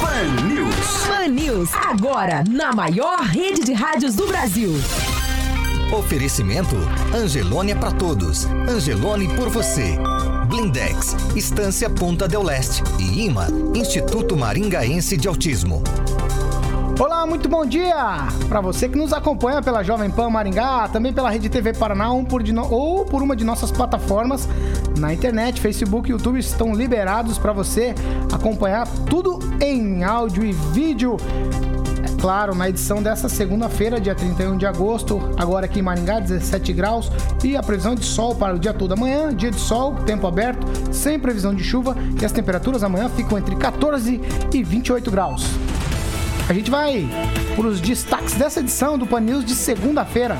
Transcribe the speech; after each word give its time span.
Pan 0.00 0.46
News. 0.46 1.06
Pan 1.06 1.28
News, 1.28 1.70
agora 1.74 2.44
na 2.48 2.72
maior 2.72 3.20
rede 3.20 3.64
de 3.64 3.72
rádios 3.72 4.14
do 4.14 4.26
Brasil. 4.26 4.72
Oferecimento 5.92 6.76
Angelone 7.14 7.72
é 7.72 7.74
para 7.74 7.90
todos. 7.90 8.44
Angelone 8.68 9.28
por 9.34 9.48
você. 9.48 9.98
Blindex, 10.48 11.16
Estância 11.34 11.90
Ponta 11.90 12.28
del 12.28 12.42
Leste 12.42 12.82
e 12.98 13.26
IMA, 13.26 13.48
Instituto 13.74 14.36
Maringaense 14.36 15.16
de 15.16 15.28
Autismo. 15.28 15.82
Olá, 16.98 17.24
muito 17.24 17.48
bom 17.48 17.64
dia 17.64 18.26
para 18.48 18.60
você 18.60 18.88
que 18.88 18.98
nos 18.98 19.12
acompanha 19.12 19.62
pela 19.62 19.84
Jovem 19.84 20.10
Pan 20.10 20.28
Maringá, 20.30 20.88
também 20.88 21.12
pela 21.12 21.30
Rede 21.30 21.48
TV 21.48 21.72
Paraná 21.72 22.12
um 22.12 22.24
por 22.24 22.42
no... 22.42 22.68
ou 22.68 23.04
por 23.04 23.22
uma 23.22 23.36
de 23.36 23.44
nossas 23.44 23.70
plataformas 23.70 24.48
na 24.98 25.14
internet, 25.14 25.60
Facebook 25.60 26.08
e 26.08 26.12
YouTube 26.12 26.40
estão 26.40 26.74
liberados 26.74 27.38
para 27.38 27.52
você 27.52 27.94
acompanhar 28.32 28.88
tudo 29.08 29.38
em 29.60 30.02
áudio 30.02 30.44
e 30.44 30.52
vídeo 30.52 31.16
claro, 32.20 32.52
na 32.52 32.68
edição 32.68 33.00
dessa 33.00 33.28
segunda-feira, 33.28 34.00
dia 34.00 34.12
31 34.16 34.56
de 34.56 34.66
agosto, 34.66 35.20
agora 35.36 35.66
aqui 35.66 35.78
em 35.78 35.82
Maringá, 35.82 36.18
17 36.18 36.72
graus, 36.72 37.12
e 37.44 37.56
a 37.56 37.62
previsão 37.62 37.94
de 37.94 38.04
sol 38.04 38.34
para 38.34 38.56
o 38.56 38.58
dia 38.58 38.74
todo 38.74 38.92
amanhã, 38.92 39.32
dia 39.32 39.52
de 39.52 39.60
sol, 39.60 39.94
tempo 40.04 40.26
aberto, 40.26 40.66
sem 40.92 41.16
previsão 41.16 41.54
de 41.54 41.62
chuva, 41.62 41.96
e 42.20 42.24
as 42.24 42.32
temperaturas 42.32 42.82
amanhã 42.82 43.08
ficam 43.08 43.38
entre 43.38 43.54
14 43.54 44.20
e 44.52 44.62
28 44.64 45.12
graus. 45.12 45.46
A 46.48 46.54
gente 46.54 46.70
vai 46.70 47.06
para 47.54 47.66
os 47.66 47.78
destaques 47.78 48.32
dessa 48.34 48.60
edição 48.60 48.96
do 48.96 49.06
Pan 49.06 49.20
News 49.20 49.44
de 49.44 49.54
segunda-feira. 49.54 50.38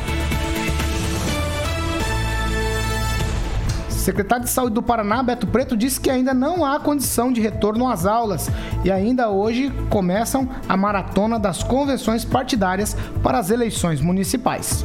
secretário 3.91 4.47
de 4.47 4.51
Saúde 4.51 4.75
do 4.75 4.83
Paraná, 4.83 5.23
Beto 5.23 5.47
Preto, 5.47 5.77
disse 5.77 6.01
que 6.01 6.09
ainda 6.09 6.33
não 6.33 6.64
há 6.64 6.81
condição 6.81 7.31
de 7.31 7.42
retorno 7.42 7.86
às 7.86 8.06
aulas 8.06 8.48
e 8.83 8.91
ainda 8.91 9.29
hoje 9.29 9.70
começam 9.91 10.48
a 10.67 10.79
maratona 10.79 11.39
das 11.39 11.62
convenções 11.62 12.25
partidárias 12.25 12.97
para 13.23 13.39
as 13.39 13.51
eleições 13.51 14.01
municipais. 14.01 14.83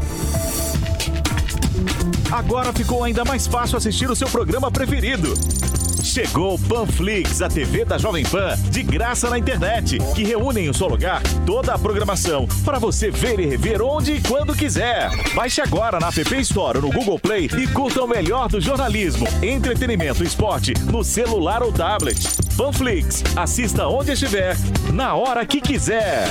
Agora 2.29 2.73
ficou 2.73 3.01
ainda 3.01 3.23
mais 3.23 3.47
fácil 3.47 3.77
assistir 3.77 4.11
o 4.11 4.15
seu 4.15 4.27
programa 4.27 4.69
preferido. 4.69 5.33
Chegou 6.01 6.55
o 6.55 6.59
Panflix, 6.59 7.41
a 7.41 7.49
TV 7.49 7.83
da 7.83 7.97
Jovem 7.97 8.23
Pan, 8.23 8.55
de 8.69 8.81
graça 8.83 9.29
na 9.29 9.37
internet, 9.37 9.97
que 10.15 10.23
reúne 10.23 10.61
em 10.61 10.69
um 10.69 10.73
só 10.73 10.87
lugar 10.87 11.21
toda 11.45 11.73
a 11.73 11.77
programação 11.77 12.47
para 12.63 12.79
você 12.79 13.11
ver 13.11 13.39
e 13.39 13.45
rever 13.45 13.81
onde 13.81 14.13
e 14.13 14.21
quando 14.21 14.55
quiser. 14.55 15.11
Baixe 15.35 15.61
agora 15.61 15.99
na 15.99 16.07
App 16.07 16.35
Store 16.41 16.77
ou 16.77 16.83
no 16.83 16.91
Google 16.91 17.19
Play 17.19 17.49
e 17.57 17.67
curta 17.67 18.03
o 18.03 18.07
melhor 18.07 18.47
do 18.47 18.61
jornalismo, 18.61 19.27
entretenimento 19.41 20.23
e 20.23 20.27
esporte 20.27 20.73
no 20.91 21.03
celular 21.03 21.61
ou 21.61 21.71
tablet. 21.71 22.19
Panflix, 22.55 23.23
assista 23.35 23.87
onde 23.87 24.11
estiver, 24.11 24.55
na 24.93 25.15
hora 25.15 25.45
que 25.45 25.59
quiser. 25.59 26.27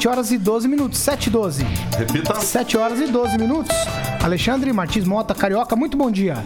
7 0.00 0.08
horas 0.08 0.30
e 0.30 0.38
12 0.38 0.68
minutos. 0.68 0.98
7 0.98 1.26
e 1.26 1.30
12. 1.30 1.64
Repita. 1.98 2.40
7 2.40 2.76
horas 2.78 3.00
e 3.00 3.06
12 3.06 3.36
minutos. 3.36 3.76
Alexandre 4.22 4.70
Martins 4.72 5.04
Mota, 5.04 5.34
Carioca, 5.34 5.74
muito 5.74 5.96
bom 5.96 6.10
dia. 6.10 6.44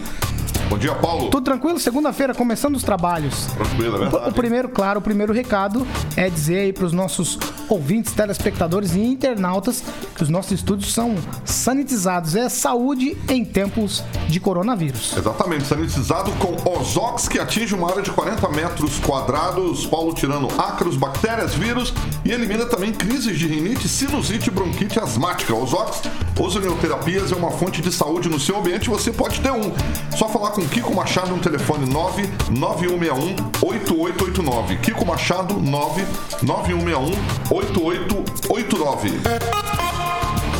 Bom 0.69 0.79
dia, 0.79 0.95
Paulo. 0.95 1.29
Tudo 1.29 1.45
tranquilo? 1.45 1.79
Segunda-feira, 1.79 2.33
começando 2.33 2.77
os 2.77 2.85
trabalhos. 2.85 3.47
Tranquilo, 3.47 3.97
é 3.97 3.99
verdade. 3.99 4.29
O 4.29 4.33
primeiro, 4.33 4.69
claro, 4.69 5.01
o 5.01 5.03
primeiro 5.03 5.33
recado 5.33 5.87
é 6.17 6.31
dizer 6.31 6.59
aí 6.61 6.73
para 6.73 6.85
os 6.87 6.93
nossos 6.93 7.37
ouvintes, 7.69 8.13
telespectadores 8.13 8.95
e 8.95 9.01
internautas 9.01 9.83
que 10.15 10.23
os 10.23 10.29
nossos 10.29 10.53
estúdios 10.53 10.93
são 10.93 11.15
sanitizados. 11.45 12.35
É 12.35 12.49
saúde 12.49 13.17
em 13.29 13.45
tempos 13.45 14.03
de 14.29 14.41
coronavírus. 14.41 15.17
Exatamente, 15.17 15.67
sanitizado 15.67 16.33
com 16.33 16.71
Ozox, 16.71 17.29
que 17.29 17.39
atinge 17.39 17.75
uma 17.75 17.91
área 17.91 18.03
de 18.03 18.11
40 18.11 18.49
metros 18.49 18.99
quadrados, 18.99 19.87
Paulo 19.87 20.15
tirando 20.15 20.49
ácaros, 20.61 20.97
bactérias, 20.97 21.55
vírus 21.55 21.93
e 22.25 22.33
elimina 22.33 22.67
também 22.67 22.93
crises 22.93 23.39
de 23.39 23.47
rinite, 23.47 23.89
sinusite 23.89 24.51
bronquite 24.51 24.99
asmática. 24.99 25.55
Ozox, 25.55 26.03
ozonioterapias 26.39 27.33
é 27.33 27.35
uma 27.35 27.51
fonte 27.51 27.83
de 27.83 27.93
saúde 27.93 28.29
no 28.29 28.41
seu 28.41 28.59
ambiente 28.59 28.89
você 28.89 29.13
pode 29.13 29.41
ter 29.41 29.51
um. 29.51 29.73
Só 30.17 30.29
falar 30.29 30.51
com 30.51 30.67
Kiko 30.67 30.95
Machado 30.95 31.31
no 31.31 31.41
telefone 31.41 31.87
99161 31.87 33.37
8889. 33.63 34.77
Kiko 34.79 35.05
Machado 35.05 35.55
99161 35.55 37.54
8889. 37.55 39.11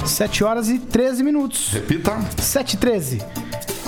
7 0.07 0.45
horas 0.45 0.69
e 0.69 0.79
13 0.79 1.25
minutos. 1.25 1.73
Repita. 1.73 2.17
7 2.39 2.75
e 2.75 2.77
13. 2.77 3.19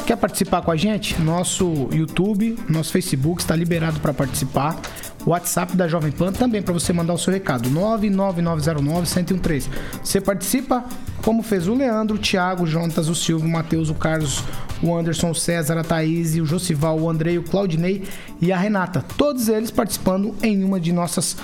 Quer 0.05 0.17
participar 0.17 0.63
com 0.63 0.73
a 0.73 0.77
gente? 0.77 1.21
Nosso 1.23 1.89
YouTube, 1.93 2.59
nosso 2.69 2.91
Facebook 2.91 3.41
está 3.41 3.55
liberado 3.55 4.01
para 4.01 4.13
participar. 4.13 4.81
WhatsApp 5.25 5.77
da 5.77 5.87
Jovem 5.87 6.11
Pan 6.11 6.33
também 6.33 6.61
para 6.63 6.73
você 6.73 6.93
mandar 6.93 7.15
o 7.15 7.19
seu 7.19 7.33
recado. 7.33 7.71
99909-1013. 7.71 9.69
Você 10.03 10.21
participa 10.21 10.85
como 11.23 11.45
fez 11.45 11.69
o 11.69 11.75
Leandro, 11.75 12.17
o 12.17 12.19
Thiago, 12.19 12.65
o 12.65 12.67
Jontas, 12.67 13.09
o 13.09 13.15
Silvio, 13.15 13.49
o 13.49 13.51
Matheus, 13.51 13.89
o 13.89 13.95
Carlos, 13.95 14.43
o 14.83 14.95
Anderson, 14.95 15.31
o 15.31 15.35
César, 15.35 15.79
a 15.79 15.85
Thaís, 15.85 16.35
o 16.37 16.47
Josival, 16.47 16.99
o 17.01 17.11
Andrei, 17.11 17.39
o 17.39 17.43
Claudinei 17.43 18.05
e 18.41 18.53
a 18.53 18.59
Renata. 18.59 19.05
Todos 19.17 19.49
eles 19.49 19.71
participando 19.71 20.35
em 20.43 20.63
uma 20.63 20.79
de 20.79 20.93
nossas 20.93 21.37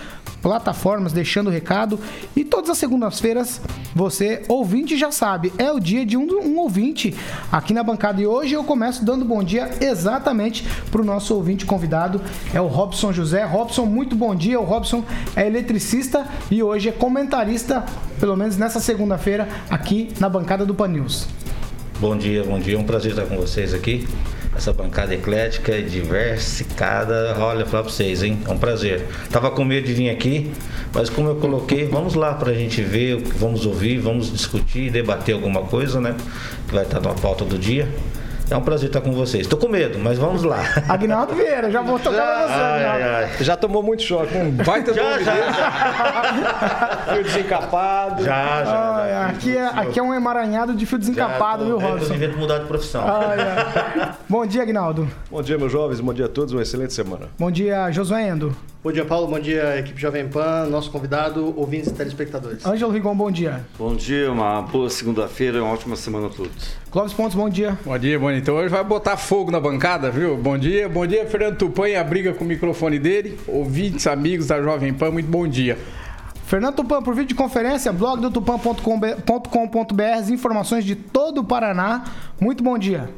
plataformas, 0.43 1.13
deixando 1.13 1.47
o 1.47 1.51
recado. 1.51 1.99
E 2.37 2.45
todas 2.45 2.69
as 2.69 2.79
segundas-feiras, 2.79 3.61
você, 3.95 4.43
ouvinte, 4.49 4.99
já 4.99 5.11
sabe, 5.11 5.53
é 5.57 5.71
o 5.71 5.79
dia 5.79 6.05
de 6.05 6.17
um, 6.17 6.27
um, 6.27 6.59
ouvinte 6.59 7.15
aqui 7.51 7.73
na 7.73 7.83
bancada. 7.83 8.21
E 8.21 8.27
hoje 8.27 8.55
eu 8.55 8.65
começo 8.65 9.05
dando 9.05 9.25
bom 9.25 9.43
dia 9.43 9.71
exatamente 9.81 10.67
para 10.91 11.01
o 11.01 11.05
nosso 11.05 11.35
ouvinte 11.35 11.65
convidado, 11.65 12.21
é 12.53 12.61
o 12.61 12.67
Robson 12.67 13.13
José. 13.13 13.45
Robson, 13.45 13.87
muito 13.87 14.17
bom 14.17 14.35
dia. 14.35 14.61
O 14.61 14.65
Robson 14.65 15.05
é 15.37 15.47
eletricista 15.47 16.27
e 16.51 16.63
hoje 16.63 16.89
é 16.89 16.93
comentarista, 16.93 17.85
pelo 18.19 18.37
menos 18.37 18.57
nessa 18.57 18.81
segunda-feira, 18.81 19.49
aqui 19.71 20.09
na 20.19 20.29
bancada 20.29 20.67
do 20.67 20.75
Pan 20.75 20.89
News. 20.89 21.29
Bom 22.01 22.17
dia, 22.17 22.43
bom 22.43 22.59
dia. 22.59 22.75
É 22.75 22.79
um 22.79 22.85
prazer 22.85 23.13
estar 23.13 23.27
com 23.27 23.37
vocês 23.37 23.73
aqui 23.73 24.05
essa 24.55 24.73
bancada 24.73 25.15
eclética 25.15 25.77
e 25.77 25.83
diversificada. 25.83 27.35
Olha, 27.39 27.65
falar 27.67 27.83
pra 27.85 27.93
vocês, 27.93 28.23
hein? 28.23 28.39
É 28.47 28.51
um 28.51 28.59
prazer. 28.59 29.07
Tava 29.31 29.51
com 29.51 29.65
medo 29.65 29.87
de 29.87 29.95
vir 29.95 30.11
aqui, 30.11 30.51
mas 30.93 31.09
como 31.09 31.29
eu 31.29 31.37
coloquei, 31.37 31.87
vamos 31.87 32.15
lá 32.15 32.35
pra 32.35 32.53
gente 32.53 32.83
ver, 32.83 33.17
vamos 33.37 33.67
ouvir, 33.67 33.99
vamos 33.99 34.31
discutir, 34.31 34.91
debater 34.91 35.35
alguma 35.35 35.63
coisa, 35.63 36.01
né? 36.01 36.15
Que 36.69 36.75
vai 36.75 36.85
estar 36.85 37.01
na 37.01 37.15
pauta 37.15 37.45
do 37.45 37.59
dia. 37.59 37.89
É 38.53 38.57
um 38.57 38.61
prazer 38.61 38.91
estar 38.91 39.01
com 39.01 39.13
vocês. 39.13 39.47
Tô 39.47 39.57
com 39.57 39.67
medo, 39.67 39.99
mas 39.99 40.19
vamos 40.19 40.43
lá. 40.43 40.63
Agnaldo 40.87 41.35
Vieira, 41.35 41.71
já 41.71 41.81
vou 41.81 41.99
tocar 41.99 42.17
já, 42.17 42.47
você, 42.47 42.53
ai, 42.53 43.03
ai. 43.03 43.31
Já 43.41 43.57
tomou 43.57 43.83
muito 43.83 44.03
choque. 44.03 44.37
Um 44.37 44.51
baita 44.51 44.93
já, 44.93 45.19
já. 45.23 45.33
Fio 47.15 47.25
desencapado. 47.25 48.23
Já, 48.23 48.63
já. 48.63 48.97
Ai, 48.97 49.11
já 49.11 49.27
aqui, 49.29 49.57
é, 49.57 49.67
aqui 49.67 49.99
é 49.99 50.03
um 50.03 50.13
emaranhado 50.13 50.75
de 50.75 50.85
fio 50.85 50.99
desencapado, 50.99 51.65
viu, 51.65 51.79
Robson? 51.79 52.13
Eu 52.13 52.37
mudar 52.37 52.59
de 52.59 52.67
profissão. 52.67 53.03
Ai, 53.07 54.13
Bom 54.29 54.45
dia, 54.45 54.61
Agnaldo. 54.61 55.09
Bom 55.31 55.41
dia, 55.41 55.57
meus 55.57 55.73
jovens. 55.73 56.01
Bom 56.01 56.13
dia 56.13 56.27
a 56.27 56.29
todos. 56.29 56.53
Uma 56.53 56.61
excelente 56.61 56.93
semana. 56.93 57.29
Bom 57.39 57.51
dia, 57.51 57.91
Josué 57.91 58.29
Endo. 58.29 58.55
Bom 58.85 58.91
dia, 58.91 59.05
Paulo. 59.05 59.29
Bom 59.29 59.39
dia, 59.39 59.79
equipe 59.79 60.01
Jovem 60.01 60.29
Pan, 60.29 60.67
nosso 60.69 60.91
convidado, 60.91 61.55
ouvintes 61.57 61.93
e 61.93 61.95
telespectadores. 61.95 62.67
Ângelo 62.67 62.91
Rigon, 62.91 63.15
bom 63.15 63.31
dia. 63.31 63.65
Bom 63.79 63.95
dia, 63.95 64.33
uma 64.33 64.61
boa 64.61 64.91
segunda-feira, 64.91 65.63
uma 65.63 65.73
ótima 65.73 65.95
semana 65.95 66.27
a 66.27 66.31
todos. 66.31 66.75
Clóvis 66.91 67.13
Pontes, 67.13 67.37
bom 67.37 67.49
dia. 67.49 67.79
Bom 67.85 67.97
dia, 67.97 68.19
bom 68.19 68.29
dia. 68.29 68.42
Então 68.43 68.57
hoje 68.57 68.71
vai 68.71 68.83
botar 68.83 69.17
fogo 69.17 69.53
na 69.53 69.61
bancada, 69.61 70.11
viu? 70.11 70.37
Bom 70.37 70.59
dia, 70.59 70.89
bom 70.89 71.07
dia, 71.07 71.25
Fernando 71.27 71.59
Tupan 71.59 71.91
e 71.91 71.95
a 71.95 72.03
briga 72.03 72.35
com 72.35 72.45
o 72.45 72.49
microfone 72.49 72.99
dele. 72.99 73.39
Ouvintes, 73.47 74.05
amigos 74.09 74.49
da 74.49 74.61
Jovem 74.61 74.93
Pan, 74.93 75.13
muito 75.13 75.31
bom 75.31 75.47
dia. 75.47 75.79
Fernando 76.45 76.75
Tupan, 76.75 77.05
por 77.05 77.15
videoconferência, 77.15 77.93
blog 77.93 78.21
do 78.21 78.33
tupan.com.br, 78.33 80.33
informações 80.33 80.85
de 80.85 80.97
todo 80.97 81.43
o 81.43 81.45
Paraná. 81.45 82.03
Muito 82.41 82.65
bom 82.65 82.77
dia. 82.77 83.09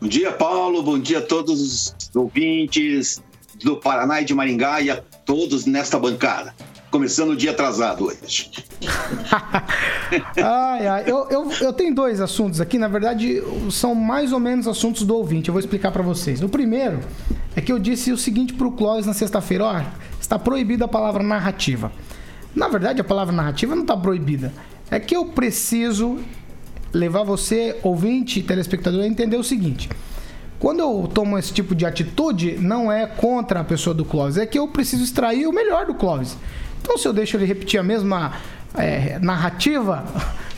Bom 0.00 0.06
dia, 0.06 0.30
Paulo. 0.30 0.80
Bom 0.84 1.00
dia 1.00 1.18
a 1.18 1.22
todos 1.22 1.60
os 1.60 1.92
ouvintes 2.14 3.20
do 3.64 3.78
Paraná 3.78 4.20
e 4.20 4.24
de 4.24 4.32
Maringá 4.32 4.80
e 4.80 4.92
a 4.92 5.02
todos 5.26 5.66
nesta 5.66 5.98
bancada. 5.98 6.54
Começando 6.92 7.30
o 7.30 7.36
dia 7.36 7.52
atrasado 7.52 8.04
hoje. 8.04 8.50
ai, 10.36 10.86
ai. 10.86 11.04
Eu, 11.06 11.26
eu, 11.30 11.50
eu 11.52 11.72
tenho 11.72 11.94
dois 11.94 12.20
assuntos 12.20 12.60
aqui, 12.60 12.78
na 12.78 12.86
verdade, 12.86 13.42
são 13.70 13.94
mais 13.94 14.30
ou 14.30 14.38
menos 14.38 14.68
assuntos 14.68 15.02
do 15.02 15.16
ouvinte. 15.16 15.48
Eu 15.48 15.54
vou 15.54 15.58
explicar 15.58 15.90
para 15.90 16.02
vocês. 16.02 16.42
O 16.42 16.50
primeiro 16.50 17.00
é 17.56 17.62
que 17.62 17.72
eu 17.72 17.78
disse 17.78 18.12
o 18.12 18.18
seguinte 18.18 18.52
pro 18.52 18.72
Clóvis 18.72 19.06
na 19.06 19.14
sexta-feira: 19.14 19.64
olha, 19.64 19.86
está 20.20 20.38
proibida 20.38 20.84
a 20.84 20.88
palavra 20.88 21.22
narrativa. 21.22 21.90
Na 22.54 22.68
verdade, 22.68 23.00
a 23.00 23.04
palavra 23.04 23.34
narrativa 23.34 23.74
não 23.74 23.82
está 23.84 23.96
proibida. 23.96 24.52
É 24.90 25.00
que 25.00 25.16
eu 25.16 25.24
preciso 25.24 26.18
levar 26.92 27.22
você, 27.22 27.74
ouvinte 27.82 28.42
telespectador, 28.42 29.00
a 29.00 29.06
entender 29.06 29.38
o 29.38 29.42
seguinte. 29.42 29.88
Quando 30.58 30.80
eu 30.80 31.10
tomo 31.12 31.38
esse 31.38 31.54
tipo 31.54 31.74
de 31.74 31.86
atitude, 31.86 32.58
não 32.58 32.92
é 32.92 33.06
contra 33.06 33.60
a 33.60 33.64
pessoa 33.64 33.94
do 33.94 34.04
Clóvis, 34.04 34.36
é 34.36 34.44
que 34.44 34.58
eu 34.58 34.68
preciso 34.68 35.02
extrair 35.02 35.46
o 35.46 35.52
melhor 35.52 35.86
do 35.86 35.94
Clóvis. 35.94 36.36
Então, 36.82 36.98
se 36.98 37.08
eu 37.08 37.12
deixo 37.12 37.36
ele 37.36 37.46
repetir 37.46 37.80
a 37.80 37.82
mesma 37.82 38.34
é, 38.74 39.18
narrativa 39.20 40.04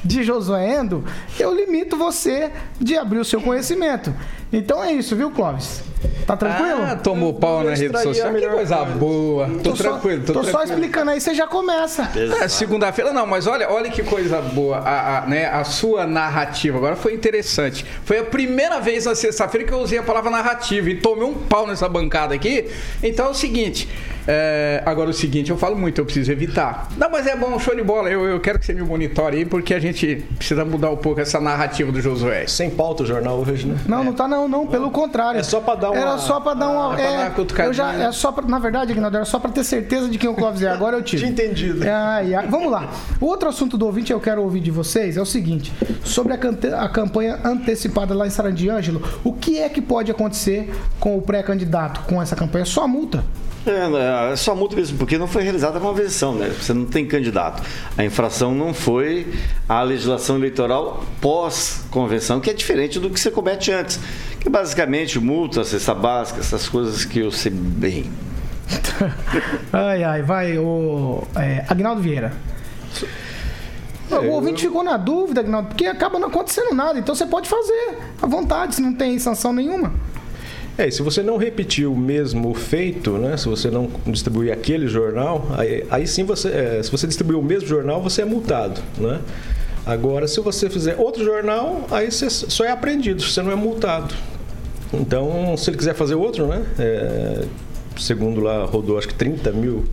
de 0.05 0.23
Josué 0.23 0.77
Endo, 0.81 1.05
eu 1.39 1.55
limito 1.55 1.97
você 1.97 2.51
de 2.81 2.97
abrir 2.97 3.19
o 3.19 3.25
seu 3.25 3.41
conhecimento. 3.41 4.13
Então 4.53 4.83
é 4.83 4.93
isso, 4.93 5.15
viu, 5.15 5.31
Clóvis? 5.31 5.83
Tá 6.27 6.37
tranquilo? 6.37 6.81
Ah, 6.83 6.97
tomou 6.97 7.35
pau 7.35 7.63
na 7.63 7.75
rede 7.75 7.97
social. 8.01 8.33
Que 8.35 8.47
coisa 8.47 8.85
boa. 8.85 9.47
Tô, 9.63 9.71
Tô 9.71 9.77
só- 9.77 9.83
tranquilo, 9.91 10.23
tô, 10.25 10.33
tô 10.33 10.43
só 10.45 10.51
tranquilo. 10.59 10.73
explicando 10.75 11.11
aí, 11.11 11.21
você 11.21 11.35
já 11.35 11.47
começa. 11.47 12.11
É, 12.43 12.49
segunda-feira 12.49 13.13
não, 13.13 13.27
mas 13.27 13.47
olha, 13.47 13.71
olha 13.71 13.91
que 13.91 14.03
coisa 14.03 14.41
boa. 14.41 14.79
A, 14.79 15.19
a, 15.19 15.27
né, 15.27 15.47
a 15.47 15.65
sua 15.65 16.07
narrativa 16.07 16.79
agora 16.79 16.97
foi 16.97 17.15
interessante. 17.15 17.85
Foi 18.05 18.19
a 18.19 18.25
primeira 18.25 18.81
vez 18.81 19.05
na 19.05 19.15
sexta-feira 19.15 19.67
que 19.67 19.73
eu 19.73 19.79
usei 19.79 19.99
a 19.99 20.03
palavra 20.03 20.31
narrativa 20.31 20.89
e 20.91 20.97
tomei 20.97 21.25
um 21.25 21.35
pau 21.35 21.67
nessa 21.67 21.89
bancada 21.89 22.35
aqui. 22.35 22.67
Então 23.03 23.27
é 23.27 23.31
o 23.31 23.35
seguinte. 23.35 23.89
é, 24.27 24.83
agora 24.87 25.11
o 25.11 25.13
seguinte, 25.13 25.51
eu 25.51 25.59
falo 25.59 25.77
muito, 25.77 26.01
eu 26.01 26.05
preciso 26.07 26.33
evitar. 26.33 26.89
Não, 26.97 27.11
mas 27.11 27.27
é 27.27 27.37
bom, 27.37 27.59
show 27.59 27.75
de 27.77 27.83
bola. 27.83 28.09
Eu, 28.09 28.25
eu 28.25 28.41
quero 28.41 28.59
que 28.59 28.65
você 28.65 28.73
me 28.73 28.81
monitore 28.83 29.37
aí, 29.37 29.45
porque 29.45 29.75
a 29.75 29.79
gente 29.79 30.25
precisa 30.39 30.65
mudar 30.65 30.89
um 30.91 30.97
pouco 30.97 31.21
essa 31.21 31.39
narrativa 31.39 31.93
do 31.93 32.01
Josué. 32.01 32.47
Sem 32.47 32.71
pauta 32.71 33.03
o 33.03 33.07
jornal 33.07 33.39
hoje, 33.47 33.67
né? 33.67 33.77
Não, 33.87 34.03
não 34.03 34.15
tá 34.15 34.27
não, 34.27 34.49
não, 34.49 34.67
pelo 34.67 34.91
contrário. 34.91 35.39
É 35.39 35.43
só 35.43 35.61
pra 35.61 35.75
dar 35.75 35.91
uma- 35.95 36.11
Era 36.11 36.19
só 36.19 36.41
pra 36.41 36.55
dar 36.55 36.69
uma. 36.69 36.93
Ah, 36.93 36.97
pra 36.97 37.05
dar 37.05 37.11
uma 37.13 37.63
é, 37.63 37.67
eu 37.67 37.73
já, 37.73 37.93
é 37.95 38.13
só 38.13 38.33
pra, 38.33 38.47
na 38.47 38.59
verdade, 38.59 38.93
Aguinaldo, 38.93 39.17
era 39.17 39.25
só 39.25 39.39
pra 39.39 39.51
ter 39.51 39.65
certeza 39.65 40.09
de 40.09 40.19
quem 40.19 40.29
o 40.29 40.35
Clóvis 40.35 40.63
é. 40.63 40.69
Agora 40.69 40.97
eu 40.97 41.03
tive. 41.03 41.23
Tinha 41.23 41.31
entendido. 41.33 41.85
Ai, 41.89 42.35
ai. 42.35 42.47
Vamos 42.49 42.71
lá. 42.71 42.89
O 43.21 43.27
outro 43.27 43.49
assunto 43.49 43.77
do 43.79 43.87
ouvinte 43.87 44.07
que 44.09 44.13
eu 44.15 44.21
quero 44.21 44.43
ouvir 44.43 44.61
de 44.61 44.71
vocês 44.71 45.17
é 45.17 45.21
o 45.23 45.27
seguinte: 45.27 45.73
sobre 46.05 46.33
a, 46.33 46.39
cante- 46.39 46.69
a 46.69 46.89
campanha 46.89 47.39
antecipada 47.45 48.15
lá 48.15 48.27
em 48.27 48.31
Sarandiângelo, 48.31 49.03
o 49.23 49.33
que 49.33 49.59
é 49.59 49.69
que 49.69 49.81
pode 49.81 50.11
acontecer 50.11 50.73
com 51.01 51.17
o 51.17 51.23
pré-candidato 51.23 52.01
com 52.09 52.21
essa 52.21 52.35
campanha? 52.37 52.65
Só 52.65 52.87
multa. 52.89 53.25
É, 53.67 53.89
né, 53.89 54.33
é 54.33 54.37
só 54.37 54.55
multa 54.55 54.77
mesmo, 54.77 54.99
porque 54.99 55.17
não 55.17 55.27
foi 55.27 55.43
realizada 55.43 55.79
a 55.79 55.81
convenção, 55.81 56.35
né? 56.35 56.51
Você 56.61 56.75
não 56.75 56.85
tem 56.85 57.07
candidato. 57.07 57.63
A 57.97 58.05
infração 58.05 58.55
não 58.55 58.75
foi 58.75 59.27
a 59.67 59.81
legislação 59.83 60.37
eleitoral 60.37 61.03
pós-convenção, 61.19 62.41
que 62.41 62.51
é 62.51 62.53
diferente 62.53 62.99
do 63.01 63.09
que 63.09 63.19
você 63.19 63.31
comete 63.31 63.73
antes. 63.73 63.99
Que 64.45 64.51
basicamente 64.51 65.19
multa, 65.19 65.65
cesta 65.65 65.95
básica, 65.95 66.39
essas 66.39 66.69
coisas 66.69 67.03
que 67.07 67.21
eu 67.21 67.33
sei 67.33 67.51
bem. 67.51 68.13
Ai, 69.73 70.05
ai, 70.05 70.23
vai, 70.23 70.59
o 70.59 71.23
é, 71.35 71.65
Agnaldo 71.69 72.01
Vieira. 72.01 72.33
o 74.11 74.27
ouvinte 74.31 74.67
ficou 74.67 74.83
na 74.83 74.97
dúvida, 74.99 75.41
Agnaldo, 75.41 75.69
porque 75.69 75.87
acaba 75.87 76.19
não 76.19 76.29
acontecendo 76.29 76.75
nada. 76.75 76.99
Então 76.99 77.15
você 77.15 77.27
pode 77.27 77.49
fazer 77.49 77.99
à 78.21 78.27
vontade, 78.27 78.75
se 78.75 78.83
não 78.83 78.93
tem 78.93 79.19
sanção 79.19 79.53
nenhuma. 79.53 79.93
É, 80.77 80.89
e 80.89 80.93
se 80.93 81.03
você 81.03 81.23
não 81.23 81.39
repetir 81.39 81.87
o 81.87 81.97
mesmo 81.97 82.53
feito, 82.53 83.13
né? 83.13 83.37
Se 83.39 83.49
você 83.49 83.71
não 83.71 83.89
distribuir 84.07 84.53
aquele 84.53 84.89
jornal, 84.89 85.47
aí, 85.57 85.87
aí 85.91 86.07
sim 86.07 86.25
você. 86.25 86.49
é, 86.49 86.83
se 86.83 86.91
você 86.91 87.07
distribuir 87.07 87.39
o 87.39 87.43
mesmo 87.43 87.67
jornal, 87.67 88.03
você 88.03 88.23
é 88.23 88.25
multado, 88.27 88.81
né? 88.99 89.21
Agora, 89.87 90.29
se 90.29 90.41
você 90.41 90.69
fizer 90.69 90.97
outro 90.97 91.25
jornal, 91.25 91.87
aí 91.91 92.11
você 92.11 92.29
só 92.29 92.65
é 92.65 92.71
apreendido, 92.71 93.23
você 93.23 93.43
não 93.43 93.51
é 93.51 93.55
multado. 93.55 94.15
Então, 95.01 95.57
se 95.57 95.71
ele 95.71 95.77
quiser 95.77 95.95
fazer 95.95 96.15
outro, 96.15 96.47
né? 96.47 96.65
é, 96.79 97.45
segundo 97.97 98.41
lá, 98.41 98.65
rodou 98.65 98.99
acho 98.99 99.09
que 99.09 99.15
30 99.15 99.53
mil 99.53 99.85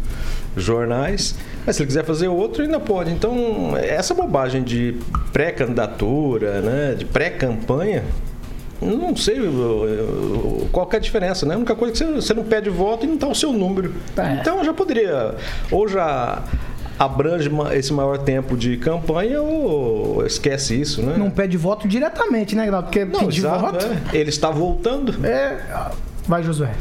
jornais. 0.56 1.36
Mas 1.66 1.76
se 1.76 1.82
ele 1.82 1.88
quiser 1.88 2.04
fazer 2.04 2.28
outro, 2.28 2.64
ainda 2.64 2.80
pode. 2.80 3.12
Então, 3.12 3.76
essa 3.78 4.14
bobagem 4.14 4.64
de 4.64 4.96
pré-candidatura, 5.32 6.62
né? 6.62 6.96
De 6.96 7.06
pré-campanha, 7.06 8.04
não 8.82 9.16
sei 9.16 9.38
qual 10.72 10.90
é 10.92 10.96
a 10.96 11.00
diferença, 11.00 11.46
né? 11.46 11.54
A 11.54 11.58
única 11.58 11.76
coisa 11.76 11.94
é 11.94 11.98
que 11.98 12.04
você, 12.04 12.14
você 12.14 12.34
não 12.34 12.44
pede 12.44 12.70
voto 12.70 13.06
e 13.06 13.08
não 13.08 13.16
está 13.16 13.28
o 13.28 13.36
seu 13.36 13.54
número. 13.54 13.94
Então 14.42 14.64
já 14.64 14.74
poderia, 14.74 15.36
ou 15.72 15.88
já 15.88 16.44
abrange 17.04 17.50
esse 17.74 17.92
maior 17.92 18.20
tempo 18.20 18.56
de 18.56 18.78
campanha 18.78 19.42
ou 19.42 20.26
esquece 20.26 20.80
isso, 20.80 21.02
né? 21.02 21.16
Não 21.18 21.32
pede 21.32 21.58
voto 21.58 21.88
diretamente, 21.88 22.56
né, 22.56 22.64
Agnaldo? 22.64 22.86
Porque 22.88 23.04
Não, 23.06 23.28
exato, 23.28 23.60
voto. 23.60 23.86
é. 23.86 24.18
Ele 24.18 24.30
está 24.30 24.52
voltando. 24.52 25.26
É. 25.26 25.58
Vai, 26.28 26.44
Josué. 26.44 26.72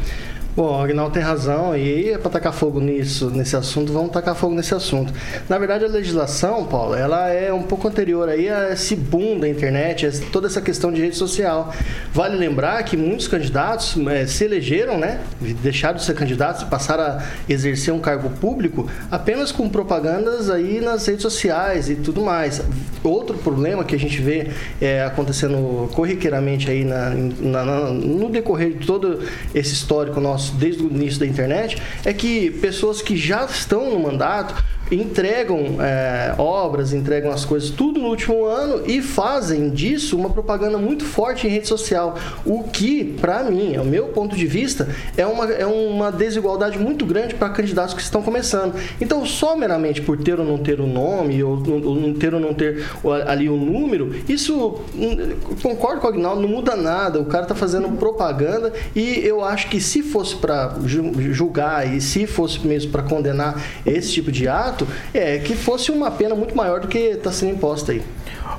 Bom, 0.60 0.78
o 0.78 0.82
Agnaldo 0.82 1.14
tem 1.14 1.22
razão, 1.22 1.74
e 1.74 2.10
é 2.10 2.18
para 2.18 2.32
tacar 2.32 2.52
fogo 2.52 2.80
nisso, 2.80 3.30
nesse 3.30 3.56
assunto, 3.56 3.94
vamos 3.94 4.10
tacar 4.10 4.34
fogo 4.34 4.54
nesse 4.54 4.74
assunto. 4.74 5.10
Na 5.48 5.56
verdade, 5.56 5.86
a 5.86 5.88
legislação, 5.88 6.66
Paulo, 6.66 6.94
ela 6.94 7.30
é 7.30 7.50
um 7.50 7.62
pouco 7.62 7.88
anterior 7.88 8.28
aí 8.28 8.46
a 8.50 8.70
esse 8.70 8.94
boom 8.94 9.40
da 9.40 9.48
internet, 9.48 10.04
a 10.04 10.10
toda 10.30 10.48
essa 10.48 10.60
questão 10.60 10.92
de 10.92 11.00
rede 11.00 11.16
social. 11.16 11.72
Vale 12.12 12.36
lembrar 12.36 12.82
que 12.82 12.94
muitos 12.94 13.26
candidatos 13.26 13.96
eh, 14.06 14.26
se 14.26 14.44
elegeram, 14.44 14.98
né, 14.98 15.20
deixaram 15.62 15.96
de 15.96 16.04
ser 16.04 16.14
candidatos 16.14 16.60
e 16.60 16.66
passaram 16.66 17.04
a 17.04 17.22
exercer 17.48 17.94
um 17.94 17.98
cargo 17.98 18.28
público 18.28 18.86
apenas 19.10 19.50
com 19.50 19.66
propagandas 19.66 20.50
aí 20.50 20.78
nas 20.82 21.06
redes 21.06 21.22
sociais 21.22 21.88
e 21.88 21.94
tudo 21.96 22.20
mais. 22.20 22.60
Outro 23.02 23.38
problema 23.38 23.82
que 23.82 23.94
a 23.94 23.98
gente 23.98 24.20
vê 24.20 24.50
eh, 24.78 25.02
acontecendo 25.06 25.88
corriqueiramente 25.94 26.70
aí 26.70 26.84
na- 26.84 27.08
na- 27.08 27.64
na- 27.64 27.90
no 27.92 28.28
decorrer 28.28 28.74
de 28.76 28.86
todo 28.86 29.20
esse 29.54 29.72
histórico 29.72 30.20
nosso 30.20 30.49
desde 30.54 30.82
o 30.82 30.86
início 30.86 31.20
da 31.20 31.26
internet 31.26 31.80
é 32.04 32.12
que 32.12 32.50
pessoas 32.50 33.02
que 33.02 33.16
já 33.16 33.44
estão 33.44 33.90
no 33.90 34.00
mandato 34.00 34.54
entregam 34.90 35.76
eh, 35.80 36.34
obras, 36.38 36.92
entregam 36.92 37.30
as 37.30 37.44
coisas 37.44 37.70
tudo 37.70 38.00
no 38.00 38.08
último 38.08 38.44
ano 38.44 38.82
e 38.86 39.00
fazem 39.00 39.70
disso 39.70 40.16
uma 40.16 40.30
propaganda 40.30 40.78
muito 40.78 41.04
forte 41.04 41.46
em 41.46 41.50
rede 41.50 41.68
social. 41.68 42.16
O 42.44 42.64
que, 42.64 43.04
para 43.20 43.44
mim, 43.44 43.74
é 43.74 43.80
o 43.80 43.84
meu 43.84 44.08
ponto 44.08 44.36
de 44.36 44.46
vista, 44.46 44.88
é 45.16 45.26
uma, 45.26 45.46
é 45.46 45.66
uma 45.66 46.10
desigualdade 46.10 46.78
muito 46.78 47.06
grande 47.06 47.34
para 47.34 47.48
candidatos 47.50 47.94
que 47.94 48.02
estão 48.02 48.22
começando. 48.22 48.74
Então, 49.00 49.24
só 49.24 49.56
meramente 49.56 50.00
por 50.02 50.18
ter 50.18 50.38
ou 50.38 50.44
não 50.44 50.58
ter 50.58 50.80
o 50.80 50.86
nome, 50.86 51.42
ou, 51.42 51.52
ou 51.52 51.94
não 51.94 52.12
ter 52.14 52.34
ou 52.34 52.40
não 52.40 52.54
ter 52.54 52.84
ali 53.26 53.48
o 53.48 53.56
número, 53.56 54.14
isso, 54.28 54.80
hum, 54.94 55.36
concordo 55.62 56.00
com 56.00 56.06
o 56.06 56.10
Agnaldo, 56.10 56.42
não 56.42 56.48
muda 56.48 56.74
nada. 56.74 57.20
O 57.20 57.26
cara 57.26 57.46
tá 57.46 57.54
fazendo 57.54 57.88
propaganda 57.96 58.72
e 58.94 59.20
eu 59.24 59.44
acho 59.44 59.68
que 59.68 59.80
se 59.80 60.02
fosse 60.02 60.34
para 60.36 60.74
julgar 60.84 61.86
e 61.92 62.00
se 62.00 62.26
fosse 62.26 62.66
mesmo 62.66 62.90
para 62.90 63.02
condenar 63.02 63.62
esse 63.84 64.12
tipo 64.12 64.32
de 64.32 64.48
ato, 64.48 64.79
é 65.12 65.38
que 65.38 65.54
fosse 65.54 65.90
uma 65.90 66.10
pena 66.10 66.34
muito 66.34 66.56
maior 66.56 66.80
do 66.80 66.88
que 66.88 66.98
está 66.98 67.32
sendo 67.32 67.52
imposta 67.52 67.92
aí. 67.92 68.02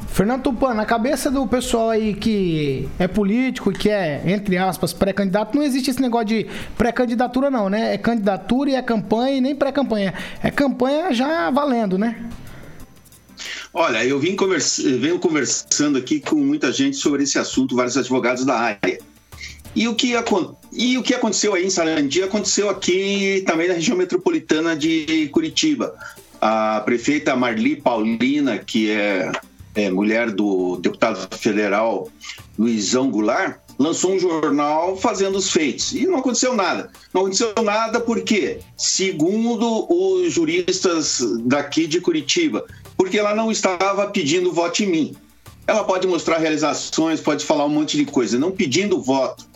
Fernando 0.09 0.43
Tupan, 0.43 0.73
na 0.73 0.85
cabeça 0.85 1.31
do 1.31 1.47
pessoal 1.47 1.89
aí 1.89 2.13
que 2.13 2.87
é 2.99 3.07
político 3.07 3.71
e 3.71 3.75
que 3.75 3.89
é, 3.89 4.21
entre 4.25 4.57
aspas, 4.57 4.93
pré-candidato, 4.93 5.55
não 5.55 5.63
existe 5.63 5.89
esse 5.89 6.01
negócio 6.01 6.27
de 6.27 6.47
pré-candidatura, 6.77 7.49
não, 7.49 7.69
né? 7.69 7.93
É 7.93 7.97
candidatura 7.97 8.71
e 8.71 8.75
é 8.75 8.81
campanha 8.81 9.37
e 9.37 9.41
nem 9.41 9.55
pré-campanha. 9.55 10.13
É 10.43 10.51
campanha 10.51 11.13
já 11.13 11.49
valendo, 11.49 11.97
né? 11.97 12.17
Olha, 13.73 14.03
eu 14.03 14.19
vim 14.19 14.35
conversa- 14.35 14.83
venho 14.97 15.17
conversando 15.17 15.97
aqui 15.97 16.19
com 16.19 16.35
muita 16.35 16.71
gente 16.71 16.97
sobre 16.97 17.23
esse 17.23 17.39
assunto, 17.39 17.75
vários 17.75 17.97
advogados 17.97 18.45
da 18.45 18.55
área. 18.55 18.99
E 19.75 19.87
o 19.87 19.95
que, 19.95 20.15
acon- 20.15 20.55
e 20.71 20.97
o 20.97 21.03
que 21.03 21.13
aconteceu 21.13 21.53
aí 21.53 21.65
em 21.65 21.69
Sarandi 21.69 22.21
aconteceu 22.23 22.69
aqui 22.69 23.43
também 23.45 23.67
na 23.67 23.75
região 23.75 23.97
metropolitana 23.97 24.75
de 24.75 25.29
Curitiba. 25.31 25.93
A 26.41 26.81
prefeita 26.83 27.35
Marli 27.35 27.75
Paulina, 27.75 28.57
que 28.57 28.89
é, 28.91 29.31
é 29.75 29.89
mulher 29.89 30.31
do 30.31 30.77
deputado 30.77 31.37
federal 31.37 32.09
Luizão 32.59 33.09
Goulart, 33.09 33.59
lançou 33.79 34.13
um 34.13 34.19
jornal 34.19 34.97
fazendo 34.97 35.37
os 35.37 35.49
feitos. 35.51 35.93
E 35.93 36.05
não 36.05 36.17
aconteceu 36.17 36.53
nada. 36.53 36.91
Não 37.13 37.21
aconteceu 37.21 37.53
nada 37.63 37.99
porque, 37.99 38.59
segundo 38.77 39.87
os 39.89 40.33
juristas 40.33 41.19
daqui 41.45 41.87
de 41.87 42.01
Curitiba, 42.01 42.65
porque 42.97 43.17
ela 43.17 43.33
não 43.33 43.51
estava 43.51 44.07
pedindo 44.07 44.51
voto 44.51 44.83
em 44.83 44.87
mim. 44.87 45.15
Ela 45.65 45.83
pode 45.83 46.05
mostrar 46.07 46.39
realizações, 46.39 47.21
pode 47.21 47.45
falar 47.45 47.65
um 47.65 47.69
monte 47.69 47.95
de 47.95 48.05
coisa, 48.05 48.37
não 48.37 48.51
pedindo 48.51 49.01
voto 49.01 49.50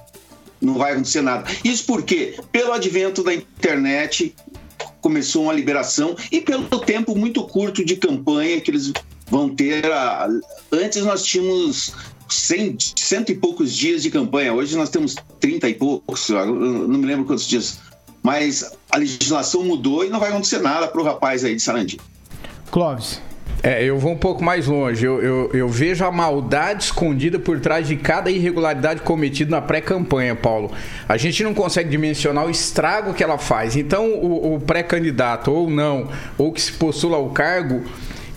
não 0.66 0.74
vai 0.76 0.94
acontecer 0.94 1.22
nada. 1.22 1.50
Isso 1.64 1.86
porque, 1.86 2.38
pelo 2.52 2.74
advento 2.74 3.24
da 3.24 3.34
internet, 3.34 4.36
começou 5.02 5.44
uma 5.44 5.54
liberação 5.54 6.16
e 6.32 6.42
pelo 6.42 6.80
tempo 6.80 7.16
muito 7.16 7.44
curto 7.48 7.86
de 7.86 7.96
campanha 7.96 8.60
que 8.60 8.72
eles 8.72 8.92
vão 9.30 9.50
ter. 9.50 9.86
a- 9.92 10.28
Antes 10.72 11.04
nós 11.04 11.24
tínhamos 11.24 11.94
100, 12.30 12.78
cento 12.98 13.32
e 13.32 13.36
poucos 13.36 13.72
dias 13.74 14.02
de 14.02 14.10
campanha, 14.10 14.54
hoje 14.54 14.76
nós 14.76 14.90
temos 14.90 15.16
30 15.40 15.70
e 15.70 15.74
poucos, 15.76 16.28
não 16.30 16.98
me 16.98 17.06
lembro 17.06 17.26
quantos 17.26 17.48
dias. 17.48 17.78
Mas 18.24 18.72
a 18.90 18.98
legislação 18.98 19.64
mudou 19.64 20.04
e 20.04 20.10
não 20.10 20.20
vai 20.20 20.30
acontecer 20.30 20.58
nada 20.60 20.88
para 20.88 21.00
o 21.00 21.04
rapaz 21.04 21.44
aí 21.46 21.56
de 21.56 21.62
Sarandi. 21.62 22.00
Clóvis. 22.72 23.22
É, 23.66 23.84
eu 23.84 23.98
vou 23.98 24.12
um 24.12 24.16
pouco 24.16 24.44
mais 24.44 24.68
longe. 24.68 25.04
Eu, 25.04 25.20
eu, 25.24 25.50
eu, 25.52 25.68
vejo 25.68 26.06
a 26.06 26.12
maldade 26.12 26.84
escondida 26.84 27.40
por 27.40 27.60
trás 27.60 27.88
de 27.88 27.96
cada 27.96 28.30
irregularidade 28.30 29.02
cometida 29.02 29.50
na 29.50 29.60
pré-campanha, 29.60 30.36
Paulo. 30.36 30.72
A 31.10 31.18
gente 31.18 31.44
não 31.44 31.52
consegue 31.52 31.90
dimensionar 31.90 32.46
o 32.46 32.52
estrago 32.52 33.12
que 33.12 33.24
ela 33.24 33.40
faz. 33.40 33.76
Então, 33.76 34.12
o, 34.12 34.54
o 34.54 34.60
pré-candidato, 34.60 35.52
ou 35.52 35.68
não, 35.68 36.12
ou 36.38 36.52
que 36.52 36.62
se 36.62 36.74
postula 36.74 37.18
ao 37.18 37.32
cargo, 37.32 37.84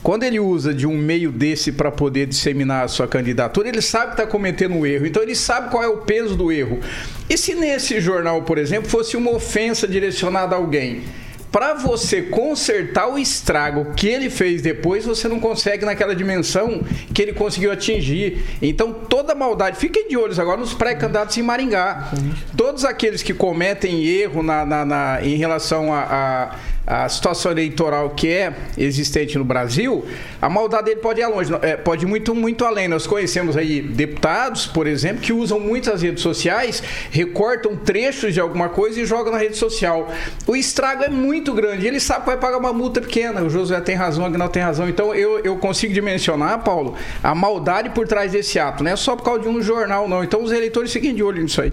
quando 0.03 0.23
ele 0.23 0.41
usa 0.41 0.73
de 0.73 0.87
um 0.87 0.97
meio 0.97 1.31
desse 1.31 1.73
para 1.73 1.91
poder 1.91 2.27
disseminar 2.27 2.87
a 2.87 2.89
sua 2.89 3.07
candidatura, 3.07 3.69
ele 3.69 3.83
sabe 3.83 4.15
que 4.15 4.23
está 4.23 4.27
cometendo 4.27 4.77
um 4.77 4.87
erro. 4.87 5.05
Então 5.05 5.23
ele 5.23 5.35
sabe 5.35 5.71
qual 5.71 5.85
é 5.85 5.89
o 5.89 5.99
peso 5.99 6.37
do 6.37 6.51
erro. 6.51 6.81
E 7.29 7.37
se 7.37 7.55
nesse 7.55 8.01
jornal, 8.01 8.41
por 8.45 8.57
exemplo, 8.57 8.89
fosse 8.89 9.15
uma 9.15 9.33
ofensa 9.33 9.87
direcionada 9.87 10.55
a 10.55 10.59
alguém? 10.59 11.03
Para 11.51 11.75
você 11.75 12.23
consertar 12.23 13.09
o 13.09 13.19
estrago 13.19 13.93
que 13.95 14.07
ele 14.07 14.31
fez 14.31 14.61
depois, 14.63 15.05
você 15.05 15.29
não 15.29 15.41
consegue 15.41 15.85
naquela 15.85 16.15
dimensão 16.15 16.83
que 17.13 17.23
ele 17.23 17.33
conseguiu 17.33 17.73
atingir. 17.73 18.45
Então, 18.61 18.93
toda 18.93 19.35
maldade, 19.35 19.79
fiquem 19.79 20.09
de 20.09 20.17
olhos 20.17 20.39
agora 20.39 20.59
nos 20.59 20.75
pré-candidatos 20.75 21.37
em 21.37 21.43
Maringá. 21.43 22.13
Todos 22.57 22.85
aqueles 22.85 23.23
que 23.23 23.33
cometem 23.33 24.05
erro 24.05 24.43
na, 24.43 24.65
na, 24.65 24.85
na 24.85 25.19
em 25.23 25.37
relação 25.37 25.93
a, 25.93 26.01
a 26.01 26.57
a 26.91 27.07
situação 27.07 27.53
eleitoral 27.53 28.09
que 28.11 28.29
é 28.29 28.51
existente 28.79 29.37
no 29.37 29.45
Brasil, 29.45 30.07
a 30.41 30.49
maldade 30.49 30.87
dele 30.87 31.01
pode 31.01 31.21
ir 31.21 31.27
longe, 31.27 31.53
é, 31.61 31.77
pode 31.77 32.07
ir 32.07 32.09
muito, 32.09 32.35
muito 32.35 32.65
além. 32.65 32.89
Nós 32.89 33.07
conhecemos 33.07 33.59
aí 33.59 33.83
deputados, 33.83 34.67
por 34.67 34.87
exemplo, 34.87 35.21
que 35.21 35.31
usam 35.31 35.61
muitas 35.61 36.01
redes 36.01 36.23
sociais, 36.23 36.83
recortam 37.11 37.77
trechos 37.77 38.33
de 38.33 38.41
alguma 38.41 38.71
coisa 38.71 38.99
e 39.03 39.05
jogam 39.05 39.33
na 39.33 39.39
rede 39.39 39.59
social. 39.59 40.11
O 40.47 40.57
estrago 40.57 41.05
é 41.05 41.11
muito 41.11 41.53
grande. 41.53 41.87
Ele 41.87 42.01
sabe 42.01 42.21
que 42.21 42.27
vai 42.27 42.39
pagar 42.39 42.57
uma 42.57 42.73
multa 42.73 43.03
pequena. 43.03 43.43
O 43.43 43.51
Josué 43.51 43.83
tem 43.83 43.95
razão, 43.95 44.25
o 44.25 44.27
Agnaldo 44.27 44.55
tem 44.55 44.63
razão. 44.63 44.89
Então 44.89 45.15
eu, 45.15 45.41
eu 45.41 45.57
consigo 45.57 45.93
dimensionar, 45.93 46.65
Paulo, 46.65 46.95
a 47.23 47.35
maldade 47.35 47.91
por 47.91 48.09
trás 48.09 48.33
desse 48.33 48.59
ato. 48.59 48.83
Não 48.83 48.91
é 48.91 48.97
só 48.97 49.15
por 49.15 49.25
causa 49.25 49.43
de 49.43 49.49
um 49.49 49.61
jornal, 49.61 50.09
não. 50.09 50.25
Então 50.25 50.43
os 50.43 50.53
eleitores 50.53 50.91
fiquem 50.91 51.15
de 51.15 51.23
olho 51.23 51.43
nisso 51.43 51.61
aí. 51.61 51.71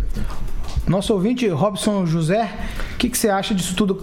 Nosso 0.88 1.14
ouvinte, 1.14 1.48
Robson 1.48 2.06
José, 2.06 2.50
o 2.94 2.98
que, 2.98 3.10
que, 3.10 3.18
você 3.18 3.30
acha 3.30 3.56
disso 3.56 3.76
tudo? 3.76 3.98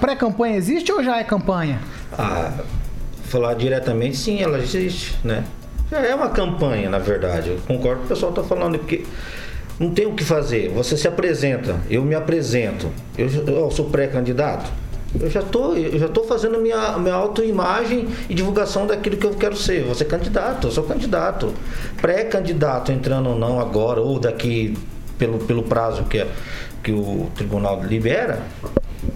Pré-campanha 0.00 0.56
existe 0.56 0.92
ou 0.92 1.02
já 1.02 1.18
é 1.18 1.24
campanha? 1.24 1.80
Ah, 2.12 2.52
falar 3.24 3.54
diretamente, 3.54 4.16
sim, 4.16 4.42
ela 4.42 4.58
existe, 4.58 5.16
né? 5.24 5.44
Já 5.90 5.98
é 6.00 6.14
uma 6.14 6.28
campanha, 6.28 6.90
na 6.90 6.98
verdade. 6.98 7.50
Eu 7.50 7.58
concordo 7.66 8.00
com 8.00 8.06
o 8.06 8.08
pessoal 8.08 8.30
está 8.30 8.42
falando, 8.42 8.78
porque 8.78 9.04
não 9.78 9.90
tem 9.90 10.06
o 10.06 10.14
que 10.14 10.24
fazer. 10.24 10.68
Você 10.70 10.96
se 10.96 11.06
apresenta, 11.06 11.80
eu 11.88 12.02
me 12.02 12.14
apresento. 12.14 12.90
Eu, 13.16 13.28
eu 13.28 13.70
sou 13.70 13.86
pré-candidato. 13.86 14.70
Eu 15.18 15.30
já 15.30 15.42
tô, 15.42 15.74
eu 15.74 15.98
já 15.98 16.08
tô 16.08 16.24
fazendo 16.24 16.58
minha, 16.58 16.98
minha 16.98 17.14
autoimagem 17.14 18.08
e 18.28 18.34
divulgação 18.34 18.86
daquilo 18.86 19.16
que 19.16 19.26
eu 19.26 19.34
quero 19.34 19.56
ser. 19.56 19.84
Você 19.84 20.02
é 20.02 20.06
candidato, 20.06 20.66
eu 20.66 20.70
sou 20.70 20.84
candidato. 20.84 21.54
Pré-candidato 22.00 22.92
entrando 22.92 23.30
ou 23.30 23.38
não 23.38 23.60
agora, 23.60 24.00
ou 24.00 24.18
daqui 24.18 24.76
pelo, 25.18 25.38
pelo 25.38 25.62
prazo 25.62 26.04
que, 26.04 26.18
é, 26.18 26.28
que 26.82 26.92
o 26.92 27.30
tribunal 27.34 27.82
libera, 27.82 28.42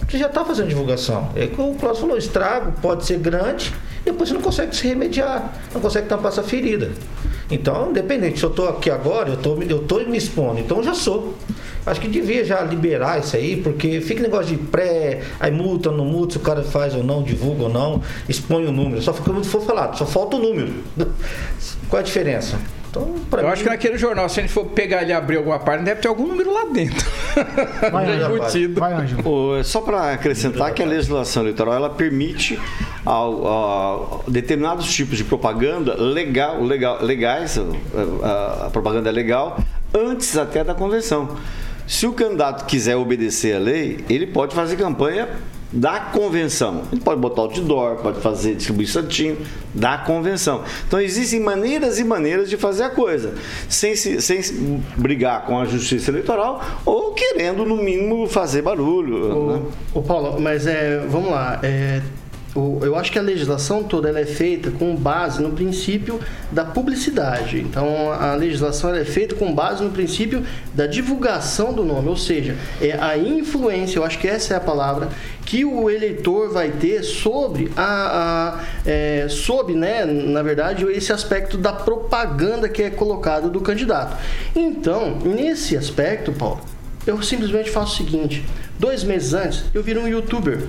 você 0.09 0.19
já 0.19 0.27
está 0.27 0.45
fazendo 0.45 0.69
divulgação. 0.69 1.31
É 1.35 1.47
que 1.47 1.61
o 1.61 1.75
Cláudio 1.75 2.01
falou, 2.01 2.17
estrago 2.17 2.73
pode 2.81 3.05
ser 3.05 3.19
grande, 3.19 3.73
depois 4.05 4.29
você 4.29 4.35
não 4.35 4.43
consegue 4.43 4.75
se 4.75 4.87
remediar, 4.89 5.53
não 5.75 5.81
consegue 5.81 6.09
tampar 6.09 6.33
essa 6.33 6.43
ferida. 6.43 6.91
Então, 7.51 7.91
independente, 7.91 8.39
se 8.39 8.45
eu 8.45 8.51
estou 8.51 8.69
aqui 8.69 8.91
agora, 8.91 9.31
eu 9.31 9.35
estou 9.35 9.63
eu 9.63 9.81
tô 9.81 9.99
me 10.01 10.17
expondo, 10.17 10.61
então 10.61 10.79
eu 10.79 10.85
já 10.85 10.95
sou. 10.95 11.35
Acho 11.85 12.01
que 12.01 12.09
devia 12.09 12.45
já 12.45 12.61
liberar 12.61 13.21
isso 13.21 13.37
aí, 13.37 13.57
porque 13.57 14.01
fica 14.01 14.23
negócio 14.23 14.55
de 14.55 14.63
pré, 14.63 15.23
aí 15.41 15.51
multa, 15.51 15.91
não 15.91 16.05
multa, 16.05 16.33
se 16.33 16.39
o 16.39 16.41
cara 16.41 16.63
faz 16.63 16.95
ou 16.95 17.03
não, 17.03 17.23
divulga 17.23 17.65
ou 17.65 17.69
não, 17.69 18.03
expõe 18.29 18.67
o 18.67 18.73
número. 18.73 19.01
Só 19.03 19.13
fica 19.13 19.33
muito 19.33 19.49
for 19.49 19.63
falado, 19.63 19.97
só 19.97 20.07
falta 20.07 20.37
o 20.37 20.39
número. 20.39 20.73
Qual 21.89 21.99
a 21.99 22.03
diferença? 22.03 22.59
Então, 22.91 23.15
eu 23.33 23.39
mim... 23.39 23.49
acho 23.49 23.63
que 23.63 23.69
naquele 23.69 23.97
jornal, 23.97 24.29
se 24.29 24.41
a 24.41 24.43
gente 24.43 24.53
for 24.53 24.65
pegar 24.67 25.05
e 25.05 25.13
abrir 25.13 25.37
alguma 25.37 25.61
parte, 25.61 25.85
deve 25.85 26.01
ter 26.01 26.09
algum 26.09 26.27
número 26.27 26.53
lá 26.53 26.65
dentro. 26.65 27.09
Vai, 27.91 28.23
embutido. 28.23 28.81
Vai, 28.81 28.95
Vai, 28.95 29.65
Só 29.65 29.81
para 29.81 30.13
acrescentar 30.13 30.75
que 30.75 30.83
a 30.83 30.87
legislação 30.87 31.45
eleitoral 31.45 31.75
ela 31.75 31.91
permite 31.91 32.59
ao, 33.07 33.47
ao, 33.47 34.25
determinados 34.27 34.93
tipos 34.93 35.17
de 35.17 35.25
propaganda 35.25 35.95
legal, 35.95 36.61
legal, 36.63 36.99
legais, 37.01 37.59
a, 38.23 38.67
a 38.67 38.71
propaganda 38.71 39.09
é 39.09 39.13
legal, 39.13 39.59
antes 39.95 40.37
até 40.37 40.65
da 40.65 40.75
convenção. 40.75 41.37
Se 41.87 42.07
o 42.07 42.13
candidato 42.13 42.67
quiser 42.67 42.97
obedecer 42.97 43.57
à 43.57 43.59
lei, 43.59 44.05
ele 44.09 44.27
pode 44.27 44.55
fazer 44.55 44.77
campanha 44.77 45.29
da 45.73 46.01
convenção. 46.01 46.83
Ele 46.91 47.01
pode 47.01 47.21
botar 47.21 47.43
outdoor, 47.43 47.97
pode 47.97 48.21
fazer 48.21 48.55
distribuir 48.55 48.89
santinho 48.89 49.39
da 49.75 49.99
convenção. 49.99 50.65
Então 50.87 51.01
existem 51.01 51.41
maneiras 51.41 51.99
e 51.99 52.05
maneiras 52.05 52.49
de 52.51 52.57
fazer 52.57 52.85
a 52.85 52.91
coisa, 52.91 53.35
sem 53.69 53.95
se, 53.95 54.21
sem 54.21 54.43
se 54.43 54.55
brigar 54.97 55.47
com 55.47 55.59
a 55.59 55.65
justiça 55.65 56.11
eleitoral 56.11 56.63
ou 56.85 57.13
querendo 57.13 57.65
no 57.65 57.77
mínimo 57.77 58.27
fazer 58.27 58.63
barulho. 58.63 59.37
O, 59.37 59.53
né? 59.53 59.63
o 59.95 60.03
Paulo, 60.03 60.41
mas 60.41 60.67
é, 60.67 60.99
vamos 61.09 61.31
lá, 61.31 61.61
é, 61.63 62.01
eu 62.55 62.97
acho 62.97 63.13
que 63.13 63.19
a 63.19 63.23
legislação 63.23 63.85
toda 63.85 64.09
ela 64.09 64.19
é 64.19 64.27
feita 64.27 64.73
com 64.73 64.97
base 64.97 65.41
no 65.41 65.53
princípio 65.53 66.19
da 66.51 66.65
publicidade. 66.65 67.61
Então, 67.61 68.11
a 68.13 68.35
legislação 68.35 68.93
é 68.93 69.05
feita 69.05 69.37
com 69.37 69.55
base 69.55 69.85
no 69.85 69.91
princípio 69.91 70.45
da 70.75 70.87
divulgação 70.87 71.73
do 71.73 71.85
nome, 71.85 72.09
ou 72.09 72.17
seja, 72.17 72.57
é 72.81 72.93
a 72.93 73.17
influência, 73.17 73.99
eu 73.99 74.05
acho 74.05 74.19
que 74.19 74.27
essa 74.27 74.55
é 74.55 74.57
a 74.57 74.61
palavra, 74.61 75.11
que 75.47 75.65
o 75.65 75.89
eleitor 75.89 76.51
vai 76.53 76.71
ter 76.73 77.05
sobre 77.05 77.71
a, 77.77 78.59
a 78.59 78.65
é, 78.85 79.27
sobre, 79.29 79.75
né, 79.75 80.05
na 80.05 80.43
verdade, 80.43 80.85
esse 80.87 81.13
aspecto 81.13 81.57
da 81.57 81.73
propaganda 81.73 82.69
que 82.69 82.83
é 82.83 82.91
colocada 82.91 83.49
do 83.49 83.61
candidato. 83.61 84.17
Então, 84.57 85.19
nesse 85.21 85.77
aspecto, 85.77 86.33
Paulo, 86.33 86.61
eu 87.07 87.23
simplesmente 87.23 87.71
faço 87.71 87.95
o 87.95 88.07
seguinte: 88.07 88.45
dois 88.79 89.05
meses 89.05 89.35
antes, 89.35 89.65
eu 89.73 89.83
viro 89.83 90.01
um 90.01 90.09
youtuber 90.09 90.67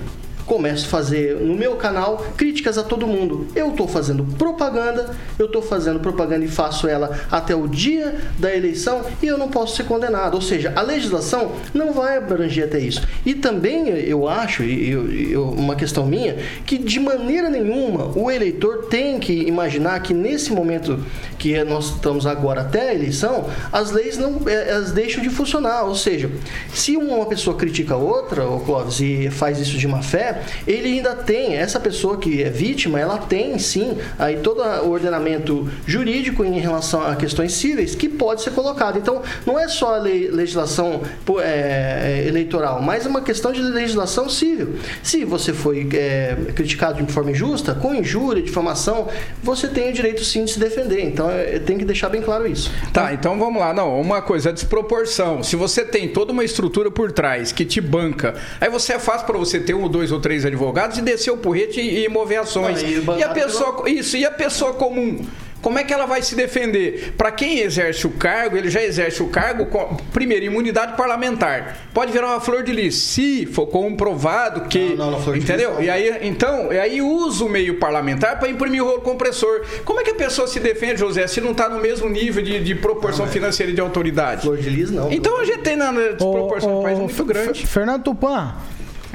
começo 0.52 0.86
a 0.86 0.90
fazer 0.90 1.38
no 1.38 1.56
meu 1.56 1.78
canal 1.78 2.26
críticas 2.36 2.78
a 2.78 2.84
todo 2.84 3.08
mundo. 3.08 3.48
Eu 3.56 3.70
estou 3.70 3.88
fazendo 3.88 4.26
propaganda, 4.38 5.16
eu 5.40 5.46
estou 5.46 5.62
fazendo 5.62 6.02
propaganda 6.02 6.44
e 6.44 6.50
faço 6.50 6.90
ela 6.90 7.18
até 7.32 7.56
o 7.56 7.70
dia 7.70 8.18
da 8.38 8.54
eleição 8.54 9.02
e 9.24 9.28
eu 9.28 9.38
não 9.38 9.48
posso 9.48 9.78
ser 9.78 9.86
condenado. 9.86 10.36
Ou 10.36 10.42
seja, 10.42 10.74
a 10.76 10.82
legislação 10.82 11.54
não 11.74 11.94
vai 11.94 12.18
abranger 12.18 12.66
até 12.66 12.80
isso. 12.80 13.02
E 13.26 13.34
também 13.34 13.88
eu 13.88 14.28
acho, 14.28 14.62
eu, 14.62 15.52
uma 15.52 15.74
questão 15.74 16.06
minha, 16.06 16.36
que 16.66 16.78
de 16.78 17.00
maneira 17.00 17.50
nenhuma 17.50 18.12
o 18.14 18.30
eleitor 18.30 18.88
tem 18.88 19.22
que 19.22 19.32
imaginar 19.32 20.02
que 20.02 20.14
nesse 20.14 20.52
momento 20.52 21.00
que 21.40 21.64
nós 21.64 21.92
estamos 21.92 22.26
agora 22.26 22.60
até 22.60 22.90
a 22.90 22.94
eleição, 22.94 23.50
as 23.72 23.92
leis 23.92 24.18
não 24.18 24.42
é, 24.46 24.72
elas 24.72 24.92
deixam 24.92 25.24
de 25.24 25.30
funcionar. 25.30 25.84
Ou 25.86 25.96
seja, 25.96 26.30
se 26.74 26.98
uma 26.98 27.26
pessoa 27.26 27.56
critica 27.56 27.94
a 27.94 27.98
outra, 27.98 28.46
o 28.46 28.60
Clóvis, 28.60 29.00
e 29.00 29.30
faz 29.32 29.58
isso 29.58 29.78
de 29.78 29.88
má 29.88 30.02
fé, 30.02 30.41
ele 30.68 30.90
ainda 30.90 31.16
tem, 31.16 31.56
essa 31.56 31.80
pessoa 31.80 32.18
que 32.18 32.42
é 32.42 32.50
vítima, 32.50 33.00
ela 33.00 33.18
tem 33.18 33.58
sim 33.60 33.98
aí 34.18 34.38
todo 34.38 34.62
o 34.62 34.90
ordenamento 34.90 35.70
jurídico 35.86 36.44
em 36.44 36.60
relação 36.60 37.06
a 37.06 37.16
questões 37.16 37.54
cíveis 37.54 37.96
que 37.96 38.08
pode 38.08 38.42
ser 38.42 38.52
colocado. 38.52 38.98
Então, 38.98 39.22
não 39.46 39.60
é 39.60 39.68
só 39.68 39.96
a 39.96 39.98
lei, 39.98 40.30
legislação 40.30 41.02
é, 41.42 42.26
eleitoral, 42.28 42.82
mas 42.82 43.06
é 43.06 43.10
uma 43.10 43.22
questão 43.22 43.52
de 43.52 43.62
legislação 43.62 44.30
civil. 44.30 44.76
Se 45.04 45.26
você 45.26 45.54
foi 45.54 45.88
é, 45.94 46.36
criticado 46.56 47.02
de 47.04 47.12
forma 47.12 47.32
injusta, 47.32 47.74
com 47.74 47.94
injúria, 47.94 48.42
difamação, 48.42 49.08
você 49.44 49.68
tem 49.68 49.90
o 49.90 49.94
direito 49.94 50.24
sim 50.24 50.46
de 50.46 50.52
se 50.54 50.60
defender. 50.60 51.04
Então, 51.04 51.30
é, 51.30 51.60
tem 51.60 51.78
que 51.78 51.86
deixar 51.86 52.10
bem 52.10 52.22
claro 52.22 52.48
isso. 52.48 52.72
Tá, 52.94 53.14
então 53.14 53.38
vamos 53.38 53.60
lá. 53.60 53.74
Não, 53.74 54.00
uma 54.00 54.22
coisa, 54.22 54.50
a 54.50 54.52
desproporção. 54.52 55.44
Se 55.44 55.56
você 55.56 55.84
tem 55.84 56.08
toda 56.08 56.32
uma 56.32 56.44
estrutura 56.44 56.92
por 56.92 57.12
trás 57.12 57.52
que 57.52 57.66
te 57.66 57.82
banca, 57.82 58.36
aí 58.60 58.70
você 58.70 58.94
é 58.94 59.00
fácil 59.00 59.26
para 59.26 59.38
você 59.38 59.60
ter 59.60 59.74
um, 59.74 59.88
dois 59.88 60.12
ou 60.12 60.20
três 60.20 60.31
advogados 60.46 60.98
e 60.98 61.02
descer 61.02 61.32
o 61.32 61.38
porrete 61.38 61.80
e, 61.80 62.06
e 62.06 62.10
mover 62.10 62.40
ações. 62.40 62.82
Não, 62.82 63.16
e, 63.16 63.20
e 63.20 63.24
a 63.24 63.30
pessoa, 63.30 63.90
isso, 63.90 64.18
e 64.18 64.26
a 64.26 64.32
pessoa 64.32 64.74
comum 64.74 65.26
como 65.62 65.78
é 65.78 65.84
que 65.84 65.94
ela 65.94 66.06
vai 66.06 66.22
se 66.22 66.36
defender? 66.36 67.14
Para 67.16 67.32
quem 67.32 67.60
exerce 67.60 68.08
o 68.08 68.10
cargo, 68.10 68.58
ele 68.58 68.70
já 68.70 68.82
exerce 68.82 69.22
o 69.22 69.28
cargo 69.28 69.68
com, 69.68 69.96
primeiro, 70.12 70.46
imunidade 70.46 70.98
parlamentar. 70.98 71.78
Pode 71.94 72.12
virar 72.12 72.28
uma 72.28 72.42
flor 72.42 72.64
de 72.64 72.72
lis, 72.72 72.96
se 72.96 73.46
for 73.46 73.68
comprovado 73.68 74.62
que. 74.62 74.96
Não, 74.96 75.12
não, 75.12 75.22
flor 75.22 75.38
entendeu? 75.38 75.76
De 75.76 75.78
lis, 75.78 75.86
e 75.86 75.90
aí, 75.90 76.20
então, 76.24 76.74
e 76.74 76.80
aí 76.80 77.02
usa 77.02 77.46
o 77.46 77.50
meio 77.50 77.78
parlamentar 77.78 78.40
para 78.40 78.50
imprimir 78.50 78.84
o 78.84 78.88
rolo 78.88 79.02
compressor. 79.02 79.62
Como 79.86 80.00
é 80.00 80.04
que 80.04 80.12
a 80.12 80.16
pessoa 80.16 80.48
se 80.48 80.60
defende, 80.60 81.00
José, 81.00 81.28
se 81.28 81.40
não 81.40 81.52
está 81.52 81.70
no 81.70 81.80
mesmo 81.80 82.10
nível 82.10 82.44
de, 82.44 82.60
de 82.64 82.76
proporção 82.76 83.26
não, 83.26 83.32
financeira 83.32 83.72
e 83.72 83.76
de 83.76 83.82
autoridade? 83.82 84.42
Flor 84.42 84.58
de 84.58 84.70
lis, 84.70 84.90
não. 84.90 85.12
Então 85.12 85.40
a 85.40 85.46
gente 85.46 85.60
tem 85.60 85.76
na 85.76 85.92
desproporção 85.92 86.78
do 86.78 86.82
país 86.82 86.98
muito 86.98 87.24
grande. 87.24 87.68
Fernando 87.68 88.04
Tupan, 88.04 88.56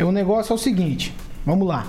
o 0.05 0.12
negócio 0.12 0.53
é 0.53 0.55
o 0.55 0.59
seguinte. 0.59 1.15
Vamos 1.45 1.67
lá. 1.67 1.87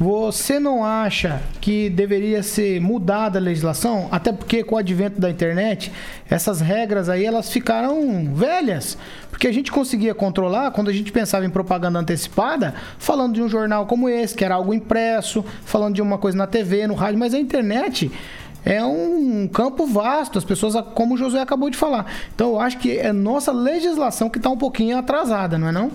Você 0.00 0.60
não 0.60 0.84
acha 0.84 1.42
que 1.60 1.90
deveria 1.90 2.40
ser 2.40 2.80
mudada 2.80 3.36
a 3.36 3.42
legislação? 3.42 4.06
Até 4.12 4.32
porque 4.32 4.62
com 4.62 4.76
o 4.76 4.78
advento 4.78 5.20
da 5.20 5.28
internet, 5.28 5.90
essas 6.30 6.60
regras 6.60 7.08
aí 7.08 7.26
elas 7.26 7.50
ficaram 7.50 8.32
velhas. 8.32 8.96
Porque 9.28 9.48
a 9.48 9.52
gente 9.52 9.72
conseguia 9.72 10.14
controlar 10.14 10.70
quando 10.70 10.88
a 10.88 10.92
gente 10.92 11.10
pensava 11.10 11.44
em 11.44 11.50
propaganda 11.50 11.98
antecipada, 11.98 12.74
falando 12.96 13.34
de 13.34 13.42
um 13.42 13.48
jornal 13.48 13.86
como 13.86 14.08
esse, 14.08 14.36
que 14.36 14.44
era 14.44 14.54
algo 14.54 14.72
impresso, 14.72 15.44
falando 15.64 15.96
de 15.96 16.02
uma 16.02 16.16
coisa 16.16 16.38
na 16.38 16.46
TV, 16.46 16.86
no 16.86 16.94
rádio, 16.94 17.18
mas 17.18 17.34
a 17.34 17.38
internet 17.40 18.08
é 18.64 18.84
um 18.84 19.48
campo 19.48 19.84
vasto, 19.84 20.38
as 20.38 20.44
pessoas, 20.44 20.74
como 20.94 21.14
o 21.14 21.18
José 21.18 21.40
acabou 21.40 21.70
de 21.70 21.76
falar. 21.76 22.06
Então 22.32 22.50
eu 22.50 22.60
acho 22.60 22.78
que 22.78 22.96
é 22.96 23.12
nossa 23.12 23.50
legislação 23.50 24.30
que 24.30 24.38
está 24.38 24.48
um 24.48 24.56
pouquinho 24.56 24.96
atrasada, 24.96 25.58
não 25.58 25.68
é 25.68 25.72
não? 25.72 25.90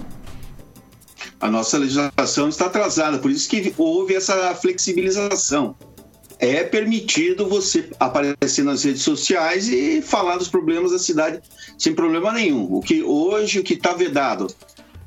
A 1.43 1.51
nossa 1.51 1.77
legislação 1.77 2.47
está 2.47 2.67
atrasada, 2.67 3.19
por 3.19 3.29
isso 3.29 3.50
que 3.50 3.73
houve 3.77 4.15
essa 4.15 4.55
flexibilização. 4.55 5.75
É 6.39 6.63
permitido 6.63 7.50
você 7.50 7.89
aparecer 8.00 8.63
nas 8.63 8.85
redes 8.85 9.01
sociais 9.01 9.67
e 9.67 10.01
falar 10.01 10.38
dos 10.38 10.47
problemas 10.47 10.93
da 10.93 11.00
cidade 11.00 11.41
sem 11.77 11.93
problema 11.93 12.31
nenhum. 12.31 12.73
O 12.73 12.79
que 12.79 13.03
hoje 13.03 13.59
o 13.59 13.63
que 13.63 13.73
está 13.73 13.91
vedado, 13.91 14.47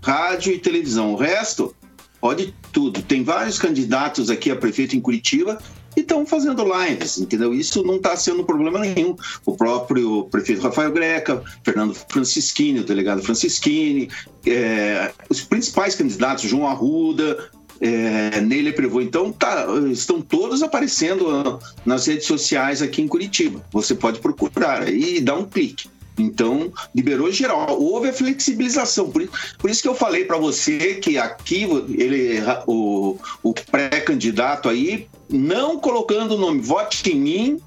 rádio 0.03 0.53
e 0.53 0.59
televisão. 0.59 1.15
O 1.15 1.17
resto 1.17 1.75
pode 2.21 2.55
tudo. 2.71 3.01
Tem 3.01 3.25
vários 3.25 3.59
candidatos 3.59 4.29
aqui 4.29 4.51
a 4.51 4.57
prefeito 4.57 4.95
em 4.95 5.01
Curitiba 5.01 5.57
e 5.97 6.01
estão 6.01 6.27
fazendo 6.27 6.63
lives, 6.65 7.19
entendeu? 7.19 7.55
Isso 7.55 7.83
não 7.83 7.97
está 7.97 8.15
sendo 8.17 8.45
problema 8.45 8.79
nenhum. 8.79 9.17
O 9.45 9.57
próprio 9.57 10.25
prefeito 10.25 10.63
Rafael 10.63 10.93
Greca, 10.93 11.43
Fernando 11.65 11.95
Francischini, 11.95 12.81
o 12.81 12.85
delegado 12.85 13.23
Francischini, 13.23 14.11
é, 14.47 15.11
os 15.31 15.41
principais 15.41 15.95
candidatos, 15.95 16.45
João 16.45 16.67
Arruda, 16.67 17.51
é, 17.81 18.41
Neile 18.41 18.73
Prevô. 18.73 19.01
Então, 19.01 19.33
tá, 19.33 19.67
estão 19.91 20.21
todos 20.21 20.63
aparecendo 20.63 21.59
nas 21.85 22.07
redes 22.07 22.27
sociais 22.27 22.83
aqui 22.83 23.03
em 23.03 23.09
Curitiba. 23.09 23.65
Você 23.73 23.95
pode 23.95 24.21
procurar 24.21 24.89
e 24.89 25.21
dar 25.21 25.37
um 25.37 25.45
clique. 25.45 25.89
Então, 26.19 26.73
liberou 26.95 27.31
geral. 27.31 27.79
Houve 27.79 28.09
a 28.09 28.13
flexibilização. 28.13 29.11
Por, 29.11 29.29
por 29.59 29.71
isso 29.71 29.83
que 29.83 29.89
eu 29.89 29.95
falei 29.95 30.25
para 30.25 30.39
você 30.39 30.95
que 30.95 31.19
aqui 31.19 31.65
ele, 31.99 32.41
o, 32.67 33.19
o 33.43 33.53
pré-candidato 33.53 34.69
aí, 34.69 35.07
não 35.29 35.79
colocando 35.79 36.35
o 36.35 36.39
nome 36.39 36.61
vote 36.61 37.11
em 37.11 37.17
mim, 37.21 37.61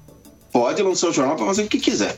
pode 0.52 0.82
lançar 0.82 1.08
o 1.08 1.12
jornal 1.12 1.36
para 1.36 1.46
fazer 1.46 1.62
o 1.62 1.68
que 1.68 1.78
quiser. 1.78 2.16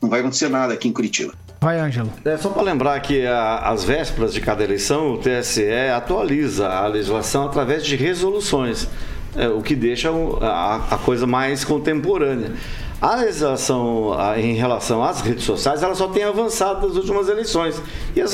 Não 0.00 0.08
vai 0.08 0.20
acontecer 0.20 0.48
nada 0.48 0.74
aqui 0.74 0.88
em 0.88 0.92
Curitiba. 0.92 1.32
Vai, 1.60 1.78
Ângelo. 1.78 2.12
É 2.24 2.36
só 2.36 2.50
para 2.50 2.62
lembrar 2.62 2.98
que 3.00 3.24
às 3.24 3.84
vésperas 3.84 4.34
de 4.34 4.40
cada 4.40 4.64
eleição, 4.64 5.14
o 5.14 5.18
TSE 5.18 5.64
atualiza 5.94 6.68
a 6.68 6.88
legislação 6.88 7.46
através 7.46 7.86
de 7.86 7.94
resoluções, 7.94 8.88
é, 9.36 9.48
o 9.48 9.62
que 9.62 9.76
deixa 9.76 10.10
a, 10.40 10.94
a 10.94 10.98
coisa 10.98 11.24
mais 11.24 11.64
contemporânea. 11.64 12.52
A 13.02 13.16
legislação 13.16 14.16
em 14.36 14.54
relação 14.54 15.02
às 15.02 15.20
redes 15.22 15.42
sociais, 15.42 15.82
ela 15.82 15.92
só 15.92 16.06
tem 16.06 16.22
avançado 16.22 16.86
nas 16.86 16.96
últimas 16.96 17.28
eleições. 17.28 17.82
E 18.14 18.20
as 18.20 18.32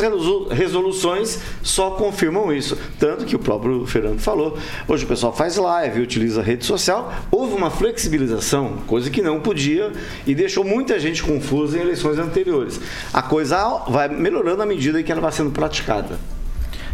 resoluções 0.50 1.38
só 1.62 1.92
confirmam 1.92 2.52
isso. 2.52 2.76
Tanto 2.98 3.24
que 3.24 3.34
o 3.34 3.38
próprio 3.38 3.86
Fernando 3.86 4.20
falou, 4.20 4.58
hoje 4.86 5.06
o 5.06 5.08
pessoal 5.08 5.32
faz 5.34 5.56
live, 5.56 6.02
utiliza 6.02 6.42
rede 6.42 6.66
social. 6.66 7.10
Houve 7.30 7.54
uma 7.54 7.70
flexibilização, 7.70 8.76
coisa 8.86 9.08
que 9.08 9.22
não 9.22 9.40
podia 9.40 9.90
e 10.26 10.34
deixou 10.34 10.62
muita 10.62 11.00
gente 11.00 11.22
confusa 11.22 11.78
em 11.78 11.80
eleições 11.80 12.18
anteriores. 12.18 12.78
A 13.10 13.22
coisa 13.22 13.84
vai 13.88 14.06
melhorando 14.08 14.62
à 14.62 14.66
medida 14.66 15.02
que 15.02 15.10
ela 15.10 15.22
vai 15.22 15.32
sendo 15.32 15.50
praticada. 15.50 16.18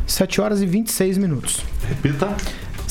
7 0.07 0.41
horas 0.41 0.63
e 0.63 0.67
26 0.67 1.19
minutos. 1.19 1.61
Repita. 1.89 2.37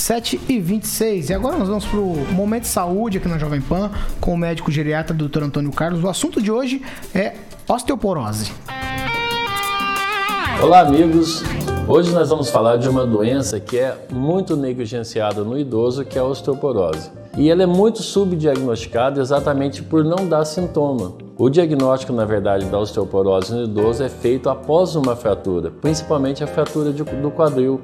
7 0.03 0.37
e 0.49 0.59
26 0.59 1.29
E 1.29 1.33
agora 1.33 1.57
nós 1.57 1.69
vamos 1.69 1.85
para 1.85 1.97
o 1.97 2.13
Momento 2.33 2.63
de 2.63 2.67
Saúde 2.67 3.19
aqui 3.19 3.27
na 3.29 3.37
Jovem 3.37 3.61
Pan 3.61 3.89
com 4.19 4.33
o 4.33 4.37
médico 4.37 4.69
geriatra 4.69 5.15
Dr. 5.15 5.43
Antônio 5.43 5.71
Carlos. 5.71 6.03
O 6.03 6.09
assunto 6.09 6.41
de 6.41 6.51
hoje 6.51 6.81
é 7.15 7.35
osteoporose. 7.65 8.51
Olá, 10.61 10.81
amigos. 10.81 11.41
Hoje 11.87 12.11
nós 12.11 12.29
vamos 12.29 12.49
falar 12.49 12.75
de 12.75 12.89
uma 12.89 13.05
doença 13.05 13.61
que 13.61 13.79
é 13.79 13.97
muito 14.11 14.57
negligenciada 14.57 15.41
no 15.41 15.57
idoso, 15.57 16.03
que 16.03 16.17
é 16.17 16.21
a 16.21 16.25
osteoporose. 16.25 17.09
E 17.37 17.49
ela 17.49 17.63
é 17.63 17.65
muito 17.65 18.03
subdiagnosticada 18.03 19.21
exatamente 19.21 19.81
por 19.81 20.03
não 20.03 20.27
dar 20.27 20.43
sintoma. 20.43 21.13
O 21.37 21.49
diagnóstico, 21.49 22.11
na 22.11 22.25
verdade, 22.25 22.65
da 22.65 22.77
osteoporose 22.77 23.53
no 23.53 23.63
idoso 23.63 24.03
é 24.03 24.09
feito 24.09 24.49
após 24.49 24.97
uma 24.97 25.15
fratura, 25.15 25.71
principalmente 25.71 26.43
a 26.43 26.47
fratura 26.47 26.91
do 26.91 27.31
quadril 27.31 27.79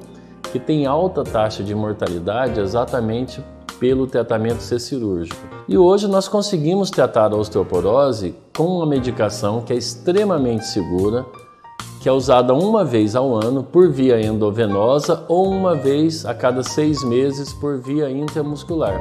que 0.51 0.60
tem 0.60 0.86
alta 0.86 1.24
taxa 1.24 1.63
de 1.63 1.74
mortalidade 1.75 2.60
exatamente 2.60 3.43
pelo 3.79 4.05
tratamento 4.05 4.61
ser 4.61 4.79
cirúrgico. 4.79 5.40
E 5.68 5.77
hoje 5.77 6.07
nós 6.07 6.27
conseguimos 6.27 6.90
tratar 6.90 7.31
a 7.31 7.35
osteoporose 7.35 8.35
com 8.55 8.66
uma 8.66 8.85
medicação 8.85 9.61
que 9.61 9.72
é 9.72 9.75
extremamente 9.75 10.66
segura, 10.66 11.25
que 12.01 12.09
é 12.09 12.11
usada 12.11 12.53
uma 12.53 12.83
vez 12.83 13.16
ao 13.16 13.35
ano 13.35 13.64
por 13.64 13.90
via 13.90 14.22
endovenosa 14.22 15.24
ou 15.27 15.50
uma 15.50 15.75
vez 15.75 16.25
a 16.25 16.33
cada 16.33 16.64
seis 16.64 17.03
meses 17.03 17.53
por 17.53 17.77
via 17.77 18.09
intramuscular. 18.09 19.00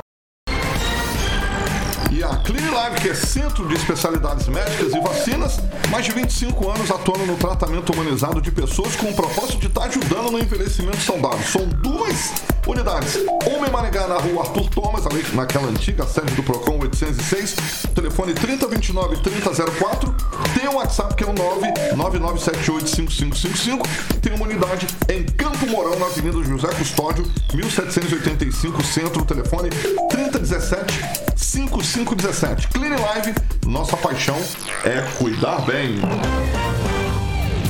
Que 2.97 3.11
é 3.11 3.15
centro 3.15 3.69
de 3.69 3.75
especialidades 3.75 4.49
médicas 4.49 4.93
e 4.93 5.01
vacinas, 5.01 5.61
mais 5.91 6.05
de 6.05 6.13
25 6.13 6.71
anos 6.71 6.91
atuando 6.91 7.27
no 7.27 7.37
tratamento 7.37 7.93
humanizado 7.93 8.41
de 8.41 8.51
pessoas 8.51 8.97
com 8.97 9.11
o 9.11 9.15
propósito 9.15 9.59
de 9.59 9.67
estar 9.67 9.85
ajudando 9.85 10.33
no 10.33 10.39
envelhecimento 10.39 10.99
saudável. 10.99 11.47
São 11.47 11.67
duas 11.69 12.33
unidades. 12.69 13.17
Uma 13.47 13.67
em 13.67 13.71
Maringá, 13.71 14.07
na 14.07 14.17
rua 14.17 14.43
Arthur 14.43 14.69
Thomas, 14.69 15.07
ali 15.07 15.25
naquela 15.33 15.69
antiga 15.69 16.07
sede 16.07 16.35
do 16.35 16.43
Procon 16.43 16.79
806, 16.81 17.57
telefone 17.95 18.35
3029-3004. 18.35 20.15
Tem 20.55 20.69
o 20.69 20.73
um 20.73 20.75
WhatsApp 20.77 21.15
que 21.15 21.25
é 21.25 21.27
o 21.27 21.33
999785555. 21.35 23.81
Tem 24.21 24.35
uma 24.35 24.45
unidade 24.45 24.87
em 25.09 25.25
Campo 25.25 25.67
Mourão, 25.67 25.99
na 25.99 26.05
Avenida 26.07 26.45
José 26.45 26.69
Custódio, 26.69 27.27
1785, 27.55 28.85
Centro, 28.85 29.25
telefone 29.25 29.71
3017 29.71 31.01
5517. 31.37 32.69
Clean 32.69 32.97
Live, 32.97 33.35
nossa 33.67 33.97
paixão 33.97 34.39
é 34.85 35.01
cuidar 35.19 35.63
bem. 35.63 35.99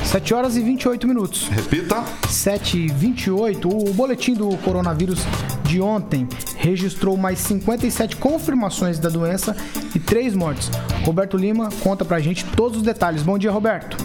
7 0.09 0.33
horas 0.33 0.57
e 0.57 0.63
28 0.63 1.07
minutos. 1.07 1.49
Repita. 1.49 2.03
7 2.31 2.79
e 2.79 2.89
28. 2.89 3.69
O 3.69 3.93
boletim 3.93 4.33
do 4.33 4.57
coronavírus 4.65 5.21
de 5.65 5.83
ontem 5.83 6.27
registrou 6.57 7.15
mais 7.15 7.39
57 7.41 8.17
confirmações 8.17 8.99
da 8.99 9.11
doença 9.11 9.55
e 9.95 9.99
3 9.99 10.35
mortes. 10.35 10.71
Roberto 11.05 11.37
Lima 11.37 11.69
conta 11.83 12.07
pra 12.07 12.21
gente 12.21 12.43
todos 12.57 12.79
os 12.79 12.83
detalhes. 12.83 13.23
Bom 13.23 13.37
dia, 13.37 13.51
Roberto. 13.51 13.98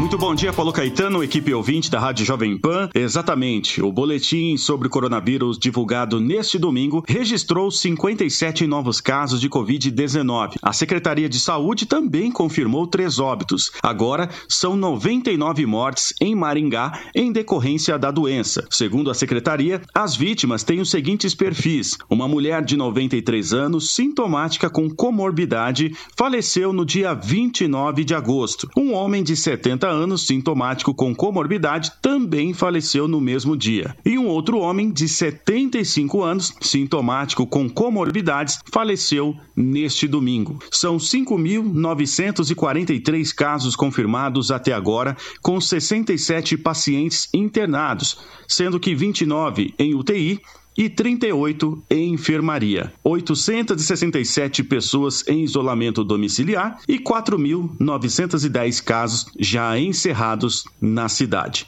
Muito 0.00 0.16
bom 0.16 0.34
dia, 0.34 0.50
Paulo 0.50 0.72
Caetano, 0.72 1.22
equipe 1.22 1.52
ouvinte 1.52 1.90
da 1.90 2.00
Rádio 2.00 2.24
Jovem 2.24 2.56
Pan. 2.56 2.88
Exatamente, 2.94 3.82
o 3.82 3.92
boletim 3.92 4.56
sobre 4.56 4.88
coronavírus 4.88 5.58
divulgado 5.58 6.18
neste 6.18 6.58
domingo 6.58 7.04
registrou 7.06 7.70
57 7.70 8.66
novos 8.66 8.98
casos 8.98 9.38
de 9.42 9.50
Covid-19. 9.50 10.54
A 10.62 10.72
Secretaria 10.72 11.28
de 11.28 11.38
Saúde 11.38 11.84
também 11.84 12.32
confirmou 12.32 12.86
três 12.86 13.18
óbitos. 13.18 13.70
Agora, 13.82 14.30
são 14.48 14.74
99 14.74 15.66
mortes 15.66 16.14
em 16.18 16.34
Maringá 16.34 16.98
em 17.14 17.30
decorrência 17.30 17.98
da 17.98 18.10
doença. 18.10 18.66
Segundo 18.70 19.10
a 19.10 19.14
Secretaria, 19.14 19.82
as 19.94 20.16
vítimas 20.16 20.64
têm 20.64 20.80
os 20.80 20.88
seguintes 20.88 21.34
perfis. 21.34 21.98
Uma 22.08 22.26
mulher 22.26 22.64
de 22.64 22.74
93 22.74 23.52
anos, 23.52 23.90
sintomática 23.90 24.70
com 24.70 24.88
comorbidade, 24.88 25.94
faleceu 26.16 26.72
no 26.72 26.86
dia 26.86 27.12
29 27.12 28.02
de 28.02 28.14
agosto. 28.14 28.66
Um 28.74 28.94
homem 28.94 29.22
de 29.22 29.36
70 29.36 29.89
anos, 29.90 30.26
sintomático 30.26 30.94
com 30.94 31.14
comorbidade, 31.14 31.92
também 32.00 32.54
faleceu 32.54 33.06
no 33.06 33.20
mesmo 33.20 33.54
dia. 33.56 33.94
E 34.04 34.16
um 34.16 34.26
outro 34.26 34.58
homem 34.58 34.90
de 34.90 35.08
75 35.08 36.22
anos, 36.22 36.54
sintomático 36.60 37.46
com 37.46 37.68
comorbidades, 37.68 38.60
faleceu 38.72 39.36
neste 39.54 40.08
domingo. 40.08 40.58
São 40.70 40.96
5.943 40.96 43.34
casos 43.34 43.76
confirmados 43.76 44.50
até 44.50 44.72
agora, 44.72 45.14
com 45.42 45.60
67 45.60 46.56
pacientes 46.56 47.28
internados, 47.34 48.16
sendo 48.48 48.80
que 48.80 48.94
29 48.94 49.74
em 49.78 49.94
UTI 49.94 50.40
e 50.80 50.88
38 50.88 51.84
em 51.90 52.14
enfermaria. 52.14 52.90
867 53.04 54.64
pessoas 54.64 55.22
em 55.28 55.44
isolamento 55.44 56.02
domiciliar 56.02 56.78
e 56.88 56.98
4.910 56.98 58.82
casos 58.82 59.26
já 59.38 59.78
encerrados 59.78 60.64
na 60.80 61.06
cidade. 61.10 61.66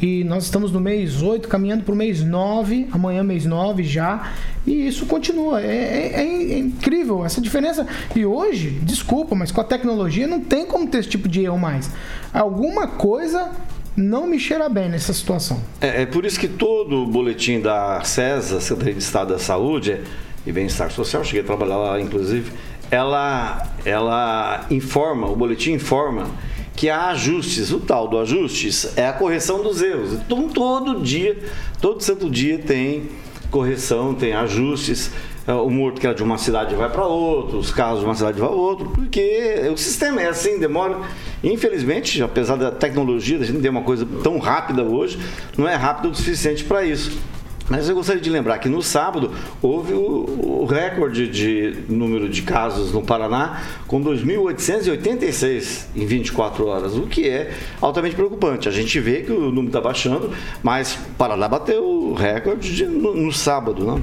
E 0.02 0.24
nós 0.24 0.44
estamos 0.44 0.72
no 0.72 0.80
mês 0.80 1.22
8, 1.22 1.48
caminhando 1.48 1.84
para 1.84 1.92
o 1.92 1.96
mês 1.96 2.22
9, 2.22 2.88
amanhã 2.90 3.22
mês 3.22 3.46
9 3.46 3.84
já. 3.84 4.32
E 4.66 4.86
isso 4.86 5.06
continua. 5.06 5.60
É, 5.60 5.66
é, 5.66 6.20
é, 6.22 6.58
incrível 6.58 7.24
essa 7.24 7.40
diferença. 7.40 7.86
E 8.14 8.26
hoje, 8.26 8.80
desculpa, 8.82 9.36
mas 9.36 9.52
com 9.52 9.60
a 9.60 9.64
tecnologia 9.64 10.26
não 10.26 10.40
tem 10.40 10.66
como 10.66 10.88
ter 10.88 10.98
esse 10.98 11.08
tipo 11.08 11.28
de 11.28 11.42
erro 11.42 11.58
mais. 11.58 11.90
Alguma 12.32 12.86
coisa 12.86 13.50
não 13.98 14.28
me 14.28 14.38
cheira 14.38 14.68
bem 14.68 14.88
nessa 14.88 15.12
situação. 15.12 15.60
É, 15.80 16.02
é 16.02 16.06
por 16.06 16.24
isso 16.24 16.38
que 16.38 16.46
todo 16.46 17.02
o 17.02 17.06
boletim 17.06 17.60
da 17.60 18.00
CESA, 18.04 18.60
Secretaria 18.60 18.94
de 18.94 19.02
Estado 19.02 19.32
da 19.32 19.40
Saúde 19.40 20.00
e 20.46 20.52
Bem-Estar 20.52 20.90
Social, 20.92 21.24
cheguei 21.24 21.40
a 21.40 21.44
trabalhar 21.44 21.76
lá 21.76 22.00
inclusive, 22.00 22.52
ela, 22.90 23.68
ela 23.84 24.64
informa, 24.70 25.26
o 25.28 25.34
boletim 25.34 25.72
informa 25.72 26.30
que 26.76 26.88
há 26.88 27.08
ajustes. 27.08 27.72
O 27.72 27.80
tal 27.80 28.06
do 28.06 28.18
ajustes 28.18 28.96
é 28.96 29.08
a 29.08 29.12
correção 29.12 29.64
dos 29.64 29.82
erros. 29.82 30.12
Então, 30.12 30.48
todo 30.48 31.02
dia, 31.02 31.36
todo 31.80 32.00
santo 32.00 32.30
dia 32.30 32.56
tem 32.56 33.08
correção, 33.50 34.14
tem 34.14 34.32
ajustes. 34.32 35.10
É, 35.48 35.52
o 35.54 35.70
morto 35.70 35.98
que 35.98 36.06
era 36.06 36.14
de 36.14 36.22
uma 36.22 36.36
cidade 36.36 36.74
vai 36.74 36.90
para 36.90 37.06
outra, 37.06 37.56
os 37.56 37.70
carros 37.70 38.00
de 38.00 38.04
uma 38.04 38.14
cidade 38.14 38.38
vai 38.38 38.46
para 38.46 38.54
outra, 38.54 38.86
porque 38.90 39.62
o 39.72 39.78
sistema 39.78 40.20
é 40.20 40.28
assim, 40.28 40.58
demora. 40.58 40.98
Infelizmente, 41.42 42.22
apesar 42.22 42.56
da 42.56 42.70
tecnologia, 42.70 43.38
da 43.38 43.46
gente 43.46 43.62
ter 43.62 43.70
uma 43.70 43.80
coisa 43.80 44.06
tão 44.22 44.38
rápida 44.38 44.82
hoje, 44.82 45.18
não 45.56 45.66
é 45.66 45.74
rápido 45.74 46.10
o 46.10 46.14
suficiente 46.14 46.64
para 46.64 46.84
isso. 46.84 47.18
Mas 47.66 47.88
eu 47.88 47.94
gostaria 47.94 48.20
de 48.20 48.28
lembrar 48.28 48.58
que 48.58 48.68
no 48.68 48.82
sábado 48.82 49.30
houve 49.62 49.94
o, 49.94 50.62
o 50.62 50.66
recorde 50.66 51.26
de 51.26 51.78
número 51.88 52.28
de 52.28 52.42
casos 52.42 52.92
no 52.92 53.00
Paraná 53.00 53.62
com 53.86 54.02
2.886 54.02 55.86
em 55.96 56.04
24 56.04 56.66
horas, 56.66 56.94
o 56.94 57.06
que 57.06 57.26
é 57.26 57.54
altamente 57.80 58.14
preocupante. 58.14 58.68
A 58.68 58.72
gente 58.72 59.00
vê 59.00 59.22
que 59.22 59.32
o 59.32 59.46
número 59.50 59.68
está 59.68 59.80
baixando, 59.80 60.30
mas 60.62 60.94
o 60.94 61.14
Paraná 61.16 61.48
bateu 61.48 61.82
o 61.82 62.12
recorde 62.12 62.74
de, 62.74 62.84
no, 62.84 63.14
no 63.14 63.32
sábado, 63.32 63.84
né? 63.84 64.02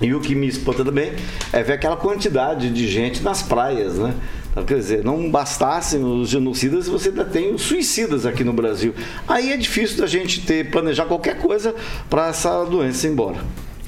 E 0.00 0.14
o 0.14 0.20
que 0.20 0.34
me 0.34 0.46
espanta 0.46 0.84
também 0.84 1.12
é 1.52 1.62
ver 1.62 1.74
aquela 1.74 1.96
quantidade 1.96 2.70
de 2.70 2.88
gente 2.88 3.22
nas 3.22 3.42
praias, 3.42 3.98
né? 3.98 4.14
Então, 4.50 4.64
quer 4.64 4.74
dizer, 4.74 5.04
não 5.04 5.30
bastassem 5.30 6.02
os 6.02 6.28
genocidas, 6.28 6.88
você 6.88 7.10
ainda 7.10 7.24
tem 7.24 7.54
os 7.54 7.62
suicidas 7.62 8.26
aqui 8.26 8.42
no 8.42 8.52
Brasil. 8.52 8.94
Aí 9.28 9.52
é 9.52 9.56
difícil 9.56 9.98
da 9.98 10.06
gente 10.06 10.44
ter, 10.44 10.70
planejar 10.70 11.04
qualquer 11.04 11.38
coisa 11.38 11.74
para 12.08 12.28
essa 12.28 12.64
doença 12.64 13.06
ir 13.06 13.10
embora. 13.10 13.38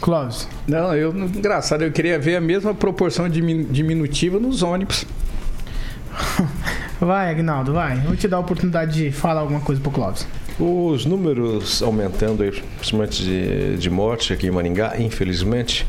Clóvis. 0.01 0.48
Não, 0.66 0.94
eu, 0.94 1.11
engraçado, 1.16 1.83
eu 1.83 1.90
queria 1.90 2.18
ver 2.18 2.37
a 2.37 2.40
mesma 2.40 2.75
proporção 2.75 3.29
diminutiva 3.29 4.38
nos 4.38 4.62
ônibus. 4.62 5.05
Vai, 7.01 7.31
Agnaldo, 7.31 7.72
vai. 7.72 7.96
Vou 7.98 8.14
te 8.14 8.29
dar 8.29 8.37
a 8.37 8.40
oportunidade 8.40 8.94
de 8.94 9.11
falar 9.11 9.40
alguma 9.40 9.59
coisa 9.59 9.81
pro 9.81 9.90
Clóvis. 9.90 10.25
Os 10.57 11.05
números 11.05 11.83
aumentando, 11.83 12.44
aí, 12.44 12.53
principalmente 12.77 13.25
de, 13.25 13.77
de 13.77 13.90
morte 13.90 14.33
aqui 14.33 14.46
em 14.46 14.53
Maringá, 14.53 14.94
infelizmente. 15.01 15.85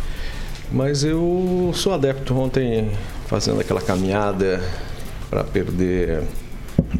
Mas 0.73 1.03
eu 1.03 1.71
sou 1.75 1.93
adepto. 1.93 2.35
Ontem 2.35 2.89
fazendo 3.27 3.61
aquela 3.61 3.81
caminhada 3.81 4.59
para 5.29 5.43
perder 5.43 6.23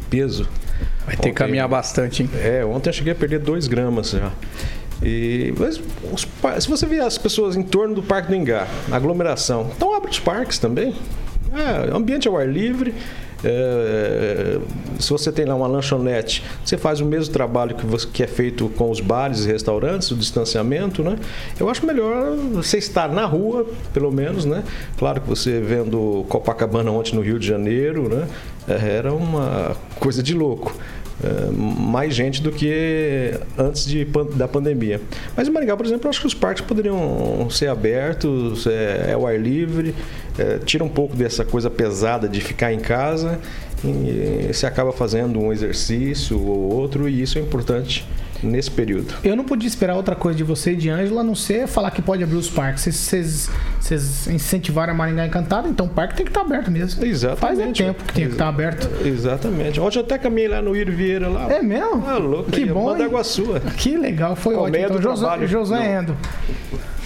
peso. 0.08 0.48
Vai 1.04 1.16
ter 1.16 1.30
que 1.30 1.34
caminhar 1.34 1.68
bastante, 1.68 2.22
hein? 2.22 2.30
É, 2.40 2.64
ontem 2.64 2.88
eu 2.88 2.92
cheguei 2.92 3.12
a 3.12 3.16
perder 3.16 3.40
2 3.40 3.66
gramas 3.66 4.10
já. 4.10 4.32
E, 5.02 5.52
mas 5.58 5.80
os, 6.12 6.26
se 6.62 6.68
você 6.68 6.86
vê 6.86 7.00
as 7.00 7.18
pessoas 7.18 7.56
em 7.56 7.62
torno 7.62 7.94
do 7.94 8.02
Parque 8.02 8.28
do 8.28 8.34
Ingá, 8.34 8.66
aglomeração, 8.90 9.70
então 9.76 9.94
abre 9.94 10.10
os 10.10 10.18
parques 10.18 10.58
também. 10.58 10.94
É, 11.52 11.94
ambiente 11.94 12.26
ao 12.26 12.36
ar 12.36 12.48
livre, 12.48 12.94
é, 13.44 14.58
se 14.98 15.10
você 15.10 15.30
tem 15.30 15.44
lá 15.44 15.54
uma 15.54 15.66
lanchonete, 15.66 16.42
você 16.64 16.78
faz 16.78 17.00
o 17.00 17.04
mesmo 17.04 17.32
trabalho 17.32 17.74
que, 17.74 17.84
você, 17.84 18.06
que 18.06 18.22
é 18.22 18.26
feito 18.26 18.68
com 18.70 18.90
os 18.90 19.00
bares 19.00 19.44
e 19.44 19.48
restaurantes, 19.48 20.10
o 20.10 20.16
distanciamento, 20.16 21.02
né? 21.02 21.18
Eu 21.60 21.68
acho 21.68 21.84
melhor 21.84 22.34
você 22.52 22.78
estar 22.78 23.08
na 23.08 23.26
rua, 23.26 23.66
pelo 23.92 24.10
menos, 24.10 24.44
né? 24.44 24.64
Claro 24.96 25.20
que 25.20 25.28
você 25.28 25.60
vendo 25.60 26.24
Copacabana 26.28 26.90
ontem 26.90 27.14
no 27.14 27.20
Rio 27.20 27.38
de 27.38 27.46
Janeiro, 27.46 28.08
né? 28.08 28.26
É, 28.66 28.96
era 28.96 29.12
uma 29.12 29.76
coisa 30.00 30.22
de 30.22 30.34
louco. 30.34 30.74
É, 31.22 31.50
mais 31.52 32.12
gente 32.12 32.42
do 32.42 32.50
que 32.50 33.32
antes 33.56 33.86
de, 33.86 34.04
da 34.34 34.48
pandemia. 34.48 35.00
Mas 35.36 35.46
em 35.46 35.50
Maringá, 35.50 35.76
por 35.76 35.86
exemplo, 35.86 36.06
eu 36.06 36.10
acho 36.10 36.20
que 36.20 36.26
os 36.26 36.34
parques 36.34 36.64
poderiam 36.64 37.48
ser 37.50 37.68
abertos, 37.68 38.66
é, 38.66 39.12
é 39.12 39.16
o 39.16 39.24
ar 39.26 39.38
livre, 39.38 39.94
é, 40.36 40.58
tira 40.58 40.82
um 40.82 40.88
pouco 40.88 41.14
dessa 41.14 41.44
coisa 41.44 41.70
pesada 41.70 42.28
de 42.28 42.40
ficar 42.40 42.72
em 42.72 42.80
casa 42.80 43.38
e 43.84 44.52
se 44.52 44.66
acaba 44.66 44.92
fazendo 44.92 45.38
um 45.38 45.52
exercício 45.52 46.40
ou 46.40 46.72
outro, 46.72 47.08
e 47.08 47.22
isso 47.22 47.38
é 47.38 47.40
importante 47.40 48.04
nesse 48.44 48.70
período. 48.70 49.14
Eu 49.24 49.36
não 49.36 49.44
podia 49.44 49.68
esperar 49.68 49.94
outra 49.96 50.14
coisa 50.14 50.36
de 50.36 50.44
você 50.44 50.72
e 50.72 50.76
de 50.76 50.90
Ângela, 50.90 51.20
a 51.20 51.24
não 51.24 51.34
ser 51.34 51.66
falar 51.66 51.90
que 51.90 52.02
pode 52.02 52.22
abrir 52.22 52.36
os 52.36 52.48
parques. 52.48 52.84
Vocês, 52.84 53.50
vocês 53.80 54.26
incentivaram 54.28 54.92
a 54.92 54.96
Maringá 54.96 55.26
Encantada, 55.26 55.68
então 55.68 55.86
o 55.86 55.88
parque 55.88 56.14
tem 56.14 56.24
que 56.24 56.30
estar 56.30 56.42
aberto 56.42 56.70
mesmo. 56.70 57.04
Exatamente. 57.04 57.40
Faz 57.40 57.58
um 57.58 57.72
tempo 57.72 58.04
que 58.04 58.12
tem 58.12 58.26
que 58.26 58.32
estar 58.32 58.48
aberto. 58.48 58.88
Exatamente. 59.06 59.80
Ontem 59.80 59.98
eu 59.98 60.04
até 60.04 60.18
caminhei 60.18 60.48
lá 60.48 60.62
no 60.62 60.76
Ir 60.76 60.90
Vieira 60.90 61.28
lá. 61.28 61.52
É 61.52 61.62
mesmo? 61.62 62.04
Ah, 62.06 62.18
louco. 62.18 62.50
Que 62.50 62.66
bom. 62.66 62.86
Manda 62.86 63.04
água 63.04 63.24
sua. 63.24 63.60
Que 63.60 63.96
legal, 63.96 64.36
foi 64.36 64.54
ótimo. 64.54 64.76
Então, 64.76 65.02
José, 65.02 65.46
José 65.46 65.98
Endo. 65.98 66.16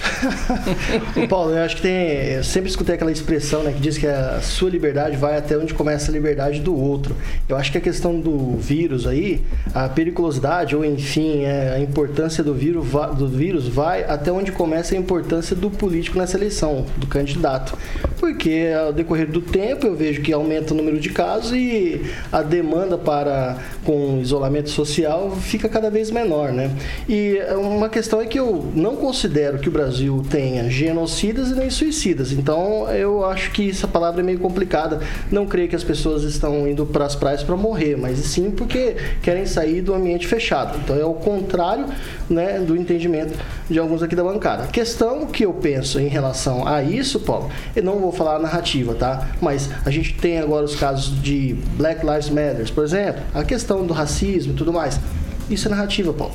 Paulo, 1.28 1.52
eu 1.52 1.62
acho 1.62 1.76
que 1.76 1.82
tem. 1.82 2.32
Eu 2.32 2.44
sempre 2.44 2.70
escutei 2.70 2.94
aquela 2.94 3.11
expressão 3.11 3.62
né, 3.62 3.72
que 3.72 3.80
diz 3.80 3.98
que 3.98 4.06
a 4.06 4.40
sua 4.40 4.70
liberdade 4.70 5.16
vai 5.16 5.37
até 5.37 5.56
onde 5.56 5.74
começa 5.74 6.11
a 6.11 6.12
liberdade 6.12 6.61
do 6.61 6.76
outro. 6.76 7.16
Eu 7.48 7.56
acho 7.56 7.70
que 7.72 7.78
a 7.78 7.80
questão 7.80 8.20
do 8.20 8.56
vírus 8.56 9.06
aí, 9.06 9.42
a 9.74 9.88
periculosidade, 9.88 10.74
ou 10.74 10.84
enfim, 10.84 11.44
é, 11.44 11.74
a 11.76 11.80
importância 11.80 12.42
do 12.42 12.54
vírus, 12.54 12.87
do 13.16 13.28
vírus 13.28 13.68
vai 13.68 14.04
até 14.04 14.32
onde 14.32 14.52
começa 14.52 14.94
a 14.94 14.98
importância 14.98 15.54
do 15.54 15.70
político 15.70 16.18
nessa 16.18 16.37
eleição, 16.37 16.87
do 16.96 17.06
candidato. 17.06 17.76
Porque 18.18 18.68
ao 18.78 18.92
decorrer 18.92 19.30
do 19.30 19.40
tempo 19.40 19.87
eu 19.87 19.94
vejo 19.94 20.22
que 20.22 20.32
aumenta 20.32 20.74
o 20.74 20.76
número 20.76 20.98
de 20.98 21.11
casos 21.11 21.52
e 21.52 22.02
a 22.32 22.42
demanda 22.42 22.98
para 22.98 23.56
com 23.84 24.20
isolamento 24.20 24.70
social 24.70 25.37
fica 25.37 25.68
cada 25.68 25.90
vez 25.90 26.11
menor, 26.11 26.52
né? 26.52 26.70
E 27.08 27.38
uma 27.56 27.88
questão 27.88 28.20
é 28.20 28.26
que 28.26 28.38
eu 28.38 28.70
não 28.74 28.96
considero 28.96 29.58
que 29.58 29.68
o 29.68 29.72
Brasil 29.72 29.88
Brasil 29.88 30.22
tenha 30.29 30.68
genocidas 30.68 31.48
e 31.48 31.55
nem 31.55 31.70
suicidas. 31.70 32.31
Então, 32.31 32.87
eu 32.90 33.24
acho 33.24 33.51
que 33.53 33.70
essa 33.70 33.88
palavra 33.88 34.20
é 34.20 34.24
meio 34.24 34.38
complicada. 34.38 35.01
Não 35.33 35.46
creio 35.46 35.66
que 35.66 35.74
as 35.74 35.83
pessoas 35.83 36.24
estão 36.24 36.68
indo 36.68 36.85
para 36.85 37.07
as 37.07 37.16
praias 37.16 37.42
para 37.42 37.57
morrer, 37.57 37.96
mas 37.96 38.18
sim 38.18 38.51
porque 38.51 38.96
querem 39.22 39.46
sair 39.46 39.81
do 39.81 39.94
ambiente 39.94 40.27
fechado. 40.27 40.79
Então, 40.85 40.94
é 40.94 41.05
o 41.07 41.14
contrário 41.14 41.87
né, 42.29 42.59
do 42.61 42.77
entendimento 42.77 43.38
de 43.68 43.79
alguns 43.79 44.03
aqui 44.03 44.14
da 44.14 44.22
bancada. 44.22 44.64
A 44.64 44.66
questão 44.66 45.24
que 45.27 45.46
eu 45.46 45.55
penso 45.55 45.98
em 45.98 46.09
relação 46.09 46.68
a 46.68 46.83
isso, 46.83 47.20
Paulo, 47.20 47.51
eu 47.74 47.83
não 47.83 47.98
vou 47.98 48.12
falar 48.12 48.37
a 48.37 48.38
narrativa, 48.38 48.94
tá? 48.94 49.27
Mas 49.40 49.70
a 49.87 49.90
gente 49.90 50.14
tem 50.14 50.38
agora 50.38 50.66
os 50.66 50.77
casos 50.77 51.18
de 51.22 51.57
Black 51.79 52.05
Lives 52.05 52.29
Matter, 52.29 52.70
por 52.74 52.85
exemplo, 52.85 53.22
a 53.35 53.42
questão 53.42 53.87
do 53.87 53.94
racismo 53.94 54.53
e 54.53 54.57
tudo 54.57 54.70
mais. 54.70 55.01
Isso 55.48 55.66
é 55.66 55.70
narrativa, 55.70 56.12
Paulo. 56.12 56.35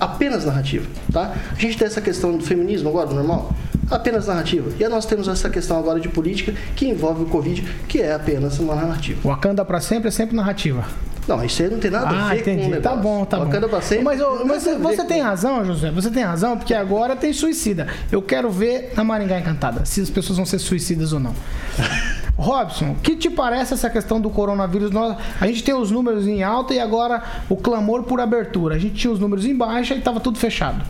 Apenas 0.00 0.44
narrativa, 0.44 0.86
tá? 1.12 1.32
A 1.52 1.60
gente 1.60 1.76
tem 1.76 1.86
essa 1.86 2.00
questão 2.00 2.36
do 2.36 2.44
feminismo 2.44 2.88
agora, 2.88 3.10
normal. 3.10 3.52
Apenas 3.90 4.26
narrativa. 4.26 4.70
E 4.78 4.88
nós 4.88 5.06
temos 5.06 5.28
essa 5.28 5.48
questão 5.48 5.78
agora 5.78 6.00
de 6.00 6.08
política 6.08 6.52
que 6.74 6.88
envolve 6.88 7.22
o 7.22 7.26
Covid, 7.26 7.62
que 7.88 8.00
é 8.00 8.14
apenas 8.14 8.58
uma 8.58 8.74
narrativa. 8.74 9.20
O 9.22 9.28
Wakanda 9.30 9.64
para 9.64 9.80
sempre 9.80 10.08
é 10.08 10.10
sempre 10.10 10.34
narrativa. 10.34 10.84
Não, 11.28 11.44
isso 11.44 11.60
aí 11.62 11.68
não 11.68 11.78
tem 11.78 11.90
nada 11.90 12.06
ah, 12.08 12.26
a 12.26 12.34
ver 12.34 12.40
entendi. 12.40 12.62
com 12.62 12.66
o 12.68 12.70
negócio. 12.70 12.82
Tá 12.82 12.96
bom, 12.96 13.24
tá 13.24 13.38
Wakanda 13.38 13.60
bom. 13.62 13.68
pra 13.68 13.80
sempre, 13.82 14.04
mas 14.04 14.20
mas 14.46 14.62
você 14.62 14.98
com- 15.02 15.06
tem 15.06 15.20
razão, 15.20 15.64
José. 15.64 15.90
Você 15.90 16.08
tem 16.10 16.22
razão, 16.22 16.56
porque 16.56 16.72
agora 16.72 17.16
tem 17.16 17.32
suicida. 17.32 17.88
Eu 18.12 18.22
quero 18.22 18.48
ver 18.50 18.92
a 18.96 19.02
Maringá 19.02 19.38
Encantada, 19.38 19.84
se 19.84 20.00
as 20.00 20.08
pessoas 20.10 20.36
vão 20.36 20.46
ser 20.46 20.58
suicidas 20.60 21.12
ou 21.12 21.18
não. 21.18 21.34
Robson, 22.36 22.94
que 23.02 23.16
te 23.16 23.30
parece 23.30 23.74
essa 23.74 23.88
questão 23.88 24.20
do 24.20 24.28
coronavírus? 24.28 24.90
Nós, 24.90 25.16
a 25.40 25.46
gente 25.46 25.64
tem 25.64 25.74
os 25.74 25.90
números 25.90 26.26
em 26.26 26.42
alta 26.42 26.74
e 26.74 26.78
agora 26.78 27.22
o 27.48 27.56
clamor 27.56 28.02
por 28.02 28.20
abertura. 28.20 28.74
A 28.74 28.78
gente 28.78 28.94
tinha 28.94 29.12
os 29.12 29.18
números 29.18 29.46
em 29.46 29.56
baixa 29.56 29.94
e 29.94 29.98
estava 29.98 30.20
tudo 30.20 30.38
fechado. 30.38 30.84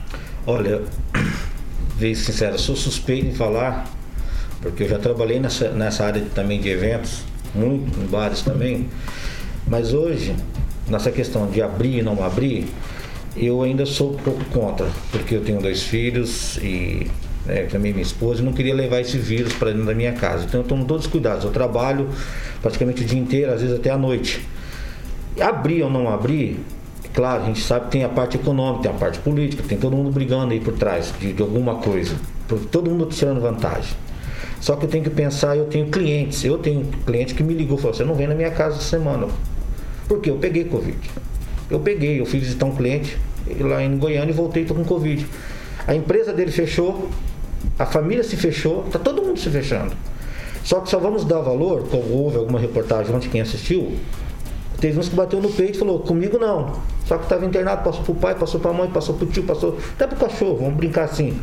Olha, 0.47 0.83
vejo 1.97 2.25
sincero, 2.25 2.59
sou 2.59 2.75
suspeito 2.75 3.27
em 3.27 3.33
falar, 3.35 3.87
porque 4.61 4.83
eu 4.83 4.89
já 4.89 4.99
trabalhei 4.99 5.39
nessa, 5.39 5.71
nessa 5.71 6.05
área 6.05 6.25
também 6.35 6.61
de 6.61 6.69
eventos, 6.69 7.23
muito 7.55 7.99
em 8.01 8.07
bares 8.07 8.43
também, 8.43 8.89
mas 9.67 9.95
hoje, 9.95 10.35
nessa 10.89 11.11
questão 11.11 11.49
de 11.49 11.63
abrir 11.63 11.99
e 11.99 12.03
não 12.03 12.23
abrir, 12.25 12.69
eu 13.37 13.63
ainda 13.63 13.87
sou 13.87 14.15
um 14.15 14.17
pouco 14.17 14.45
contra, 14.47 14.89
porque 15.11 15.35
eu 15.37 15.45
tenho 15.45 15.61
dois 15.61 15.83
filhos 15.83 16.57
e 16.59 17.11
né, 17.47 17.63
também 17.65 17.93
minha 17.93 18.03
esposa, 18.03 18.43
não 18.43 18.53
queria 18.53 18.75
levar 18.75 19.01
esse 19.01 19.17
vírus 19.17 19.53
para 19.53 19.71
dentro 19.71 19.87
da 19.87 19.95
minha 19.95 20.13
casa. 20.13 20.45
Então 20.45 20.61
eu 20.61 20.67
tomo 20.67 20.85
todos 20.85 21.07
os 21.07 21.11
cuidados. 21.11 21.45
Eu 21.45 21.51
trabalho 21.51 22.09
praticamente 22.61 23.03
o 23.03 23.05
dia 23.05 23.19
inteiro, 23.19 23.53
às 23.53 23.61
vezes 23.61 23.77
até 23.77 23.91
a 23.91 23.97
noite. 23.97 24.47
Abrir 25.41 25.83
ou 25.83 25.91
não 25.91 26.09
abrir, 26.09 26.59
claro, 27.15 27.43
a 27.43 27.47
gente 27.47 27.61
sabe 27.61 27.87
que 27.87 27.93
tem 27.93 28.05
a 28.05 28.09
parte 28.09 28.37
econômica, 28.37 28.85
tem 28.85 28.91
a 28.91 28.95
parte 28.95 29.19
política, 29.19 29.63
tem 29.67 29.79
todo 29.79 29.95
mundo 29.95 30.11
brigando 30.11 30.53
aí 30.53 30.61
por 30.61 30.75
trás 30.75 31.13
de, 31.21 31.33
de 31.33 31.43
alguma 31.43 31.77
coisa. 31.77 32.15
Todo 32.71 32.91
mundo 32.91 33.07
tirando 33.07 33.41
vantagem. 33.41 33.95
Só 34.61 34.75
que 34.77 34.85
eu 34.85 34.89
tenho 34.89 35.05
que 35.05 35.11
pensar, 35.11 35.57
eu 35.57 35.67
tenho 35.67 35.87
clientes, 35.87 36.45
eu 36.45 36.59
tenho 36.59 36.85
cliente 37.05 37.35
que 37.35 37.43
me 37.43 37.55
ligou 37.55 37.79
e 37.79 37.81
falou, 37.81 37.95
você 37.95 38.05
não 38.05 38.15
vem 38.15 38.27
na 38.27 38.35
minha 38.35 38.51
casa 38.51 38.77
essa 38.77 38.85
semana. 38.85 39.29
Porque 40.09 40.31
eu 40.31 40.37
peguei 40.37 40.65
Covid. 40.65 40.99
Eu 41.71 41.81
peguei, 41.81 42.21
eu 42.21 42.27
fui 42.27 42.39
visitar 42.39 42.67
um 42.67 42.75
cliente 42.75 43.19
lá 43.61 43.83
em 43.83 43.97
Goiânia 43.97 44.31
e 44.31 44.35
voltei 44.35 44.65
tô 44.65 44.75
com 44.75 44.85
Covid. 44.85 45.27
A 45.87 45.95
empresa 45.95 46.33
dele 46.33 46.51
fechou, 46.51 47.09
a 47.79 47.87
família 47.87 48.25
se 48.25 48.37
fechou, 48.37 48.85
tá 48.85 48.99
todo 48.99 49.23
mundo 49.23 49.38
se 49.38 49.51
fechando. 49.51 49.95
Só 50.64 50.81
que 50.81 50.90
só 50.90 50.99
vamos 50.99 51.25
dar 51.25 51.40
valor, 51.40 51.87
como 51.88 52.12
houve 52.12 52.38
alguma 52.38 52.59
reportagem 52.59 53.14
ontem, 53.14 53.29
quem 53.29 53.40
assistiu, 53.40 53.97
Teve 54.81 54.99
uns 54.99 55.09
que 55.09 55.16
bateu 55.16 55.40
no 55.40 55.51
peito 55.51 55.77
e 55.77 55.79
falou, 55.79 56.01
comigo 56.01 56.38
não. 56.38 56.75
Só 57.07 57.16
que 57.16 57.25
estava 57.25 57.45
internado, 57.47 57.83
passou 57.83 58.03
pro 58.03 58.14
pai, 58.14 58.35
passou 58.35 58.61
pra 58.61 58.73
mãe, 58.73 58.90
passou 58.90 59.14
pro 59.14 59.27
tio, 59.27 59.42
passou 59.45 59.79
até 59.95 60.07
pro 60.07 60.16
cachorro, 60.16 60.57
vamos 60.57 60.75
brincar 60.75 61.05
assim. 61.05 61.38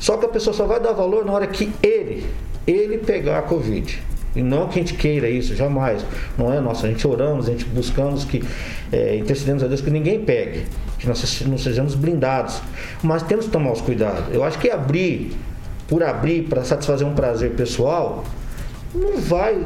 Só 0.00 0.16
que 0.16 0.26
a 0.26 0.28
pessoa 0.28 0.54
só 0.54 0.66
vai 0.66 0.80
dar 0.80 0.92
valor 0.92 1.24
na 1.24 1.32
hora 1.32 1.46
que 1.46 1.72
ele, 1.82 2.26
ele 2.66 2.98
pegar 2.98 3.38
a 3.38 3.42
Covid. 3.42 4.02
E 4.34 4.42
não 4.42 4.66
que 4.66 4.80
a 4.80 4.82
gente 4.82 4.94
queira 4.94 5.28
isso, 5.28 5.54
jamais. 5.54 6.04
Não 6.36 6.52
é 6.52 6.60
nossa, 6.60 6.86
a 6.86 6.90
gente 6.90 7.06
oramos, 7.06 7.48
a 7.48 7.52
gente 7.52 7.64
buscamos 7.66 8.24
que, 8.24 8.42
é, 8.90 9.16
intercedemos 9.16 9.62
a 9.62 9.68
Deus 9.68 9.80
que 9.80 9.90
ninguém 9.90 10.24
pegue, 10.24 10.64
que 11.04 11.08
nós 11.08 11.42
não 11.46 11.58
sejamos 11.58 11.94
blindados. 11.94 12.60
Mas 13.02 13.22
temos 13.22 13.46
que 13.46 13.50
tomar 13.50 13.72
os 13.72 13.80
cuidados. 13.80 14.24
Eu 14.32 14.42
acho 14.42 14.58
que 14.58 14.70
abrir, 14.70 15.36
por 15.86 16.02
abrir, 16.02 16.48
para 16.48 16.64
satisfazer 16.64 17.06
um 17.06 17.14
prazer 17.14 17.52
pessoal, 17.52 18.24
não 18.94 19.18
vai. 19.18 19.64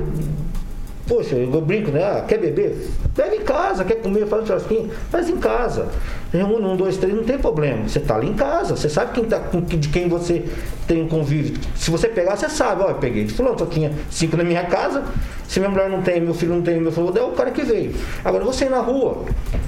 Poxa, 1.07 1.37
eu 1.37 1.61
brinco, 1.63 1.91
né? 1.91 2.05
Ah, 2.05 2.25
quer 2.27 2.39
beber? 2.39 2.91
Bebe 3.17 3.37
em 3.37 3.41
casa, 3.41 3.85
quer 3.85 3.97
comer, 3.97 4.27
faz 4.27 4.43
um 4.43 4.47
churrasquinho, 4.47 4.91
faz 5.11 5.29
em 5.29 5.39
casa. 5.39 5.89
Reúne 6.31 6.67
um, 6.67 6.77
dois, 6.77 6.99
três, 6.99 7.15
não 7.15 7.25
tem 7.25 7.39
problema. 7.39 7.89
Você 7.89 8.01
tá 8.01 8.17
ali 8.17 8.29
em 8.29 8.35
casa, 8.35 8.77
você 8.77 8.89
sabe 8.89 9.13
quem 9.13 9.25
tá, 9.25 9.41
com- 9.41 9.63
de 9.63 9.89
quem 9.89 10.09
você 10.09 10.45
tem 10.87 11.03
um 11.03 11.09
convívio. 11.09 11.57
Se 11.75 11.91
você 11.91 12.07
pegar, 12.07 12.37
você 12.37 12.51
sabe, 12.51 12.83
eu 12.83 12.95
peguei 12.97 13.25
de 13.25 13.33
fulano, 13.33 13.59
só 13.59 13.65
tinha 13.65 13.93
cinco 14.11 14.37
na 14.37 14.45
minha 14.45 14.65
casa. 14.65 15.05
Se 15.49 15.59
minha 15.59 15.71
mulher 15.71 15.89
não 15.89 16.03
tem, 16.03 16.21
meu 16.21 16.35
filho 16.35 16.55
não 16.55 16.61
tem, 16.61 16.79
meu 16.79 16.93
filho 16.93 17.17
é 17.17 17.23
o 17.23 17.31
cara 17.33 17.51
que 17.51 17.63
veio. 17.63 17.95
Agora 18.23 18.45
você 18.45 18.67
ir 18.67 18.71
na 18.71 18.81
rua, 18.81 19.25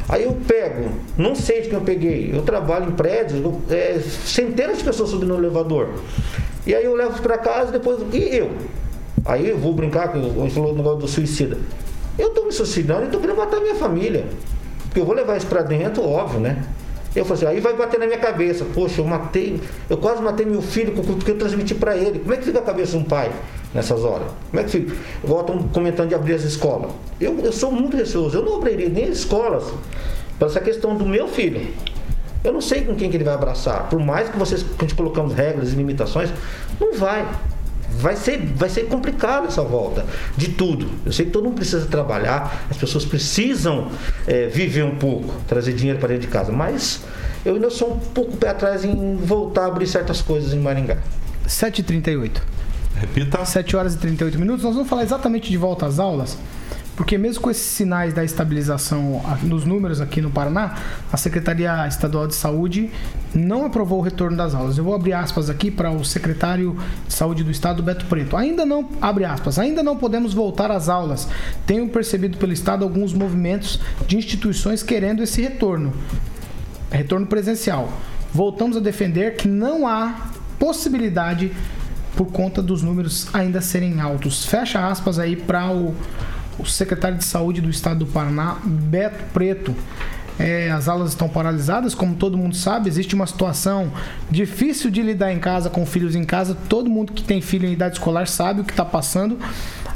aí 0.07 0.25
eu 0.25 0.37
pego, 0.47 0.91
não 1.17 1.35
sei 1.35 1.63
de 1.63 1.69
quem 1.71 1.79
eu 1.79 1.85
peguei. 1.85 2.31
Eu 2.35 2.43
trabalho 2.43 2.89
em 2.91 2.93
prédios, 2.93 3.43
eu- 3.43 3.59
é, 3.71 3.99
centenas 4.27 4.77
de 4.79 4.85
pessoas 4.85 5.09
subindo 5.09 5.29
no 5.33 5.39
elevador. 5.39 5.89
E 6.67 6.75
aí 6.75 6.85
eu 6.85 6.95
levo 6.95 7.23
para 7.23 7.39
casa, 7.39 7.73
depois. 7.73 7.99
E 8.13 8.19
eu? 8.37 8.51
Aí 9.25 9.49
eu 9.49 9.57
vou 9.57 9.73
brincar 9.73 10.09
com 10.09 10.19
o 10.19 10.45
negócio 10.75 10.99
do 10.99 11.09
suicida. 11.09 11.57
Eu 12.19 12.31
tô 12.31 12.45
me 12.45 12.53
suicidando 12.53 13.07
e 13.07 13.09
tô 13.09 13.19
querendo 13.19 13.39
matar 13.39 13.61
minha 13.61 13.75
família. 13.77 14.27
Porque 14.91 14.99
eu 14.99 15.05
vou 15.05 15.15
levar 15.15 15.37
isso 15.37 15.47
pra 15.47 15.63
dentro, 15.63 16.05
óbvio, 16.05 16.41
né? 16.41 16.61
Eu 17.15 17.25
falei 17.25 17.45
assim, 17.45 17.57
aí 17.57 17.61
vai 17.61 17.75
bater 17.75 17.99
na 17.99 18.07
minha 18.07 18.19
cabeça. 18.19 18.67
Poxa, 18.75 19.01
eu 19.01 19.05
matei, 19.05 19.61
eu 19.89 19.97
quase 19.97 20.21
matei 20.21 20.45
meu 20.45 20.61
filho 20.61 20.93
porque 20.93 21.31
eu 21.31 21.39
transmiti 21.39 21.75
pra 21.75 21.97
ele. 21.97 22.19
Como 22.19 22.35
é 22.35 22.37
que 22.37 22.45
fica 22.45 22.59
a 22.59 22.63
cabeça 22.63 22.93
de 22.93 22.99
um 22.99 23.05
pai 23.05 23.31
nessas 23.73 24.05
horas? 24.05 24.29
Como 24.51 24.61
é 24.61 24.65
que 24.65 24.71
fica? 24.71 24.97
Estão 25.23 25.69
comentando 25.73 26.09
de 26.09 26.15
abrir 26.15 26.35
as 26.35 26.43
escolas. 26.43 26.91
Eu, 27.21 27.39
eu 27.39 27.53
sou 27.53 27.71
muito 27.71 27.97
receoso, 27.97 28.37
eu 28.37 28.45
não 28.45 28.57
abriria 28.57 28.89
nem 28.89 29.05
as 29.05 29.19
escolas 29.19 29.65
para 30.39 30.49
essa 30.49 30.61
questão 30.61 30.97
do 30.97 31.07
meu 31.07 31.29
filho. 31.29 31.69
Eu 32.43 32.53
não 32.53 32.61
sei 32.61 32.83
com 32.83 32.97
quem 32.97 33.11
que 33.11 33.17
ele 33.17 33.25
vai 33.25 33.35
abraçar. 33.35 33.89
Por 33.89 34.01
mais 34.01 34.29
que 34.29 34.37
vocês 34.37 34.63
que 34.63 34.95
colocamos 34.95 35.35
regras 35.35 35.73
e 35.73 35.77
limitações, 35.77 36.33
não 36.81 36.95
vai. 36.95 37.27
Vai 37.99 38.17
ser, 38.17 38.39
vai 38.55 38.69
ser 38.69 38.87
complicado 38.87 39.47
essa 39.47 39.63
volta 39.63 40.07
de 40.37 40.49
tudo. 40.49 40.89
Eu 41.05 41.13
sei 41.13 41.27
que 41.27 41.33
todo 41.33 41.45
mundo 41.45 41.57
precisa 41.57 41.85
trabalhar, 41.87 42.67
as 42.71 42.77
pessoas 42.77 43.05
precisam 43.05 43.91
eh, 44.27 44.47
viver 44.47 44.85
um 44.85 44.97
pouco, 44.97 45.35
trazer 45.47 45.73
dinheiro 45.75 45.99
para 45.99 46.09
dentro 46.09 46.23
de 46.23 46.29
casa, 46.29 46.51
mas 46.51 47.03
eu 47.45 47.55
ainda 47.55 47.71
sou 47.71 47.95
um 47.95 47.99
pouco 47.99 48.37
pé 48.37 48.51
atrás 48.51 48.85
em 48.85 49.17
voltar 49.17 49.65
a 49.65 49.67
abrir 49.67 49.87
certas 49.87 50.23
coisas 50.23 50.53
em 50.53 50.59
Maringá. 50.59 50.99
7h38. 51.47 52.41
Repita. 53.01 53.45
7 53.45 53.77
horas 53.77 53.95
e 53.95 53.99
38 53.99 54.39
minutos. 54.39 54.63
Nós 54.63 54.75
vamos 54.75 54.89
falar 54.89 55.03
exatamente 55.03 55.49
de 55.51 55.57
volta 55.57 55.87
às 55.87 55.99
aulas, 55.99 56.37
porque 57.01 57.17
mesmo 57.17 57.41
com 57.41 57.51
esses 57.51 57.63
sinais 57.63 58.13
da 58.13 58.23
estabilização 58.23 59.23
nos 59.43 59.65
números 59.65 60.03
aqui 60.03 60.21
no 60.21 60.31
Paraná, 60.31 60.77
a 61.11 61.17
Secretaria 61.17 61.89
Estadual 61.89 62.27
de 62.27 62.35
Saúde 62.35 62.91
não 63.35 63.65
aprovou 63.65 64.01
o 64.01 64.03
retorno 64.03 64.37
das 64.37 64.55
aulas. 64.55 64.77
Eu 64.77 64.85
vou 64.85 64.95
abrir 64.95 65.15
aspas 65.15 65.49
aqui 65.49 65.71
para 65.71 65.91
o 65.91 66.05
secretário 66.05 66.77
de 67.09 67.15
Saúde 67.15 67.43
do 67.43 67.51
Estado, 67.51 67.83
Beto 67.83 68.05
Preto. 68.05 68.37
Ainda 68.37 68.67
não, 68.67 68.87
abre 69.01 69.25
aspas, 69.25 69.59
ainda 69.59 69.83
não 69.83 69.97
podemos 69.97 70.35
voltar 70.35 70.71
às 70.71 70.91
aulas. 70.91 71.27
Tenho 71.65 71.89
percebido 71.89 72.37
pelo 72.37 72.53
Estado 72.53 72.85
alguns 72.85 73.15
movimentos 73.15 73.81
de 74.07 74.19
instituições 74.19 74.83
querendo 74.83 75.23
esse 75.23 75.41
retorno 75.41 75.95
retorno 76.91 77.27
presencial. 77.27 77.91
Voltamos 78.31 78.77
a 78.77 78.81
defender 78.81 79.37
que 79.37 79.49
não 79.49 79.89
há 79.89 80.33
possibilidade 80.59 81.51
por 82.15 82.27
conta 82.27 82.61
dos 82.61 82.83
números 82.83 83.27
ainda 83.33 83.63
serem 83.63 84.03
altos. 84.03 84.45
Fecha 84.45 84.87
aspas 84.87 85.19
aí 85.19 85.35
para 85.35 85.73
o, 85.73 85.95
o 86.61 86.67
secretário 86.67 87.19
de 87.19 87.25
saúde 87.25 87.61
do 87.61 87.71
estado 87.71 88.01
do 88.01 88.07
Paraná, 88.07 88.59
Beto 88.65 89.25
Preto. 89.33 89.75
É, 90.39 90.71
as 90.71 90.89
aulas 90.89 91.11
estão 91.11 91.29
paralisadas, 91.29 91.95
como 91.95 92.15
todo 92.15 92.39
mundo 92.39 92.57
sabe, 92.57 92.89
existe 92.89 93.15
uma 93.15 93.27
situação 93.27 93.93
difícil 94.31 94.91
de 94.91 95.03
lidar 95.03 95.31
em 95.31 95.39
casa 95.39 95.69
com 95.69 95.85
filhos 95.85 96.15
em 96.15 96.25
casa. 96.25 96.57
Todo 96.69 96.89
mundo 96.89 97.13
que 97.13 97.23
tem 97.23 97.43
filho 97.43 97.69
em 97.69 97.73
idade 97.73 97.97
escolar 97.97 98.27
sabe 98.27 98.63
o 98.63 98.65
que 98.65 98.73
está 98.73 98.85
passando. 98.85 99.39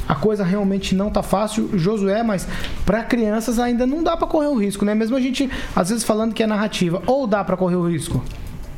A 0.06 0.14
coisa 0.14 0.44
realmente 0.44 0.94
não 0.94 1.08
tá 1.08 1.22
fácil, 1.22 1.70
Josué, 1.78 2.22
mas 2.22 2.46
para 2.84 3.02
crianças 3.02 3.58
ainda 3.58 3.86
não 3.86 4.02
dá 4.02 4.16
para 4.18 4.26
correr 4.26 4.48
o 4.48 4.58
risco, 4.58 4.84
né? 4.84 4.94
Mesmo 4.94 5.16
a 5.16 5.20
gente 5.20 5.50
às 5.74 5.88
vezes 5.88 6.04
falando 6.04 6.34
que 6.34 6.42
é 6.42 6.46
narrativa, 6.46 7.02
ou 7.06 7.26
dá 7.26 7.42
para 7.42 7.56
correr 7.56 7.76
o 7.76 7.88
risco? 7.88 8.22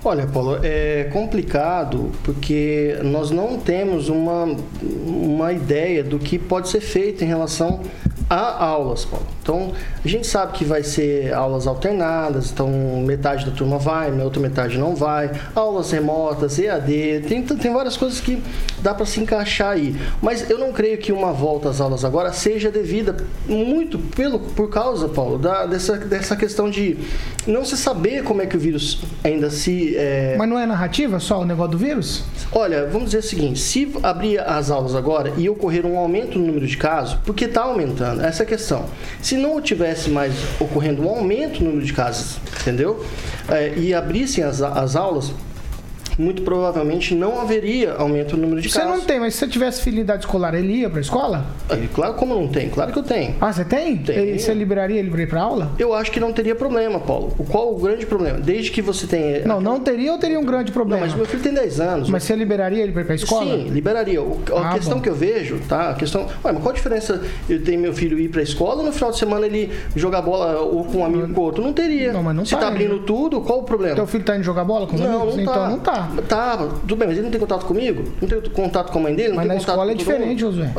Olha, 0.08 0.24
Paulo, 0.24 0.60
é 0.62 1.10
complicado 1.12 2.12
porque 2.22 2.96
nós 3.02 3.32
não 3.32 3.58
temos 3.58 4.08
uma, 4.08 4.56
uma 5.04 5.52
ideia 5.52 6.04
do 6.04 6.16
que 6.16 6.38
pode 6.38 6.68
ser 6.68 6.80
feito 6.80 7.24
em 7.24 7.26
relação 7.26 7.80
há 8.28 8.64
aulas, 8.64 9.04
Paulo. 9.04 9.26
Então, 9.42 9.72
a 10.04 10.08
gente 10.08 10.26
sabe 10.26 10.52
que 10.52 10.64
vai 10.64 10.82
ser 10.82 11.32
aulas 11.32 11.66
alternadas, 11.66 12.50
então 12.50 12.68
metade 13.04 13.46
da 13.46 13.52
turma 13.52 13.78
vai, 13.78 14.10
a 14.10 14.24
outra 14.24 14.40
metade 14.40 14.76
não 14.78 14.94
vai. 14.94 15.30
Aulas 15.54 15.90
remotas, 15.90 16.58
EAD, 16.58 17.24
tem, 17.28 17.42
tem 17.42 17.72
várias 17.72 17.96
coisas 17.96 18.20
que 18.20 18.42
dá 18.80 18.92
para 18.92 19.06
se 19.06 19.20
encaixar 19.20 19.72
aí. 19.72 19.96
Mas 20.20 20.48
eu 20.50 20.58
não 20.58 20.72
creio 20.72 20.98
que 20.98 21.12
uma 21.12 21.32
volta 21.32 21.68
às 21.68 21.80
aulas 21.80 22.04
agora 22.04 22.32
seja 22.32 22.70
devida 22.70 23.16
muito 23.48 23.98
pelo, 23.98 24.40
por 24.40 24.68
causa, 24.68 25.08
Paulo, 25.08 25.38
da, 25.38 25.66
dessa, 25.66 25.96
dessa 25.96 26.34
questão 26.36 26.68
de 26.68 26.98
não 27.46 27.64
se 27.64 27.76
saber 27.76 28.24
como 28.24 28.42
é 28.42 28.46
que 28.46 28.56
o 28.56 28.60
vírus 28.60 29.00
ainda 29.22 29.50
se... 29.50 29.96
é, 29.96 30.34
Mas 30.36 30.48
não 30.48 30.58
é 30.58 30.66
narrativa 30.66 31.20
só 31.20 31.40
o 31.40 31.44
negócio 31.44 31.72
do 31.72 31.78
vírus? 31.78 32.24
Olha, 32.52 32.86
vamos 32.86 33.06
dizer 33.06 33.18
o 33.18 33.22
seguinte: 33.22 33.58
se 33.60 33.92
abrir 34.02 34.40
as 34.40 34.70
aulas 34.70 34.94
agora 34.94 35.32
e 35.36 35.48
ocorrer 35.48 35.86
um 35.86 35.96
aumento 35.98 36.38
no 36.38 36.46
número 36.46 36.66
de 36.66 36.76
casos, 36.76 37.16
porque 37.24 37.44
está 37.44 37.62
aumentando, 37.62 38.15
essa 38.20 38.44
questão. 38.44 38.86
Se 39.20 39.36
não 39.36 39.60
tivesse 39.60 40.10
mais 40.10 40.32
ocorrendo 40.60 41.02
um 41.02 41.08
aumento 41.08 41.60
no 41.60 41.70
número 41.70 41.86
de 41.86 41.92
casos, 41.92 42.38
entendeu? 42.60 43.04
É, 43.48 43.74
e 43.76 43.94
abrissem 43.94 44.42
as, 44.44 44.62
as 44.62 44.96
aulas, 44.96 45.32
muito 46.18 46.42
provavelmente 46.42 47.14
não 47.14 47.40
haveria 47.40 47.94
aumento 47.94 48.36
no 48.36 48.42
número 48.42 48.60
de 48.60 48.70
Você 48.70 48.78
casos. 48.80 48.94
não 48.98 49.04
tem, 49.04 49.20
mas 49.20 49.34
se 49.34 49.40
você 49.40 49.48
tivesse 49.48 49.82
filho 49.82 49.96
de 49.96 50.02
idade 50.02 50.20
escolar, 50.24 50.54
ele 50.54 50.72
ia 50.74 50.90
pra 50.90 51.00
escola? 51.00 51.44
É, 51.68 51.76
Claro, 51.94 52.14
como 52.14 52.34
não 52.34 52.48
tem? 52.48 52.68
Claro 52.68 52.92
que 52.92 52.98
eu 52.98 53.02
tenho. 53.02 53.34
Ah, 53.40 53.52
você 53.52 53.64
tem? 53.64 53.96
Tenho. 53.98 54.34
E 54.34 54.38
você 54.38 54.52
liberaria 54.54 54.98
ele 54.98 55.10
pra 55.10 55.22
ir 55.22 55.28
pra 55.28 55.42
aula? 55.42 55.70
Eu 55.78 55.94
acho 55.94 56.10
que 56.10 56.18
não 56.20 56.32
teria 56.32 56.54
problema, 56.54 56.98
Paulo. 56.98 57.34
O 57.38 57.44
qual 57.44 57.72
o 57.74 57.78
grande 57.78 58.06
problema? 58.06 58.38
Desde 58.38 58.70
que 58.70 58.80
você 58.82 59.06
tenha. 59.06 59.44
Não, 59.46 59.60
não 59.60 59.80
teria 59.80 60.12
ou 60.12 60.18
teria 60.18 60.38
um 60.38 60.44
grande 60.44 60.70
Não, 60.70 60.74
problema? 60.74 61.04
mas 61.06 61.14
meu 61.14 61.24
filho 61.26 61.42
tem 61.42 61.52
10 61.52 61.80
anos. 61.80 62.08
Mas 62.10 62.22
você 62.24 62.34
liberaria 62.34 62.82
ele 62.82 62.92
pra 62.92 63.02
ir 63.02 63.04
pra 63.04 63.14
escola? 63.14 63.44
Sim, 63.44 63.68
liberaria. 63.68 64.20
O- 64.22 64.40
a 64.54 64.70
Ah, 64.70 64.74
questão 64.74 64.96
bom. 64.96 65.02
que 65.02 65.08
eu 65.08 65.14
vejo, 65.14 65.58
tá? 65.68 65.90
A 65.90 65.94
questão. 65.94 66.22
Ué, 66.44 66.52
mas 66.52 66.58
qual 66.62 66.70
a 66.70 66.74
diferença 66.74 67.22
eu 67.48 67.62
tenho 67.62 67.80
meu 67.80 67.92
filho 67.94 68.18
ir 68.18 68.28
pra 68.28 68.42
escola 68.42 68.82
e 68.82 68.86
no 68.86 68.92
final 68.92 69.10
de 69.10 69.18
semana 69.18 69.46
ele 69.46 69.70
jogar 69.94 70.22
bola 70.22 70.58
ou 70.60 70.84
com 70.84 70.98
um 70.98 71.04
amigo 71.04 71.22
ou 71.28 71.34
com 71.34 71.40
outro? 71.42 71.62
Não 71.62 71.72
teria. 71.72 72.12
Não, 72.12 72.22
mas 72.22 72.34
não 72.34 72.44
Se 72.44 72.52
tá 72.52 72.58
tá 72.60 72.66
indo. 72.66 72.72
abrindo 72.74 72.98
tudo, 73.00 73.40
qual 73.40 73.60
o 73.60 73.62
problema? 73.64 73.94
Teu 73.94 74.06
filho 74.06 74.24
tá 74.24 74.34
indo 74.36 74.44
jogar 74.44 74.64
bola 74.64 74.86
com 74.86 74.94
os 74.94 75.00
Não, 75.00 75.08
amigos? 75.22 75.34
não 75.36 75.42
então 75.42 75.54
tá. 75.54 75.68
não 75.68 75.78
tá. 75.78 76.05
Tá, 76.28 76.56
tudo 76.56 76.96
bem, 76.96 77.08
mas 77.08 77.16
ele 77.16 77.24
não 77.24 77.30
tem 77.30 77.40
contato 77.40 77.66
comigo? 77.66 78.04
Não 78.20 78.28
tem 78.28 78.40
contato 78.50 78.92
com 78.92 78.98
a 78.98 79.02
mãe 79.02 79.14
dele? 79.14 79.30
Não 79.30 79.36
Mas 79.36 79.46
na 79.46 79.56
escola 79.56 79.92
é 79.92 79.94
diferente, 79.94 80.28
mundo? 80.28 80.38
Josué. 80.38 80.72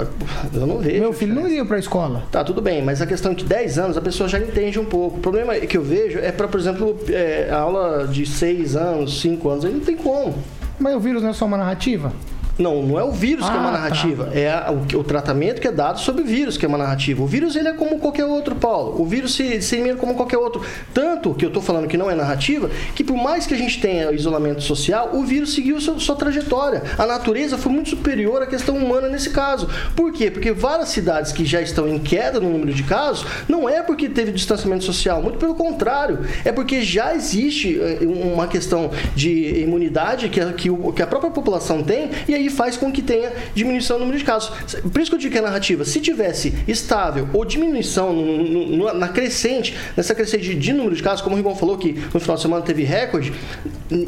Eu 0.54 0.68
não 0.68 0.78
vejo. 0.80 1.00
Meu 1.00 1.14
filho 1.14 1.36
não 1.36 1.48
iria 1.48 1.66
pra 1.66 1.78
escola. 1.80 2.24
Tá, 2.32 2.44
tudo 2.44 2.62
bem, 2.62 2.82
mas 2.82 3.02
a 3.02 3.06
questão 3.06 3.32
é 3.32 3.36
que 3.36 3.44
10 3.44 3.80
anos 3.80 3.98
a 3.98 4.02
pessoa 4.02 4.28
já 4.28 4.40
entende 4.40 4.80
um 4.80 4.86
pouco. 4.86 5.18
O 5.18 5.22
problema 5.22 5.56
que 5.56 5.78
eu 5.78 5.84
vejo 5.84 6.20
é 6.20 6.32
para, 6.32 6.48
por 6.48 6.60
exemplo, 6.60 6.98
é, 7.10 7.50
a 7.52 7.60
aula 7.60 8.08
de 8.08 8.26
6 8.26 8.76
anos, 8.76 9.22
5 9.22 9.50
anos, 9.50 9.66
aí 9.66 9.74
não 9.74 9.82
tem 9.82 9.96
como. 9.96 10.36
Mas 10.80 10.96
o 10.96 11.00
vírus 11.00 11.24
não 11.24 11.30
é 11.30 11.34
só 11.34 11.46
uma 11.46 11.58
narrativa? 11.58 12.12
Não, 12.58 12.82
não 12.82 13.00
é 13.00 13.04
o 13.04 13.12
vírus 13.12 13.46
que 13.48 13.56
é 13.56 13.60
uma 13.60 13.70
Ah, 13.70 13.72
tá. 13.74 13.78
narrativa, 13.80 14.30
é 14.34 14.50
a- 14.50 14.72
o, 14.72 15.00
o 15.00 15.04
tratamento 15.04 15.62
que 15.62 15.68
é 15.68 15.72
dado 15.72 16.00
sobre 16.00 16.24
o 16.24 16.26
vírus 16.26 16.58
que 16.58 16.66
é 16.66 16.68
uma 16.68 16.78
narrativa. 16.78 17.22
O 17.22 17.28
vírus 17.28 17.56
ele 17.56 17.68
é 17.68 17.74
como 17.74 18.00
qualquer 18.00 18.26
outro, 18.26 18.56
Paulo. 18.56 19.00
O 19.02 19.06
vírus 19.06 19.36
se 19.36 19.48
dissemina 19.58 19.96
como 19.96 20.16
qualquer 20.16 20.38
outro. 20.38 20.62
Tanto 20.94 21.34
que 21.36 21.46
eu 21.46 21.50
estou 21.50 21.62
falando 21.62 21.88
que 21.88 21.98
não 21.98 22.10
é 22.10 22.16
narrativa, 22.16 22.70
que 22.96 23.04
por 23.04 23.16
mais 23.16 23.46
que 23.46 23.54
a 23.54 23.58
gente 23.58 23.80
tenha 23.80 24.12
isolamento 24.12 24.62
social, 24.64 25.12
o 25.14 25.24
vírus 25.24 25.54
seguiu 25.54 25.80
sua, 25.80 26.00
sua 26.00 26.16
trajetória. 26.16 26.82
A 26.98 27.06
natureza 27.06 27.58
foi 27.58 27.72
muito 27.72 27.90
superior 27.90 28.42
à 28.42 28.48
questão 28.48 28.76
humana 28.76 29.08
nesse 29.08 29.30
caso. 29.30 29.70
Por 29.96 30.12
quê? 30.12 30.32
Porque 30.32 30.52
várias 30.52 30.90
cidades 30.90 31.32
que 31.32 31.46
já 31.46 31.62
estão 31.62 31.88
em 31.88 32.00
queda 32.00 32.40
no 32.40 32.50
número 32.50 32.74
de 32.74 32.84
casos, 32.84 33.26
não 33.48 33.70
é 33.70 33.82
porque 33.84 34.10
teve 34.10 34.32
distanciamento 34.32 34.84
social, 34.84 35.22
muito 35.22 35.38
pelo 35.38 35.54
contrário. 35.56 36.20
É 36.44 36.52
porque 36.52 36.82
já 36.82 37.14
existe 37.14 37.80
eh, 37.80 38.00
uma 38.04 38.48
questão 38.48 38.90
de 39.16 39.60
imunidade 39.62 40.30
que 40.30 40.40
a, 40.42 40.52
que, 40.54 40.70
o- 40.70 40.92
que 40.92 41.02
a 41.02 41.08
própria 41.08 41.30
população 41.32 41.84
tem 41.84 42.10
e 42.28 42.34
aí 42.34 42.47
faz 42.50 42.78
com 42.78 42.92
que 42.92 43.02
tenha 43.02 43.32
diminuição 43.54 43.98
no 43.98 44.06
número 44.06 44.20
de 44.20 44.26
casos. 44.26 44.50
Por 44.82 45.02
isso 45.02 45.10
que 45.12 45.16
eu 45.16 45.20
digo 45.20 45.32
que 45.34 45.38
é 45.38 45.42
narrativa. 45.42 45.84
Se 45.86 46.00
tivesse 46.00 46.54
estável 46.68 47.28
ou 47.34 47.44
diminuição 47.46 48.14
no- 48.14 48.68
no- 48.78 48.94
na 48.94 49.08
crescente, 49.10 49.76
nessa 49.96 50.14
crescente 50.16 50.44
de, 50.44 50.56
de 50.56 50.74
número 50.74 50.96
de 50.96 51.04
casos, 51.04 51.22
como 51.22 51.36
o 51.36 51.38
Rigon 51.38 51.56
falou 51.56 51.78
que 51.78 51.94
no 52.14 52.20
final 52.20 52.36
de 52.36 52.42
semana 52.42 52.64
teve 52.64 52.84
recorde, 52.84 53.34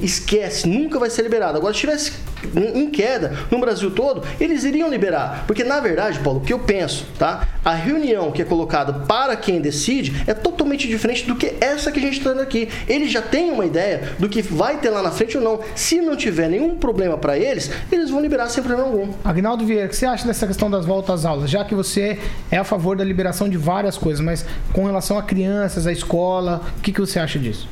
esquece, 0.02 0.67
nunca 0.67 0.99
vai 0.99 1.10
ser 1.10 1.21
liberado. 1.23 1.58
Agora, 1.58 1.73
se 1.73 1.80
tivesse 1.82 2.12
em 2.56 2.80
em 2.80 2.89
queda 2.89 3.34
no 3.52 3.60
Brasil 3.60 3.91
todo, 3.91 4.23
eles 4.39 4.63
iriam 4.63 4.89
liberar. 4.89 5.43
Porque, 5.45 5.63
na 5.63 5.80
verdade, 5.80 6.19
Paulo, 6.19 6.39
o 6.39 6.43
que 6.43 6.54
eu 6.54 6.60
penso, 6.60 7.06
tá? 7.17 7.47
A 7.63 7.73
reunião 7.73 8.32
que 8.32 8.41
é 8.41 8.45
colocada 8.45 8.93
para 9.06 9.36
quem 9.36 9.60
decide 9.60 10.13
é 10.28 10.34
totalmente 10.34 10.88
diferente 10.88 11.25
do 11.25 11.36
que 11.36 11.54
essa 11.60 11.91
que 11.91 11.99
a 11.99 12.02
gente 12.02 12.17
está 12.19 12.30
dando 12.32 12.41
aqui. 12.41 12.69
Eles 12.88 13.12
já 13.12 13.21
têm 13.21 13.52
uma 13.52 13.65
ideia 13.65 14.13
do 14.17 14.30
que 14.30 14.41
vai 14.41 14.78
ter 14.78 14.89
lá 14.89 15.02
na 15.02 15.12
frente 15.12 15.38
ou 15.38 15.43
não. 15.43 15.60
Se 15.75 15.99
não 16.02 16.15
tiver 16.15 16.47
nenhum 16.49 16.75
problema 16.78 17.17
para 17.17 17.38
eles, 17.38 17.69
eles 17.91 18.10
vão 18.10 18.21
liberar 18.21 18.29
sem 18.50 18.63
problema 18.63 18.89
algum. 18.89 19.13
Agnaldo 19.24 19.65
Vieira, 19.65 19.86
o 19.86 19.89
que 19.89 19.96
você 19.96 20.06
acha 20.06 20.26
dessa 20.26 20.48
questão 20.48 20.70
das 20.70 20.86
voltas 20.86 21.22
às 21.22 21.26
aulas? 21.26 21.50
Já 21.50 21.63
que 21.63 21.76
você 21.76 22.18
é 22.52 22.58
a 22.58 22.63
favor 22.63 22.96
da 22.98 23.04
liberação 23.04 23.50
de 23.50 23.58
várias 23.58 23.98
coisas, 23.98 24.24
mas 24.24 24.46
com 24.74 24.86
relação 24.86 25.18
a 25.18 25.24
crianças, 25.24 25.88
a 25.88 25.92
escola, 25.92 26.62
o 26.78 26.82
que, 26.82 26.92
que 26.92 27.00
você 27.00 27.20
acha 27.20 27.38
disso? 27.39 27.68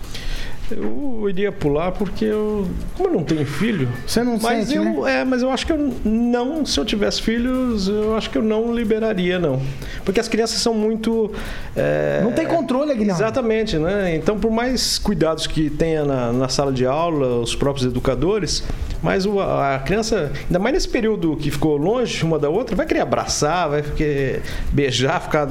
Eu 0.70 1.26
iria 1.30 1.50
pular 1.50 1.94
porque 1.94 2.26
eu. 2.26 2.68
Como 2.96 3.08
eu 3.08 3.14
não 3.14 3.24
tenho 3.24 3.46
filho. 3.46 3.88
Você 4.06 4.22
não 4.22 4.38
mas 4.38 4.68
sente, 4.68 4.76
eu, 4.76 4.84
né? 5.04 5.22
É, 5.22 5.24
mas 5.24 5.42
eu 5.42 5.50
acho 5.50 5.66
que 5.66 5.72
eu 5.72 5.94
não. 6.04 6.66
Se 6.66 6.78
eu 6.78 6.84
tivesse 6.84 7.22
filhos, 7.22 7.88
eu 7.88 8.18
acho 8.18 8.30
que 8.30 8.38
eu 8.38 8.44
não 8.44 8.76
liberaria, 8.76 9.40
não. 9.40 9.62
Porque 10.04 10.20
as 10.20 10.28
crianças 10.28 10.60
são 10.60 10.74
muito. 10.74 11.32
é, 11.74 12.20
Não 12.22 12.34
tem 12.34 12.46
controle, 12.46 12.92
Aguinaldo. 12.92 13.22
Exatamente, 13.24 13.78
né? 13.78 14.14
Então, 14.18 14.38
por 14.38 14.52
mais 14.52 15.00
cuidados 15.00 15.48
que 15.48 15.70
tenha 15.70 16.04
na, 16.04 16.34
na 16.34 16.50
sala 16.50 16.74
de 16.74 16.86
aula, 16.86 17.40
os 17.40 17.56
próprios 17.56 17.88
educadores, 17.88 18.62
mas 19.02 19.26
o- 19.26 19.40
a 19.40 19.80
criança, 19.86 20.32
ainda 20.46 20.60
mais 20.60 20.74
nesse 20.74 20.88
período 20.90 21.36
que 21.38 21.50
ficou 21.52 21.78
longe 21.78 22.24
uma 22.24 22.38
da 22.40 22.50
outra, 22.50 22.76
vai 22.76 22.86
querer 22.86 23.02
abraçar, 23.02 23.70
vai 23.70 23.82
querer 23.82 24.42
beijar, 24.72 25.22
ficar 25.22 25.48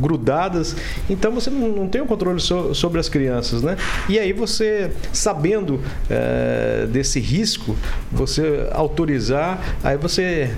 grudadas. 0.00 0.76
Então, 1.08 1.32
você 1.32 1.50
não, 1.50 1.68
não 1.68 1.88
tem 1.88 2.00
o 2.00 2.06
controle 2.06 2.40
so- 2.40 2.74
sobre 2.74 2.98
as 3.00 3.08
crianças, 3.08 3.62
né? 3.62 3.76
E 4.08 4.18
aí 4.18 4.32
você, 4.32 4.90
sabendo 5.12 5.80
eh, 6.10 6.86
desse 6.90 7.20
risco, 7.20 7.76
você 8.10 8.68
autorizar, 8.72 9.58
aí 9.82 9.96
você 9.96 10.50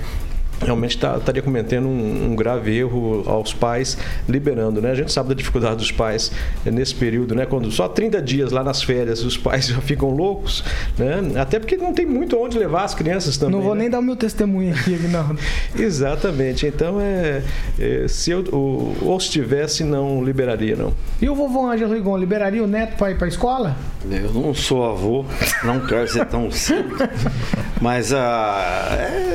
realmente 0.60 0.98
tá- 0.98 1.16
estaria 1.16 1.42
cometendo 1.42 1.86
um, 1.88 2.30
um 2.30 2.36
grave 2.36 2.76
erro 2.76 3.22
aos 3.26 3.52
pais 3.52 3.96
liberando, 4.28 4.80
né? 4.80 4.90
A 4.90 4.94
gente 4.94 5.12
sabe 5.12 5.28
da 5.28 5.34
dificuldade 5.34 5.76
dos 5.76 5.90
pais 5.90 6.32
eh, 6.64 6.70
nesse 6.70 6.94
período, 6.94 7.34
né? 7.34 7.46
Quando 7.46 7.70
só 7.70 7.88
30 7.88 8.22
dias 8.22 8.52
lá 8.52 8.62
nas 8.62 8.82
férias 8.82 9.22
os 9.24 9.36
pais 9.36 9.66
já 9.68 9.80
ficam 9.80 10.10
loucos, 10.10 10.64
né? 10.98 11.20
Até 11.40 11.58
porque 11.58 11.76
não 11.76 11.92
tem 11.92 12.06
muito 12.06 12.38
onde 12.38 12.58
levar 12.58 12.84
as 12.84 12.94
crianças 12.94 13.36
também. 13.36 13.54
Não 13.56 13.62
vou 13.62 13.74
né? 13.74 13.82
nem 13.82 13.90
dar 13.90 13.98
o 13.98 14.02
meu 14.02 14.16
testemunho 14.16 14.74
aqui, 14.74 14.94
Agnaldo. 14.94 15.38
Exatamente. 15.78 16.66
Então 16.66 17.00
é, 17.00 17.42
é, 17.78 18.06
se 18.08 18.30
eu 18.30 18.44
ou, 18.52 18.96
ou 19.02 19.20
se 19.20 19.30
tivesse 19.30 19.84
não 19.84 20.24
liberaria 20.24 20.76
não. 20.76 20.92
E 21.20 21.28
o 21.28 21.34
vovô 21.34 21.66
Ângelo 21.66 21.94
Rigon, 21.94 22.16
liberaria 22.16 22.62
o 22.62 22.66
neto 22.66 22.96
pra 22.96 23.10
ir 23.10 23.18
pra 23.18 23.28
escola? 23.28 23.76
Eu 24.10 24.32
não 24.32 24.52
sou 24.54 24.84
avô, 24.84 25.24
não 25.62 25.80
quero 25.80 26.06
ser 26.06 26.26
tão 26.26 26.50
cedo. 26.52 26.94
Mas 27.80 28.12
ah, 28.12 28.88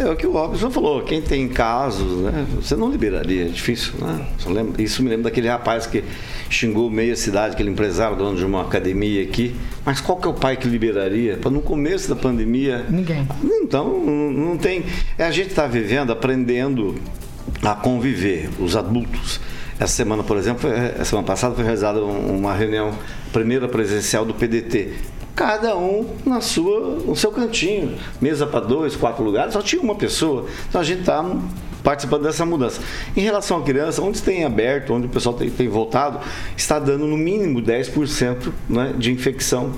é, 0.04 0.10
o 0.10 0.16
que 0.16 0.28
o 0.28 0.32
Robson 0.32 0.70
falou, 0.70 1.02
quem 1.10 1.22
tem 1.22 1.48
casos, 1.50 2.22
né? 2.22 2.46
Você 2.56 2.76
não 2.76 2.92
liberaria, 2.92 3.46
é 3.46 3.48
difícil, 3.48 3.94
né? 4.00 4.28
Só 4.38 4.50
lembra- 4.50 4.80
isso 4.82 5.02
me 5.02 5.10
lembra 5.10 5.24
daquele 5.26 5.48
rapaz 5.48 5.88
que 5.88 6.04
xingou 6.50 6.90
meia 6.90 7.16
cidade, 7.16 7.54
aquele 7.56 7.72
empresário, 7.72 8.16
dono 8.16 8.38
de 8.38 8.46
uma 8.46 8.62
academia 8.62 9.24
aqui. 9.24 9.56
Mas 9.84 10.00
qual 10.00 10.18
que 10.20 10.28
é 10.28 10.30
o 10.30 10.34
pai 10.36 10.56
que 10.56 10.68
liberaria? 10.68 11.36
Para 11.38 11.50
no 11.50 11.62
começo 11.62 12.08
da 12.08 12.16
pandemia. 12.16 12.86
Ninguém. 12.90 13.28
Então, 13.44 14.00
não 14.06 14.56
tem. 14.56 14.84
é, 15.18 15.26
A 15.26 15.32
gente 15.32 15.50
está 15.50 15.66
vivendo, 15.66 16.12
aprendendo 16.12 16.96
a 17.64 17.74
conviver, 17.74 18.50
os 18.60 18.76
adultos. 18.76 19.40
Essa 19.80 19.94
semana, 19.94 20.22
por 20.24 20.38
exemplo, 20.38 20.62
foi- 20.62 20.78
a 21.02 21.06
semana 21.06 21.26
passada 21.26 21.56
foi 21.56 21.64
realizada 21.64 22.04
um- 22.06 22.38
uma 22.38 22.54
reunião, 22.54 22.92
primeira 23.34 23.68
presencial 23.68 24.24
do 24.26 24.34
PDT. 24.36 24.90
Cada 25.36 25.76
um 25.78 26.06
na 26.26 26.42
sua, 26.42 26.98
no 27.06 27.16
seu 27.16 27.32
cantinho. 27.32 27.98
Mesa 28.20 28.46
para 28.46 28.60
dois, 28.60 28.96
quatro 28.96 29.24
lugares, 29.24 29.54
só 29.54 29.62
tinha 29.62 29.82
uma 29.82 29.96
pessoa. 29.96 30.46
Então 30.68 30.82
a 30.82 30.84
gente 30.84 31.02
está 31.02 31.24
participando 31.84 32.24
dessa 32.24 32.46
mudança. 32.46 32.82
Em 33.16 33.22
relação 33.22 33.58
à 33.58 33.64
criança, 33.64 34.02
onde 34.02 34.22
tem 34.22 34.44
aberto, 34.44 34.94
onde 34.94 35.08
o 35.08 35.10
pessoal 35.10 35.36
tem, 35.36 35.50
tem 35.50 35.68
voltado, 35.68 36.20
está 36.56 36.78
dando 36.78 37.06
no 37.06 37.18
mínimo 37.18 37.62
10% 37.62 38.52
né, 38.68 38.94
de 38.98 39.12
infecção 39.12 39.72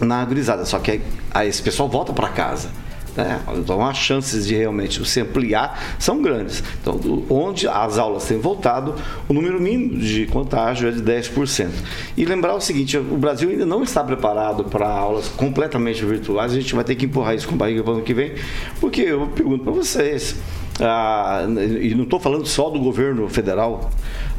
na 0.00 0.24
gurizada. 0.24 0.64
Só 0.64 0.78
que 0.78 0.90
aí, 0.90 1.02
aí 1.30 1.48
esse 1.48 1.62
pessoal 1.62 1.88
volta 1.88 2.12
para 2.12 2.28
casa. 2.28 2.68
Né? 3.16 3.40
Então 3.56 3.84
as 3.84 3.96
chances 3.96 4.46
de 4.46 4.54
realmente 4.54 5.04
se 5.04 5.20
ampliar 5.20 5.96
são 5.98 6.20
grandes. 6.20 6.62
Então, 6.80 7.00
onde 7.28 7.68
as 7.68 7.98
aulas 7.98 8.24
têm 8.24 8.38
voltado, 8.38 8.94
o 9.28 9.32
número 9.32 9.60
mínimo 9.60 9.98
de 9.98 10.26
contágio 10.26 10.88
é 10.88 10.92
de 10.92 11.02
10%. 11.02 11.68
E 12.16 12.24
lembrar 12.24 12.54
o 12.54 12.60
seguinte, 12.60 12.96
o 12.98 13.16
Brasil 13.16 13.50
ainda 13.50 13.66
não 13.66 13.82
está 13.82 14.02
preparado 14.02 14.64
para 14.64 14.88
aulas 14.88 15.28
completamente 15.28 16.04
virtuais, 16.04 16.52
a 16.52 16.56
gente 16.56 16.74
vai 16.74 16.84
ter 16.84 16.94
que 16.94 17.06
empurrar 17.06 17.34
isso 17.34 17.48
com 17.48 17.56
barriga 17.56 17.82
para 17.82 17.92
o 17.92 17.94
ano 17.96 18.04
que 18.04 18.14
vem, 18.14 18.34
porque 18.80 19.02
eu 19.02 19.26
pergunto 19.28 19.64
para 19.64 19.72
vocês, 19.72 20.36
ah, 20.80 21.44
e 21.80 21.94
não 21.94 22.04
estou 22.04 22.18
falando 22.18 22.46
só 22.46 22.68
do 22.68 22.78
governo 22.80 23.28
federal, 23.28 23.90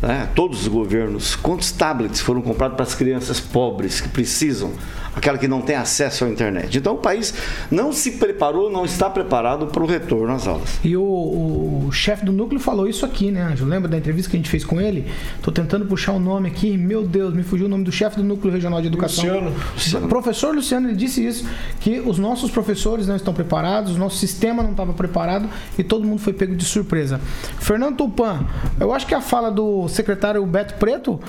né, 0.02 0.30
todos 0.36 0.62
os 0.62 0.68
governos, 0.68 1.36
quantos 1.36 1.72
tablets 1.72 2.20
foram 2.20 2.42
comprados 2.42 2.76
para 2.76 2.84
as 2.84 2.94
crianças 2.96 3.40
pobres 3.40 4.02
que 4.02 4.10
precisam, 4.10 4.72
aquela 5.16 5.38
que 5.38 5.48
não 5.48 5.62
tem 5.62 5.76
acesso 5.76 6.26
à 6.26 6.30
internet. 6.30 6.78
Então 6.78 6.96
o 6.96 6.98
país 6.98 7.34
não 7.72 7.92
se 7.92 8.12
preparou, 8.14 8.70
não 8.70 8.86
está 8.86 9.10
preparado 9.10 9.68
para 9.68 9.82
o 9.82 9.86
retorno 9.86 10.34
às 10.34 10.48
aulas. 10.48 10.80
E 10.84 10.96
o, 10.96 11.04
o 11.04 11.92
chefe 11.92 12.26
do 12.26 12.32
núcleo 12.32 12.60
falou 12.60 12.88
isso 12.88 13.06
aqui, 13.06 13.32
né, 13.32 13.42
Anjo? 13.42 13.66
Lembra 13.66 13.90
da 13.90 13.98
entrevista 13.98 14.30
que 14.30 14.38
a 14.38 14.40
gente 14.40 14.50
fez 14.50 14.66
com 14.66 14.82
ele? 14.82 15.06
Tô 15.42 15.52
tentando 15.52 15.86
puxar 15.86 16.14
o 16.14 16.20
nome 16.20 16.50
aqui, 16.50 16.78
meu 16.78 17.04
Deus, 17.04 17.34
me 17.34 17.44
fugiu 17.44 17.68
o 17.68 17.70
nome 17.70 17.84
do 17.84 17.92
chefe 17.92 18.18
do 18.18 18.24
núcleo 18.24 18.54
regional 18.54 18.82
de 18.82 18.88
educação. 18.88 19.26
Luciano. 19.26 19.54
Luciano. 19.74 20.08
Professor 20.08 20.54
Luciano, 20.54 20.88
ele 20.90 20.96
disse 20.96 21.26
isso, 21.26 21.48
que 21.80 22.00
os 22.00 22.18
nossos 22.18 22.52
professores 22.52 23.08
não 23.08 23.16
estão 23.16 23.34
preparados, 23.34 23.96
o 23.96 23.98
nosso 23.98 24.18
sistema 24.18 24.62
não 24.62 24.72
estava 24.72 24.94
preparado 24.94 25.50
e 25.78 25.84
todo 25.84 26.06
mundo 26.06 26.20
foi 26.20 26.34
pego 26.34 26.56
de 26.56 26.66
surpresa. 26.66 27.20
Fernando 27.60 27.98
Tupan, 27.98 28.46
eu 28.80 28.94
acho 28.94 29.08
que 29.08 29.14
a 29.14 29.22
fala 29.22 29.50
do 29.50 29.88
secretário 29.88 30.46
Beto 30.46 30.76
Preto 30.76 31.20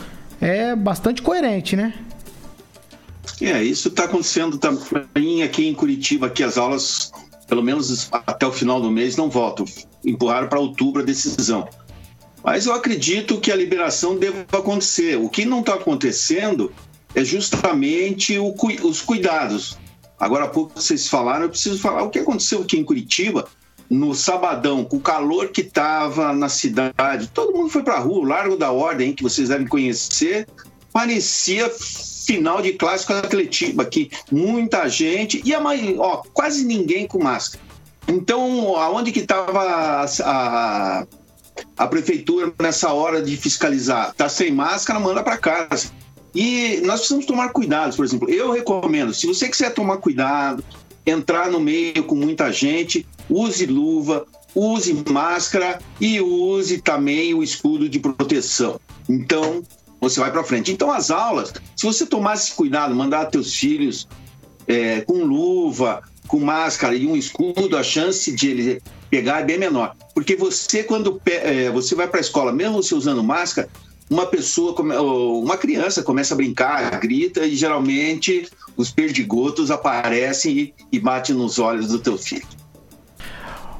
é 0.40 0.74
bastante 0.74 1.22
coerente, 1.22 1.76
né? 1.76 1.94
É, 3.40 3.62
isso 3.62 3.88
está 3.88 4.04
acontecendo 4.04 4.58
também 4.58 5.42
aqui 5.42 5.66
em 5.66 5.74
Curitiba, 5.74 6.30
que 6.30 6.42
as 6.42 6.56
aulas, 6.56 7.12
pelo 7.46 7.62
menos 7.62 8.08
até 8.12 8.46
o 8.46 8.52
final 8.52 8.80
do 8.80 8.90
mês, 8.90 9.16
não 9.16 9.28
voltam. 9.28 9.66
Empurraram 10.04 10.48
para 10.48 10.60
outubro 10.60 11.02
a 11.02 11.04
decisão. 11.04 11.68
Mas 12.42 12.66
eu 12.66 12.72
acredito 12.72 13.40
que 13.40 13.50
a 13.50 13.56
liberação 13.56 14.16
deva 14.16 14.46
acontecer. 14.52 15.18
O 15.18 15.28
que 15.28 15.44
não 15.44 15.60
está 15.60 15.74
acontecendo 15.74 16.72
é 17.14 17.24
justamente 17.24 18.38
o, 18.38 18.54
os 18.84 19.02
cuidados. 19.02 19.76
Agora 20.18 20.44
há 20.44 20.48
pouco 20.48 20.80
vocês 20.80 21.08
falaram, 21.08 21.44
eu 21.44 21.50
preciso 21.50 21.78
falar 21.78 22.02
o 22.02 22.10
que 22.10 22.18
aconteceu 22.18 22.62
aqui 22.62 22.78
em 22.78 22.84
Curitiba, 22.84 23.46
no 23.88 24.14
sabadão, 24.14 24.84
com 24.84 24.96
o 24.96 25.00
calor 25.00 25.48
que 25.48 25.60
estava 25.60 26.32
na 26.32 26.48
cidade. 26.48 27.28
Todo 27.32 27.52
mundo 27.52 27.68
foi 27.68 27.82
para 27.82 27.94
a 27.94 28.00
rua, 28.00 28.20
o 28.20 28.24
Largo 28.24 28.56
da 28.56 28.72
Ordem, 28.72 29.12
que 29.12 29.22
vocês 29.22 29.48
devem 29.48 29.66
conhecer, 29.66 30.46
parecia 30.92 31.70
final 32.26 32.60
de 32.60 32.72
clássico 32.72 33.12
atletismo 33.12 33.80
aqui. 33.80 34.10
Muita 34.30 34.88
gente, 34.88 35.40
e 35.44 35.54
a 35.54 35.60
mãe, 35.60 35.96
ó, 35.98 36.22
quase 36.34 36.64
ninguém 36.64 37.06
com 37.06 37.22
máscara. 37.22 37.64
Então, 38.08 38.76
aonde 38.76 39.12
que 39.12 39.20
estava 39.20 40.04
a, 40.24 41.06
a, 41.76 41.86
prefeitura 41.86 42.52
nessa 42.60 42.92
hora 42.92 43.22
de 43.22 43.36
fiscalizar? 43.36 44.12
Tá 44.14 44.28
sem 44.28 44.52
máscara, 44.52 45.00
manda 45.00 45.22
para 45.22 45.38
casa. 45.38 45.90
E 46.34 46.80
nós 46.84 46.96
precisamos 46.96 47.26
tomar 47.26 47.48
cuidado, 47.50 47.96
por 47.96 48.04
exemplo. 48.04 48.28
Eu 48.28 48.52
recomendo, 48.52 49.14
se 49.14 49.26
você 49.26 49.48
quiser 49.48 49.72
tomar 49.72 49.98
cuidado, 49.98 50.62
entrar 51.06 51.50
no 51.50 51.58
meio 51.58 52.04
com 52.04 52.14
muita 52.14 52.52
gente, 52.52 53.06
use 53.28 53.64
luva, 53.66 54.26
use 54.54 55.02
máscara 55.08 55.78
e 56.00 56.20
use 56.20 56.80
também 56.80 57.34
o 57.34 57.42
escudo 57.42 57.88
de 57.88 57.98
proteção. 57.98 58.78
Então, 59.08 59.62
você 60.00 60.20
vai 60.20 60.30
para 60.30 60.44
frente. 60.44 60.72
Então, 60.72 60.90
as 60.90 61.10
aulas, 61.10 61.52
se 61.74 61.86
você 61.86 62.06
tomasse 62.06 62.52
cuidado, 62.52 62.94
mandar 62.94 63.26
teus 63.26 63.54
filhos 63.54 64.06
é, 64.66 65.00
com 65.02 65.24
luva, 65.24 66.02
com 66.26 66.40
máscara 66.40 66.94
e 66.94 67.06
um 67.06 67.16
escudo, 67.16 67.76
a 67.76 67.82
chance 67.82 68.32
de 68.32 68.50
ele 68.50 68.82
pegar 69.10 69.40
é 69.40 69.44
bem 69.44 69.58
menor. 69.58 69.94
Porque 70.14 70.36
você, 70.36 70.82
quando 70.82 71.20
é, 71.26 71.70
você 71.70 71.94
vai 71.94 72.08
para 72.08 72.18
a 72.18 72.20
escola, 72.20 72.52
mesmo 72.52 72.82
você 72.82 72.94
usando 72.94 73.22
máscara, 73.22 73.68
uma 74.08 74.26
pessoa, 74.26 74.80
uma 74.80 75.56
criança 75.56 76.02
começa 76.02 76.34
a 76.34 76.36
brincar, 76.36 76.98
grita 77.00 77.44
e 77.44 77.56
geralmente 77.56 78.48
os 78.76 78.90
perdigotos 78.90 79.70
aparecem 79.70 80.58
e, 80.58 80.74
e 80.92 81.00
batem 81.00 81.34
nos 81.34 81.58
olhos 81.58 81.88
do 81.88 81.98
teu 81.98 82.16
filho. 82.16 82.46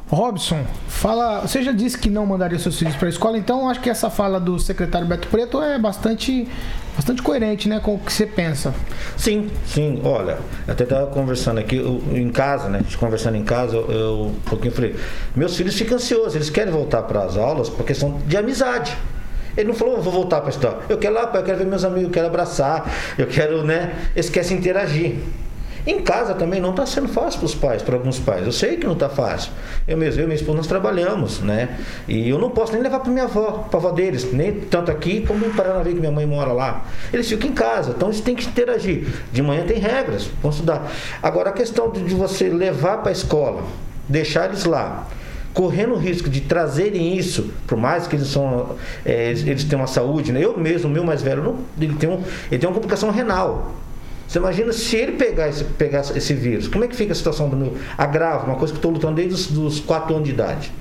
Robson, 0.09 0.65
fala. 0.87 1.41
Você 1.41 1.63
já 1.63 1.73
disse 1.73 1.99
que 1.99 2.09
não 2.09 2.25
mandaria 2.25 2.59
seus 2.59 2.79
filhos 2.79 2.95
para 2.95 3.07
a 3.07 3.09
escola, 3.09 3.37
então 3.37 3.69
acho 3.69 3.81
que 3.81 3.91
essa 3.91 4.09
fala 4.09 4.39
do 4.39 4.59
secretário 4.59 5.07
Beto 5.07 5.27
Preto 5.27 5.61
é 5.61 5.79
bastante, 5.79 6.47
bastante 6.95 7.21
coerente, 7.23 7.69
né, 7.69 7.81
com 7.81 7.97
o 7.97 7.99
que 7.99 8.13
você 8.13 8.25
pensa. 8.25 8.73
Sim, 9.17 9.51
sim. 9.67 10.01
Olha, 10.05 10.39
até 10.69 10.85
estava 10.85 11.09
conversando 11.09 11.59
aqui 11.59 11.77
eu, 11.77 12.01
em 12.13 12.31
casa, 12.31 12.69
né? 12.69 12.83
Conversando 12.99 13.37
em 13.37 13.45
casa, 13.45 13.75
eu, 13.75 13.91
eu 13.91 14.23
um 14.27 14.41
pouquinho 14.49 14.73
falei: 14.73 14.95
meus 15.35 15.57
filhos 15.57 15.75
ficam 15.75 15.97
ansiosos, 15.97 16.37
eles 16.37 16.51
querem 16.51 16.73
voltar 16.73 17.03
para 17.03 17.25
as 17.25 17.37
aulas 17.37 17.69
por 17.69 17.85
questão 17.85 18.21
de 18.27 18.37
amizade. 18.37 18.97
Ele 19.57 19.69
não 19.69 19.75
falou, 19.75 20.01
vou 20.03 20.13
voltar 20.13 20.41
para 20.41 20.51
a 20.51 20.51
escola. 20.51 20.83
Eu 20.89 20.99
quero 20.99 21.15
lá, 21.15 21.33
eu 21.35 21.43
quero 21.43 21.59
ver 21.59 21.67
meus 21.67 21.83
amigos, 21.83 22.05
eu 22.05 22.11
quero 22.11 22.27
abraçar, 22.27 22.89
eu 23.17 23.27
quero, 23.27 23.65
né? 23.65 23.95
Eles 24.15 24.29
querem 24.29 24.59
interagir. 24.59 25.17
Em 25.87 26.01
casa 26.01 26.35
também 26.35 26.61
não 26.61 26.71
está 26.71 26.85
sendo 26.85 27.07
fácil 27.07 27.39
para 27.39 27.47
os 27.47 27.55
pais, 27.55 27.81
para 27.81 27.95
alguns 27.95 28.19
pais. 28.19 28.45
Eu 28.45 28.51
sei 28.51 28.77
que 28.77 28.85
não 28.85 28.95
está 28.95 29.09
fácil. 29.09 29.53
Eu 29.87 29.97
mesmo, 29.97 30.21
eu 30.21 30.25
e 30.25 30.27
minha 30.27 30.37
esposa, 30.37 30.57
nós 30.57 30.67
trabalhamos, 30.67 31.39
né? 31.41 31.79
E 32.09 32.29
eu 32.29 32.39
não 32.41 32.51
posso 32.51 32.73
nem 32.73 32.83
levar 32.83 32.99
para 32.99 33.11
minha 33.11 33.25
avó, 33.25 33.67
para 33.71 33.79
a 33.79 33.83
avó 33.83 33.93
deles, 33.93 34.33
nem 34.33 34.53
tanto 34.53 34.91
aqui 34.91 35.25
como 35.25 35.47
em 35.47 35.51
Paranavaí, 35.51 35.95
que 35.95 36.01
minha 36.01 36.11
mãe 36.11 36.27
mora 36.27 36.53
lá. 36.53 36.85
Eles 37.13 37.29
ficam 37.29 37.49
em 37.49 37.53
casa, 37.53 37.93
então 37.97 38.09
eles 38.09 38.21
têm 38.21 38.35
que 38.35 38.45
interagir. 38.45 39.07
De 39.33 39.41
manhã 39.43 39.65
tem 39.65 39.79
regras, 39.79 40.29
vão 40.43 40.51
estudar. 40.51 40.91
Agora, 41.23 41.51
a 41.51 41.53
questão 41.53 41.89
de 41.91 42.15
você 42.15 42.49
levar 42.49 42.99
para 42.99 43.11
a 43.11 43.13
escola, 43.13 43.63
deixar 44.09 44.47
eles 44.47 44.65
lá, 44.65 45.07
correndo 45.55 45.95
o 45.95 45.97
risco 45.97 46.29
de 46.29 46.41
trazerem 46.41 47.17
isso, 47.17 47.51
por 47.67 47.79
mais 47.79 48.09
que 48.09 48.17
eles 48.17 48.27
são 48.27 48.77
é, 49.05 49.31
eles 49.31 49.65
têm 49.65 49.79
uma 49.79 49.87
saúde, 49.87 50.33
né? 50.33 50.45
eu 50.45 50.59
mesmo, 50.59 50.91
meu 50.91 51.05
mais 51.05 51.23
velho, 51.23 51.43
não, 51.43 51.57
ele, 51.81 51.95
tem 51.95 52.11
um, 52.11 52.23
ele 52.51 52.59
tem 52.59 52.69
uma 52.69 52.75
complicação 52.75 53.11
renal. 53.11 53.73
Você 54.27 54.39
imagina 54.39 54.73
se 54.73 54.97
ele 54.97 55.13
pegar 55.13 55.49
esse, 55.49 55.65
pegar 55.65 56.01
esse 56.01 56.35
vírus, 56.35 56.69
como 56.69 56.85
é 56.85 56.89
que 56.89 56.97
fica 56.97 57.13
a 57.13 57.15
situação 57.15 57.49
do 57.49 57.57
meu 57.57 57.77
agravo, 57.97 58.47
uma 58.47 58.57
coisa 58.57 58.73
que 58.73 58.77
eu 58.77 58.81
estou 58.81 58.91
lutando 58.91 59.15
desde 59.15 59.35
os 59.35 59.47
dos 59.47 59.81
4 59.81 60.15
anos 60.15 60.27
de 60.27 60.35
idade. 60.35 60.73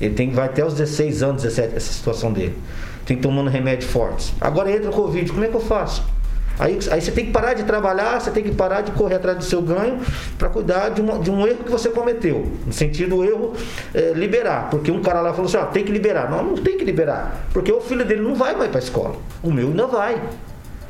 Ele 0.00 0.14
tem, 0.14 0.30
vai 0.30 0.46
até 0.46 0.64
os 0.64 0.74
16 0.74 1.22
anos, 1.22 1.42
17, 1.42 1.76
essa 1.76 1.92
situação 1.92 2.32
dele. 2.32 2.56
Tem 3.06 3.16
tomando 3.16 3.48
remédio 3.48 3.88
fortes. 3.88 4.32
Agora 4.40 4.70
entra 4.70 4.90
o 4.90 4.92
Covid, 4.92 5.30
como 5.30 5.44
é 5.44 5.48
que 5.48 5.54
eu 5.54 5.60
faço? 5.60 6.04
Aí, 6.58 6.78
aí 6.90 7.00
você 7.00 7.10
tem 7.10 7.26
que 7.26 7.32
parar 7.32 7.54
de 7.54 7.62
trabalhar, 7.64 8.20
você 8.20 8.30
tem 8.30 8.42
que 8.42 8.52
parar 8.52 8.82
de 8.82 8.92
correr 8.92 9.16
atrás 9.16 9.38
do 9.38 9.44
seu 9.44 9.62
ganho 9.62 10.00
para 10.38 10.48
cuidar 10.48 10.90
de, 10.90 11.00
uma, 11.00 11.18
de, 11.18 11.30
um 11.30 11.46
erro 11.46 11.64
que 11.64 11.70
você 11.70 11.88
cometeu. 11.88 12.46
No 12.66 12.72
sentido 12.72 13.24
erro 13.24 13.54
é, 13.94 14.12
liberar. 14.12 14.68
Porque 14.70 14.90
um 14.90 15.00
cara 15.00 15.20
lá 15.20 15.32
falou 15.32 15.46
assim, 15.46 15.56
ó, 15.56 15.66
tem 15.66 15.84
que 15.84 15.90
liberar. 15.90 16.30
Não, 16.30 16.42
não 16.42 16.54
tem 16.56 16.76
que 16.76 16.84
liberar. 16.84 17.46
Porque 17.52 17.72
o 17.72 17.80
filho 17.80 18.04
dele 18.04 18.20
não 18.20 18.34
vai 18.34 18.54
mais 18.54 18.70
para 18.70 18.80
a 18.80 18.82
escola. 18.82 19.16
O 19.42 19.50
meu 19.50 19.68
ainda 19.68 19.86
vai. 19.86 20.20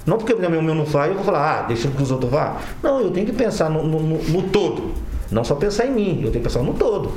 Não 0.05 0.19
porque 0.19 0.33
o 0.33 0.39
meu 0.39 0.75
não 0.75 0.85
vai, 0.85 1.11
eu 1.11 1.15
vou 1.15 1.25
falar, 1.25 1.61
ah, 1.61 1.63
deixa 1.63 1.89
que 1.89 2.03
os 2.03 2.11
outros 2.11 2.31
vá. 2.31 2.57
Não, 2.83 3.01
eu 3.01 3.11
tenho 3.11 3.27
que 3.27 3.33
pensar 3.33 3.71
no, 3.71 3.85
no, 3.85 4.01
no 4.01 4.43
todo. 4.51 4.93
Não 5.31 5.45
só 5.45 5.55
pensar 5.55 5.87
em 5.87 5.93
mim, 5.93 6.15
eu 6.17 6.31
tenho 6.31 6.33
que 6.33 6.51
pensar 6.51 6.63
no 6.63 6.75
todo. 6.75 7.13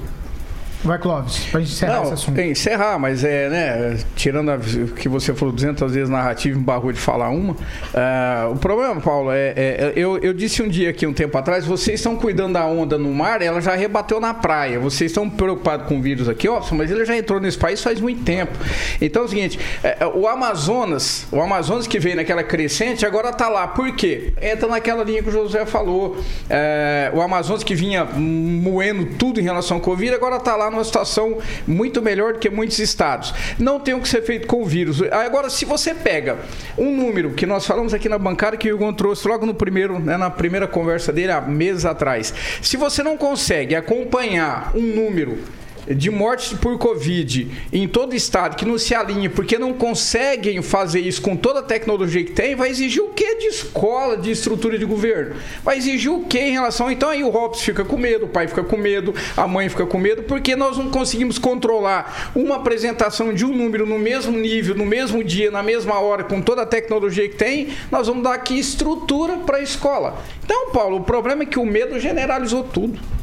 Vai, 0.85 0.99
Clóvis, 0.99 1.45
pra 1.51 1.59
gente 1.59 1.71
encerrar 1.71 1.95
Não, 1.95 2.03
esse 2.03 2.13
assunto. 2.13 2.39
Encerrar, 2.41 2.99
mas 2.99 3.23
é, 3.23 3.49
né, 3.49 3.97
tirando 4.15 4.51
a, 4.51 4.57
que 4.95 5.09
você 5.09 5.33
falou 5.33 5.53
200 5.53 5.91
vezes 5.91 6.09
narrativa 6.09 6.57
e 6.57 6.61
barrou 6.61 6.91
de 6.91 6.99
falar 6.99 7.29
uma, 7.29 7.53
uh, 7.53 8.51
o 8.51 8.55
problema, 8.57 9.01
Paulo, 9.01 9.31
é, 9.31 9.53
é, 9.55 9.93
eu, 9.95 10.17
eu 10.19 10.33
disse 10.33 10.61
um 10.61 10.67
dia 10.67 10.91
aqui, 10.91 11.07
um 11.07 11.13
tempo 11.13 11.35
atrás, 11.37 11.65
vocês 11.65 11.99
estão 11.99 12.15
cuidando 12.15 12.53
da 12.53 12.65
onda 12.65 12.97
no 12.97 13.11
mar, 13.13 13.41
ela 13.41 13.59
já 13.59 13.75
rebateu 13.75 14.19
na 14.19 14.33
praia. 14.33 14.79
Vocês 14.79 15.11
estão 15.11 15.29
preocupados 15.29 15.87
com 15.87 15.97
o 15.97 16.01
vírus 16.01 16.29
aqui, 16.29 16.47
ó, 16.47 16.61
mas 16.71 16.91
ele 16.91 17.03
já 17.03 17.17
entrou 17.17 17.39
nesse 17.39 17.57
país 17.57 17.81
faz 17.81 17.99
muito 17.99 18.23
tempo. 18.23 18.53
Então 19.01 19.23
é 19.23 19.25
o 19.25 19.27
seguinte, 19.27 19.59
é, 19.83 20.05
o 20.05 20.27
Amazonas, 20.27 21.27
o 21.31 21.41
Amazonas 21.41 21.87
que 21.87 21.99
veio 21.99 22.15
naquela 22.15 22.43
crescente, 22.43 23.05
agora 23.05 23.33
tá 23.33 23.49
lá. 23.49 23.67
Por 23.67 23.95
quê? 23.95 24.33
Entra 24.41 24.67
naquela 24.67 25.03
linha 25.03 25.23
que 25.23 25.29
o 25.29 25.31
José 25.31 25.65
falou. 25.65 26.17
É, 26.49 27.11
o 27.13 27.21
Amazonas 27.21 27.63
que 27.63 27.73
vinha 27.73 28.05
moendo 28.05 29.05
tudo 29.17 29.39
em 29.39 29.43
relação 29.43 29.77
ao 29.77 29.81
Covid, 29.81 30.13
agora 30.13 30.39
tá 30.39 30.55
lá 30.55 30.69
numa 30.75 30.83
situação 30.83 31.39
muito 31.65 32.01
melhor 32.01 32.33
do 32.33 32.39
que 32.39 32.49
muitos 32.49 32.77
estados. 32.79 33.33
Não 33.57 33.79
tem 33.79 33.93
o 33.93 34.01
que 34.01 34.07
ser 34.07 34.21
feito 34.21 34.47
com 34.47 34.61
o 34.61 34.65
vírus. 34.65 35.01
Agora, 35.11 35.49
se 35.49 35.65
você 35.65 35.93
pega 35.93 36.37
um 36.77 36.95
número 36.95 37.31
que 37.31 37.45
nós 37.45 37.65
falamos 37.65 37.93
aqui 37.93 38.07
na 38.09 38.17
bancada, 38.17 38.57
que 38.57 38.71
o 38.71 38.75
Hugo 38.75 38.93
trouxe 38.93 39.27
logo 39.27 39.45
no 39.45 39.53
primeiro, 39.53 39.97
né, 39.99 40.17
na 40.17 40.29
primeira 40.29 40.67
conversa 40.67 41.11
dele 41.11 41.31
há 41.31 41.41
meses 41.41 41.85
atrás, 41.85 42.33
se 42.61 42.77
você 42.77 43.01
não 43.01 43.17
consegue 43.17 43.75
acompanhar 43.75 44.71
um 44.75 44.81
número 44.81 45.39
de 45.87 46.09
mortes 46.09 46.53
por 46.57 46.77
Covid 46.77 47.49
em 47.71 47.87
todo 47.87 48.13
o 48.13 48.15
estado 48.15 48.55
que 48.55 48.65
não 48.65 48.77
se 48.77 48.95
alinha 48.95 49.29
porque 49.29 49.57
não 49.57 49.73
conseguem 49.73 50.61
fazer 50.61 50.99
isso 50.99 51.21
com 51.21 51.35
toda 51.35 51.59
a 51.59 51.63
tecnologia 51.63 52.23
que 52.23 52.31
tem, 52.31 52.55
vai 52.55 52.69
exigir 52.69 53.03
o 53.03 53.09
que 53.09 53.35
de 53.35 53.47
escola, 53.47 54.17
de 54.17 54.31
estrutura 54.31 54.77
de 54.77 54.85
governo? 54.85 55.35
Vai 55.63 55.77
exigir 55.77 56.11
o 56.11 56.25
que 56.25 56.39
em 56.39 56.51
relação. 56.51 56.91
Então 56.91 57.09
aí 57.09 57.23
o 57.23 57.29
Robson 57.29 57.63
fica 57.63 57.85
com 57.85 57.97
medo, 57.97 58.25
o 58.25 58.29
pai 58.29 58.47
fica 58.47 58.63
com 58.63 58.77
medo, 58.77 59.13
a 59.35 59.47
mãe 59.47 59.69
fica 59.69 59.85
com 59.85 59.97
medo, 59.97 60.23
porque 60.23 60.55
nós 60.55 60.77
não 60.77 60.89
conseguimos 60.89 61.37
controlar 61.37 62.31
uma 62.35 62.55
apresentação 62.55 63.33
de 63.33 63.45
um 63.45 63.55
número 63.55 63.85
no 63.85 63.99
mesmo 63.99 64.37
nível, 64.37 64.75
no 64.75 64.85
mesmo 64.85 65.23
dia, 65.23 65.51
na 65.51 65.63
mesma 65.63 65.99
hora, 65.99 66.23
com 66.23 66.41
toda 66.41 66.61
a 66.63 66.65
tecnologia 66.65 67.27
que 67.27 67.35
tem, 67.35 67.69
nós 67.91 68.07
vamos 68.07 68.23
dar 68.23 68.33
aqui 68.33 68.57
estrutura 68.57 69.37
para 69.37 69.57
a 69.57 69.61
escola. 69.61 70.21
Então, 70.43 70.71
Paulo, 70.71 70.97
o 70.97 71.03
problema 71.03 71.43
é 71.43 71.45
que 71.45 71.59
o 71.59 71.65
medo 71.65 71.99
generalizou 71.99 72.63
tudo. 72.63 73.14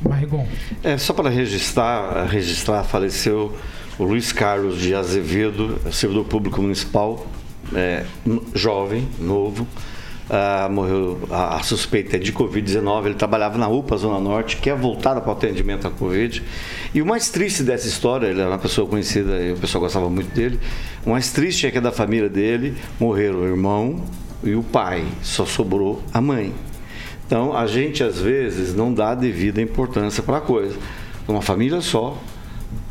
É, 0.82 0.98
só 0.98 1.12
para 1.12 1.28
registrar, 1.28 2.26
registrar, 2.26 2.84
faleceu 2.84 3.57
o 3.98 4.05
Luiz 4.05 4.32
Carlos 4.32 4.78
de 4.80 4.94
Azevedo, 4.94 5.80
servidor 5.92 6.24
público 6.24 6.61
municipal, 6.61 7.26
é, 7.74 8.05
jovem, 8.55 9.09
novo, 9.18 9.66
ah, 10.34 10.66
morreu, 10.70 11.20
a, 11.30 11.57
a 11.57 11.62
suspeita 11.62 12.16
é 12.16 12.18
de 12.18 12.32
Covid-19. 12.32 13.07
Ele 13.07 13.14
trabalhava 13.14 13.59
na 13.59 13.68
UPA 13.68 13.96
Zona 13.98 14.18
Norte, 14.18 14.57
que 14.57 14.70
é 14.70 14.74
voltada 14.74 15.20
para 15.20 15.30
o 15.30 15.32
atendimento 15.32 15.86
à 15.86 15.90
Covid. 15.90 16.42
E 16.94 17.03
o 17.03 17.07
mais 17.07 17.28
triste 17.28 17.62
dessa 17.62 17.86
história, 17.86 18.28
ele 18.28 18.40
era 18.40 18.48
uma 18.48 18.59
pessoa 18.59 18.88
conhecida 18.88 19.40
e 19.40 19.53
o 19.53 19.57
pessoal 19.57 19.82
gostava 19.82 20.09
muito 20.09 20.34
dele. 20.34 20.59
O 21.05 21.11
mais 21.11 21.30
triste 21.32 21.66
é 21.66 21.70
que 21.70 21.78
é 21.78 21.80
da 21.80 21.92
família 21.92 22.30
dele 22.30 22.74
morreram 22.98 23.40
o 23.40 23.44
irmão 23.44 24.03
e 24.42 24.55
o 24.55 24.62
pai, 24.62 25.05
só 25.22 25.44
sobrou 25.44 26.03
a 26.14 26.20
mãe. 26.20 26.53
Então 27.33 27.57
a 27.57 27.66
gente 27.66 28.05
às 28.05 28.18
vezes 28.20 28.74
não 28.74 28.93
dá 28.93 29.14
devida 29.14 29.62
importância 29.62 30.22
para 30.22 30.37
a 30.37 30.41
coisa. 30.43 30.76
Uma 31.26 31.41
família 31.41 31.80
só, 31.80 32.18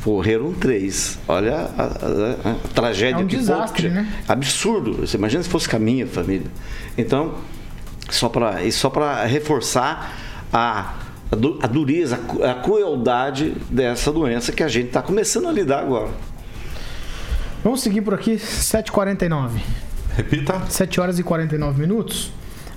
morreram 0.03 0.51
três. 0.51 1.19
Olha 1.27 1.57
a, 1.77 1.83
a- 1.83 2.51
a 2.53 2.67
tragédia 2.73 3.21
É 3.21 3.23
um 3.23 3.27
que 3.27 3.37
desastre, 3.37 3.89
né? 3.89 4.11
Absurdo. 4.27 5.05
Você 5.05 5.15
imagina 5.15 5.43
se 5.43 5.49
fosse 5.49 5.69
com 5.69 5.75
a 5.75 5.79
minha 5.79 6.07
família. 6.07 6.47
Então, 6.97 7.35
só 8.09 8.29
para 8.29 8.63
e 8.63 8.71
só 8.71 8.89
para 8.89 9.23
reforçar 9.25 10.11
a, 10.51 10.95
a 11.31 11.35
du- 11.35 11.59
a 11.61 11.67
dureza, 11.67 12.19
a 12.43 12.49
a 12.49 12.55
crueldade 12.55 13.53
dessa 13.69 14.11
doença 14.11 14.51
que 14.51 14.63
a 14.63 14.67
gente 14.67 14.87
está 14.87 15.03
começando 15.03 15.47
a 15.49 15.51
lidar 15.51 15.81
agora. 15.81 16.09
Vamos 17.63 17.81
seguir 17.83 18.01
por 18.01 18.15
aqui, 18.15 18.37
7h49. 18.37 19.51
Repita. 20.17 20.63
7 20.67 20.99
horas 20.99 21.19
e 21.19 21.23
49 21.23 21.79
minutos. 21.79 22.31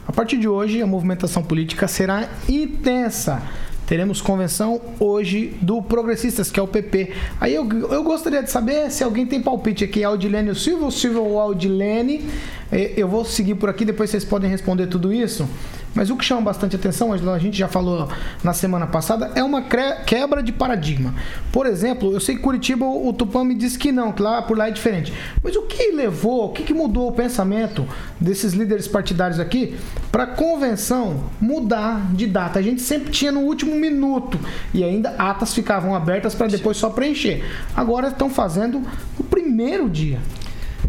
A 0.07 0.13
partir 0.13 0.37
de 0.37 0.49
hoje, 0.49 0.83
a 0.83 0.87
movimentação 0.87 1.43
política 1.43 1.89
será 1.89 2.29
intensa. 2.49 3.43
Teremos 3.87 4.23
convenção 4.23 4.81
hoje 4.99 5.55
do 5.61 5.83
Progressistas, 5.83 6.51
que 6.51 6.59
é 6.59 6.63
o 6.63 6.67
PP. 6.67 7.13
Aí 7.39 7.55
eu, 7.55 7.69
eu 7.91 8.03
gostaria 8.03 8.43
de 8.43 8.51
saber 8.51 8.91
se 8.91 9.05
alguém 9.05 9.27
tem 9.27 9.43
palpite 9.43 9.85
aqui, 9.85 10.03
Aldilene 10.03 10.55
Silva 10.55 10.87
ou 10.87 10.91
Silva 10.91 11.21
ou 11.21 11.39
Aldilene. 11.39 12.25
Eh, 12.73 12.95
Eu 12.97 13.09
vou 13.09 13.25
seguir 13.27 13.57
por 13.57 13.69
aqui, 13.69 13.85
depois 13.85 14.09
vocês 14.09 14.25
podem 14.25 14.49
responder 14.49 14.87
tudo 14.87 15.13
isso. 15.13 15.47
Mas 15.95 16.11
o 16.11 16.17
que 16.17 16.25
chama 16.25 16.41
bastante 16.41 16.75
atenção, 16.75 17.13
a 17.13 17.39
gente 17.39 17.57
já 17.57 17.69
falou 17.69 18.09
na 18.43 18.53
semana 18.53 18.87
passada, 18.87 19.31
é 19.35 19.43
uma 19.43 19.63
quebra 19.63 20.43
de 20.43 20.53
paradigma. 20.53 21.15
Por 21.53 21.67
exemplo, 21.67 22.13
eu 22.13 22.21
sei 22.21 22.35
que 22.35 22.43
Curitiba, 22.43 22.85
o 22.85 23.13
Tupã 23.13 23.45
me 23.45 23.55
disse 23.55 23.79
que 23.79 23.93
não, 23.93 24.13
que 24.13 24.21
lá 24.21 24.43
por 24.43 24.59
lá 24.59 24.69
é 24.69 24.71
diferente. 24.71 25.13
Mas 25.43 25.55
o 25.55 25.63
que 25.63 25.93
levou, 25.93 26.47
o 26.47 26.49
que, 26.51 26.65
que 26.65 26.75
mudou 26.75 27.09
o 27.09 27.13
pensamento 27.13 27.87
desses 28.21 28.53
líderes 28.55 28.89
partidários 28.89 29.39
aqui 29.39 29.77
para 30.11 30.25
a 30.25 30.27
convenção 30.27 31.25
mudar 31.41 32.13
de 32.13 32.27
data? 32.27 32.59
A 32.59 32.63
gente 32.63 32.83
sempre 32.83 33.11
tinha 33.11 33.31
no 33.31 33.41
último 33.41 33.77
minuto 33.77 34.39
e 34.73 34.83
ainda 34.83 35.11
atas 35.11 35.55
ficavam 35.55 35.95
abertas 35.95 36.35
para 36.35 36.49
depois 36.49 36.77
só 36.77 36.91
preencher. 36.91 37.45
Agora 37.75 38.09
estão 38.09 38.29
fazendo 38.29 38.83
o 39.19 39.23
primeiro 39.23 39.89
dia. 39.89 40.19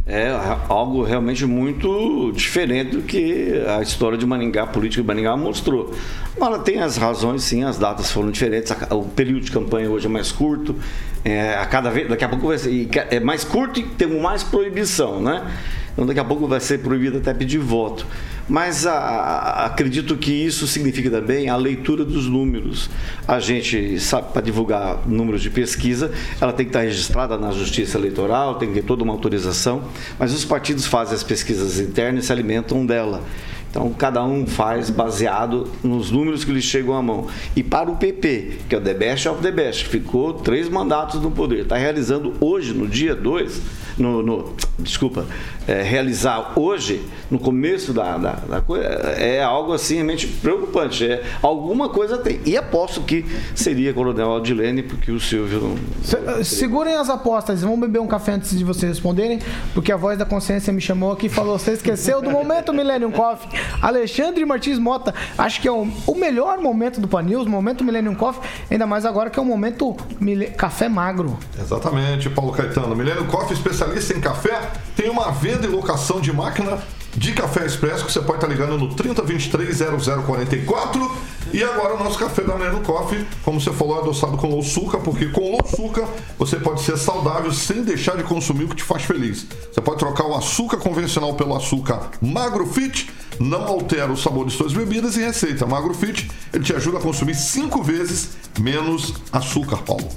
É 0.08 0.30
algo 0.70 1.02
realmente 1.02 1.48
muito 1.48 2.32
diferente 2.32 2.92
do 2.92 3.02
que 3.02 3.64
a 3.68 3.82
história 3.82 4.16
de 4.16 4.24
Maringá, 4.24 4.62
a 4.62 4.68
política 4.68 5.02
de 5.02 5.08
Maringá 5.08 5.36
mostrou. 5.36 5.96
Agora, 6.36 6.60
tem 6.60 6.80
as 6.80 6.96
razões, 6.96 7.44
sim, 7.44 7.64
as 7.64 7.80
datas 7.80 8.12
foram 8.12 8.30
diferentes, 8.30 8.72
o 8.92 9.02
período 9.02 9.46
de 9.46 9.52
campanha 9.52 9.90
hoje 9.90 10.06
é 10.06 10.10
mais 10.10 10.32
curto, 10.32 10.76
é, 11.24 11.56
a 11.56 11.66
cada 11.66 11.90
vez, 11.90 12.08
daqui 12.08 12.24
a 12.24 12.30
pouco 12.30 12.46
vai 12.46 12.58
ser, 12.60 12.88
é 13.10 13.20
mais 13.20 13.44
curto 13.44 13.80
e 13.80 13.84
temos 13.84 14.22
mais 14.22 14.44
proibição, 14.44 15.20
né? 15.20 15.44
Então, 15.94 16.06
daqui 16.06 16.20
a 16.20 16.26
pouco 16.26 16.48
vai 16.48 16.60
ser 16.60 16.82
proibido 16.82 17.18
até 17.18 17.34
pedir 17.34 17.58
voto. 17.58 18.06
Mas 18.48 18.86
a- 18.86 18.94
a- 18.94 19.66
acredito 19.66 20.16
que 20.16 20.32
isso 20.32 20.68
significa 20.68 21.10
também 21.10 21.50
a 21.50 21.56
leitura 21.56 22.06
dos 22.06 22.28
números. 22.28 22.90
A 23.28 23.40
gente 23.40 24.00
sabe, 24.00 24.32
para 24.34 24.42
divulgar 24.44 25.00
números 25.08 25.42
de 25.42 25.50
pesquisa, 25.50 26.12
ela 26.40 26.54
tem 26.54 26.66
que 26.66 26.70
estar 26.70 26.82
registrada 26.82 27.38
na 27.40 27.52
Justiça 27.52 27.98
Eleitoral, 27.98 28.56
tem 28.56 28.68
que 28.70 28.76
ter 28.76 28.84
toda 28.84 29.04
uma 29.04 29.14
autorização, 29.14 29.84
mas 30.20 30.32
os 30.32 30.46
partidos 30.46 30.86
fazem 30.86 31.16
as 31.16 31.24
pesquisas 31.24 31.80
internas 31.80 32.24
e 32.24 32.28
se 32.28 32.32
alimentam 32.34 32.86
dela. 32.86 33.24
Então, 33.72 33.92
cada 33.92 34.24
um 34.24 34.46
faz 34.48 34.90
baseado 34.90 35.68
nos 35.84 36.10
números 36.10 36.46
que 36.46 36.52
lhes 36.52 36.64
chegam 36.64 36.94
à 36.96 37.02
mão. 37.02 37.28
E 37.58 37.62
para 37.64 37.90
o 37.92 37.98
PP, 37.98 38.60
que 38.70 38.76
é 38.76 38.78
o 38.78 38.82
The 38.82 38.94
Best 38.94 39.28
of 39.28 39.42
the 39.42 39.52
Best, 39.52 39.86
ficou 39.88 40.34
três 40.34 40.70
mandatos 40.70 41.20
no 41.22 41.30
poder, 41.30 41.64
está 41.64 41.76
realizando 41.76 42.34
hoje, 42.40 42.74
no 42.74 42.88
dia 42.88 43.14
2, 43.14 43.62
no, 43.98 44.22
no- 44.24 44.54
desculpa, 44.80 45.26
é, 45.68 45.82
realizar 45.82 46.54
hoje, 46.60 47.06
no 47.30 47.40
começo 47.40 47.92
da, 47.94 48.18
da, 48.18 48.32
da 48.34 48.62
coisa, 48.62 48.86
é 48.86 49.42
algo 49.44 49.74
assim 49.74 49.96
realmente 49.96 50.28
preocupante. 50.28 51.06
É, 51.06 51.24
alguma 51.42 51.90
coisa 51.90 52.18
tem. 52.18 52.40
E 52.46 52.56
aposto 52.58 53.02
que 53.02 53.26
seria 53.56 53.94
Coronel 53.94 54.30
Aldilene, 54.32 54.84
porque 54.84 55.12
o 55.12 55.20
Silvio 55.20 55.60
não. 55.62 55.76
Se- 56.04 56.56
Segurem 56.56 56.96
as 56.96 57.10
apostas, 57.10 57.62
vamos 57.62 57.80
beber 57.80 58.00
um 58.00 58.08
café 58.08 58.34
antes 58.34 58.58
de 58.58 58.64
vocês 58.64 58.92
responderem, 58.92 59.40
porque 59.74 59.92
a 59.92 59.98
voz 59.98 60.18
da 60.18 60.26
consciência 60.26 60.72
me 60.72 60.82
chamou 60.82 61.12
aqui 61.12 61.28
e 61.28 61.30
falou: 61.30 61.58
você 61.58 61.72
esqueceu 61.72 62.22
do 62.22 62.30
momento 62.30 62.74
Millennium 62.74 63.12
Coffee. 63.12 63.50
Alexandre 63.82 64.44
Martins 64.46 64.80
Mota, 64.80 65.14
acho 65.38 65.62
que 65.62 65.68
é 65.68 65.72
o, 65.72 65.88
o 66.08 66.16
melhor 66.16 66.60
momento 66.60 67.00
do 67.02 67.08
Panils, 67.08 67.46
o 67.46 67.50
momento 67.50 67.84
Millennium 67.84 68.16
Coffee, 68.16 68.42
ainda 68.70 68.86
mais 68.86 69.06
agora 69.06 69.30
que 69.30 69.40
é 69.40 69.42
o 69.42 69.46
momento 69.46 69.96
café 70.58 70.88
magro. 70.90 71.38
Exatamente, 71.60 72.30
Paulo 72.30 72.52
Caetano. 72.52 72.96
Milênio 72.96 73.26
Coffee, 73.26 73.54
especialista 73.54 74.14
em 74.14 74.22
café, 74.22 74.60
tem 74.96 75.10
uma 75.10 75.32
venda 75.32 75.66
e 75.66 75.70
locação 75.70 76.20
de 76.20 76.32
máquina 76.32 76.80
de 77.16 77.32
café 77.32 77.66
expresso 77.66 78.06
que 78.06 78.12
você 78.12 78.22
pode 78.22 78.38
estar 78.38 78.48
ligando 78.48 78.78
no 78.78 78.94
3023 78.94 79.78
0044. 80.26 81.36
E 81.54 81.64
agora 81.64 81.96
o 81.96 82.04
nosso 82.04 82.18
café 82.18 82.42
da 82.42 82.56
Milênio 82.56 82.82
Coffee, 82.82 83.26
como 83.44 83.62
você 83.62 83.72
falou, 83.72 83.98
é 83.98 84.02
adoçado 84.02 84.36
com 84.36 84.60
açúcar, 84.60 84.98
porque 84.98 85.28
com 85.28 85.58
açúcar 85.64 86.06
você 86.38 86.58
pode 86.58 86.82
ser 86.82 86.98
saudável 86.98 87.54
sem 87.54 87.84
deixar 87.84 88.18
de 88.18 88.24
consumir 88.24 88.66
o 88.66 88.70
que 88.70 88.76
te 88.76 88.84
faz 88.84 89.04
feliz. 89.04 89.46
Você 89.72 89.80
pode 89.80 90.00
trocar 90.00 90.26
o 90.26 90.36
açúcar 90.36 90.78
convencional 90.78 91.34
pelo 91.36 91.56
açúcar 91.56 92.10
Magro 92.22 92.66
Fit, 92.68 93.10
não 93.40 93.64
altera 93.64 94.12
o 94.12 94.18
sabor 94.18 94.46
de 94.46 94.54
suas 94.54 94.74
bebidas 94.74 95.16
e 95.16 95.22
receita. 95.22 95.66
Magro 95.66 95.94
Fit, 95.94 96.30
ele 96.52 96.64
te 96.64 96.76
ajuda 96.76 96.98
a 96.98 97.02
consumir 97.02 97.36
cinco 97.36 97.82
vezes 97.82 98.32
menos 98.60 99.14
açúcar, 99.32 99.78
Paulo. 99.78 100.10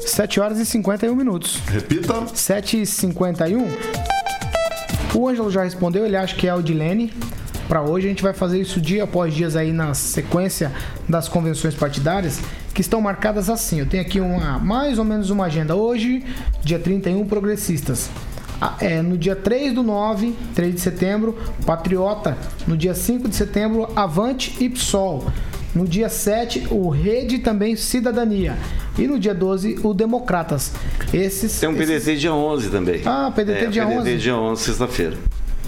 7 0.00 0.40
horas 0.40 0.58
e 0.58 0.66
51 0.66 1.14
minutos. 1.14 1.60
Repita. 1.66 2.26
7 2.34 2.82
e 2.82 2.86
51. 2.86 3.68
O 5.14 5.28
Ângelo 5.28 5.50
já 5.50 5.62
respondeu, 5.62 6.04
ele 6.04 6.16
acha 6.16 6.34
que 6.34 6.46
é 6.46 6.54
o 6.54 6.62
Dilene. 6.62 7.12
Para 7.68 7.82
hoje 7.82 8.06
a 8.06 8.10
gente 8.10 8.22
vai 8.22 8.34
fazer 8.34 8.60
isso 8.60 8.80
dia 8.80 9.04
após 9.04 9.32
dias 9.32 9.56
aí 9.56 9.72
na 9.72 9.94
sequência 9.94 10.70
das 11.08 11.28
convenções 11.28 11.74
partidárias 11.74 12.40
que 12.74 12.80
estão 12.80 13.00
marcadas 13.00 13.48
assim. 13.48 13.78
Eu 13.78 13.86
tenho 13.86 14.02
aqui 14.02 14.20
uma 14.20 14.58
mais 14.58 14.98
ou 14.98 15.04
menos 15.04 15.30
uma 15.30 15.46
agenda. 15.46 15.74
Hoje, 15.74 16.24
dia 16.62 16.78
31, 16.78 17.26
progressistas. 17.26 18.10
Ah, 18.60 18.76
É, 18.80 19.00
no 19.00 19.16
dia 19.16 19.36
3 19.36 19.72
do 19.72 19.82
9, 19.82 20.34
3 20.54 20.74
de 20.74 20.80
setembro, 20.80 21.38
Patriota. 21.64 22.36
No 22.66 22.76
dia 22.76 22.94
5 22.94 23.28
de 23.28 23.36
setembro, 23.36 23.88
Avante 23.96 24.54
e 24.60 24.68
PSOL. 24.68 25.26
No 25.74 25.86
dia 25.86 26.08
7, 26.08 26.68
o 26.70 26.88
Rede 26.88 27.38
também 27.38 27.74
Cidadania. 27.76 28.56
E 28.98 29.06
no 29.08 29.18
dia 29.18 29.34
12, 29.34 29.80
o 29.82 29.92
Democratas. 29.92 30.72
Esses. 31.12 31.58
Tem 31.58 31.68
um 31.68 31.72
esses- 31.72 31.86
PDT 32.04 32.16
dia 32.20 32.32
11 32.32 32.70
também. 32.70 33.02
Ah, 33.04 33.32
PDT 33.34 33.64
é, 33.64 33.66
dia 33.66 33.82
PDT 33.84 34.00
11. 34.00 34.16
dia 34.18 34.36
11, 34.36 34.62
sexta-feira. 34.62 35.16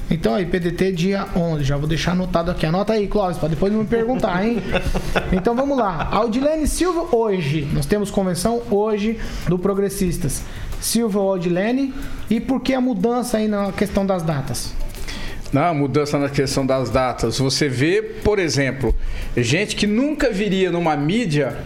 Então 0.09 0.33
aí, 0.37 0.47
PDT 0.47 0.93
dia 0.93 1.27
11. 1.35 1.65
Já 1.65 1.77
vou 1.77 1.89
deixar 1.89 2.13
anotado 2.13 2.53
aqui. 2.53 2.65
Anota 2.65 2.93
aí, 2.93 3.09
Clóvis, 3.09 3.37
para 3.39 3.49
depois 3.49 3.73
não 3.73 3.81
me 3.81 3.87
perguntar, 3.87 4.47
hein? 4.47 4.63
Então 5.33 5.57
vamos 5.57 5.77
lá. 5.77 6.09
Aldilene 6.13 6.69
Silva, 6.69 7.09
hoje. 7.17 7.69
Nós 7.73 7.87
temos 7.87 8.09
convenção 8.09 8.63
hoje 8.71 9.19
do 9.49 9.59
Progressistas. 9.59 10.43
Silva 10.81 11.19
ou 11.19 11.31
Aldilene. 11.33 11.93
E 12.31 12.39
por 12.41 12.61
que 12.61 12.73
a 12.73 12.81
mudança 12.81 13.39
aí 13.39 13.49
na 13.49 13.73
questão 13.73 14.07
das 14.07 14.23
datas? 14.23 14.73
Na 15.53 15.73
mudança 15.73 16.19
na 16.19 16.29
questão 16.29 16.67
das 16.67 16.91
datas, 16.91 17.39
você 17.39 17.69
vê, 17.69 18.03
por 18.03 18.39
exemplo, 18.39 18.95
gente 19.37 19.77
que 19.77 19.87
nunca 19.87 20.31
viria 20.31 20.71
numa 20.71 20.97
mídia 20.97 21.57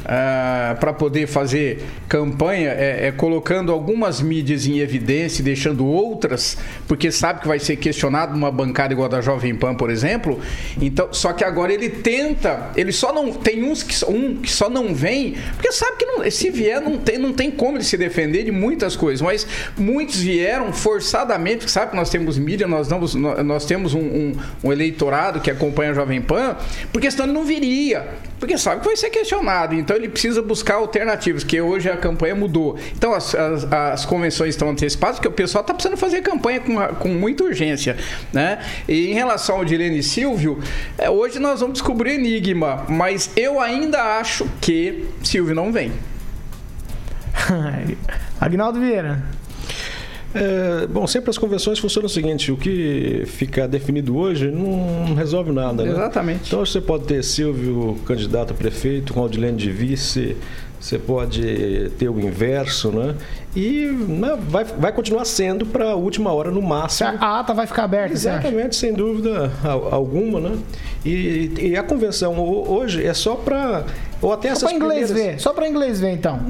para 0.78 0.92
poder 0.92 1.26
fazer 1.26 1.82
campanha, 2.08 2.70
é, 2.70 3.08
é, 3.08 3.12
colocando 3.12 3.72
algumas 3.72 4.20
mídias 4.20 4.66
em 4.66 4.78
evidência 4.78 5.40
e 5.40 5.44
deixando 5.44 5.86
outras, 5.86 6.58
porque 6.86 7.10
sabe 7.10 7.40
que 7.40 7.48
vai 7.48 7.58
ser 7.58 7.76
questionado 7.76 8.32
numa 8.32 8.50
bancada 8.50 8.92
igual 8.92 9.06
a 9.06 9.10
da 9.10 9.20
Jovem 9.20 9.54
Pan, 9.54 9.74
por 9.74 9.90
exemplo. 9.90 10.40
Então, 10.80 11.12
só 11.12 11.32
que 11.32 11.44
agora 11.44 11.72
ele 11.72 11.88
tenta, 11.88 12.70
ele 12.76 12.92
só 12.92 13.12
não 13.12 13.32
tem 13.32 13.62
uns 13.62 13.82
que 13.82 14.04
um 14.04 14.36
que 14.36 14.50
só 14.50 14.68
não 14.68 14.94
vem, 14.94 15.36
porque 15.54 15.72
sabe 15.72 15.96
que 15.98 16.06
não, 16.06 16.30
se 16.30 16.50
vier 16.50 16.80
não 16.80 16.98
tem, 16.98 17.18
não 17.18 17.32
tem 17.32 17.50
como 17.50 17.76
ele 17.76 17.84
se 17.84 17.96
defender 17.96 18.44
de 18.44 18.50
muitas 18.50 18.96
coisas, 18.96 19.20
mas 19.20 19.46
muitos 19.76 20.16
vieram 20.16 20.72
forçadamente, 20.72 21.58
porque 21.58 21.70
sabe 21.70 21.90
que 21.92 21.96
nós 21.96 22.10
temos 22.10 22.38
mídia, 22.38 22.66
nós 22.66 22.88
nós 22.88 23.14
nós 23.14 23.64
temos 23.70 23.94
um, 23.94 24.00
um- 24.00 24.32
um 24.64 24.72
eleitorado 24.72 25.38
que 25.40 25.48
acompanha 25.48 25.92
a 25.92 25.94
Jovem 25.94 26.20
Pan, 26.20 26.56
porque 26.92 27.08
senão 27.08 27.26
ele 27.26 27.32
não 27.32 27.44
viria. 27.44 28.08
Porque 28.40 28.58
sabe 28.58 28.80
que 28.80 28.86
vai 28.86 28.96
ser 28.96 29.10
questionado, 29.10 29.74
então 29.76 29.94
ele 29.96 30.08
precisa 30.08 30.42
buscar 30.42 30.74
alternativas, 30.76 31.44
que 31.44 31.60
hoje 31.60 31.88
a 31.88 31.96
campanha 31.96 32.34
mudou. 32.34 32.76
Então 32.96 33.14
as, 33.14 33.32
as, 33.32 33.72
as 33.72 34.04
convenções 34.06 34.50
estão 34.54 34.68
antecipadas, 34.70 35.16
porque 35.16 35.28
o 35.28 35.32
pessoal 35.32 35.60
está 35.62 35.72
precisando 35.72 35.96
fazer 35.96 36.20
campanha 36.22 36.58
com, 36.58 36.74
com 36.96 37.08
muita 37.10 37.44
urgência. 37.44 37.96
Né? 38.32 38.58
E 38.88 39.08
em 39.10 39.14
relação 39.14 39.56
ao 39.58 39.64
Dilene 39.64 40.02
Silvio, 40.02 40.58
é, 40.98 41.08
hoje 41.08 41.38
nós 41.38 41.60
vamos 41.60 41.74
descobrir 41.74 42.10
o 42.10 42.14
enigma, 42.14 42.84
mas 42.88 43.30
eu 43.36 43.60
ainda 43.60 44.18
acho 44.18 44.48
que 44.60 45.04
Silvio 45.22 45.54
não 45.54 45.70
vem. 45.70 45.92
Agnaldo 48.40 48.80
Vieira. 48.80 49.22
É, 50.34 50.86
bom, 50.86 51.06
sempre 51.06 51.30
as 51.30 51.36
convenções 51.38 51.78
funcionam 51.78 52.06
o 52.06 52.10
seguinte: 52.10 52.52
o 52.52 52.56
que 52.56 53.24
fica 53.26 53.66
definido 53.66 54.16
hoje 54.16 54.50
não 54.50 55.14
resolve 55.14 55.50
nada. 55.50 55.82
Né? 55.84 55.90
Exatamente. 55.90 56.40
Então 56.46 56.64
você 56.64 56.80
pode 56.80 57.04
ter 57.04 57.22
Silvio 57.24 57.96
candidato 58.06 58.52
a 58.52 58.54
prefeito, 58.54 59.12
com 59.12 59.20
Aldilene 59.20 59.56
de 59.56 59.70
vice, 59.72 60.36
você 60.78 60.98
pode 60.98 61.90
ter 61.98 62.08
o 62.08 62.20
inverso, 62.20 62.90
né? 62.92 63.16
E 63.56 63.86
né, 64.08 64.38
vai, 64.48 64.62
vai 64.62 64.92
continuar 64.92 65.24
sendo 65.24 65.66
para 65.66 65.90
a 65.90 65.94
última 65.96 66.32
hora 66.32 66.52
no 66.52 66.62
máximo. 66.62 67.10
A 67.20 67.40
ata 67.40 67.52
vai 67.52 67.66
ficar 67.66 67.82
aberta? 67.84 68.12
Exatamente, 68.14 68.76
sem 68.76 68.92
dúvida 68.94 69.50
al- 69.64 69.92
alguma, 69.92 70.38
né? 70.38 70.56
E, 71.04 71.50
e 71.58 71.76
a 71.76 71.82
convenção 71.82 72.38
ho- 72.38 72.70
hoje 72.72 73.04
é 73.04 73.12
só 73.12 73.34
para 73.34 73.84
ou 74.22 74.32
até 74.32 74.48
Só 74.48 74.52
essas 74.66 74.72
para 74.72 74.76
inglês 74.76 75.06
primeiras- 75.10 75.32
ver. 75.34 75.40
Só 75.40 75.52
para 75.52 75.68
inglês 75.68 76.00
ver, 76.00 76.10
então. 76.12 76.40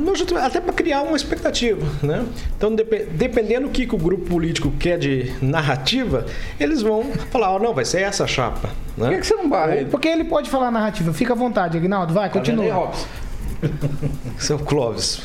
Até 0.42 0.60
para 0.60 0.72
criar 0.72 1.02
uma 1.02 1.16
expectativa, 1.16 1.86
né? 2.02 2.24
Então, 2.56 2.74
depe- 2.74 3.06
dependendo 3.12 3.68
do 3.68 3.72
que, 3.72 3.86
que 3.86 3.94
o 3.94 3.98
grupo 3.98 4.24
político 4.26 4.70
quer 4.78 4.98
de 4.98 5.32
narrativa, 5.40 6.26
eles 6.58 6.82
vão 6.82 7.04
falar, 7.30 7.52
ó, 7.52 7.58
não, 7.58 7.72
vai 7.74 7.84
ser 7.84 8.02
essa 8.02 8.26
chapa, 8.26 8.68
né? 8.96 9.06
Por 9.06 9.10
que, 9.10 9.18
que 9.20 9.26
você 9.26 9.34
não 9.34 9.48
barra 9.48 9.76
ele? 9.76 9.90
Porque 9.90 10.08
ele 10.08 10.24
pode 10.24 10.50
falar 10.50 10.70
narrativa. 10.70 11.12
Fica 11.12 11.32
à 11.32 11.36
vontade, 11.36 11.76
Agnaldo. 11.76 12.12
Vai, 12.12 12.28
Tá 12.28 12.38
continua. 12.38 12.64
O 12.64 14.58
Clóvis. 14.64 15.22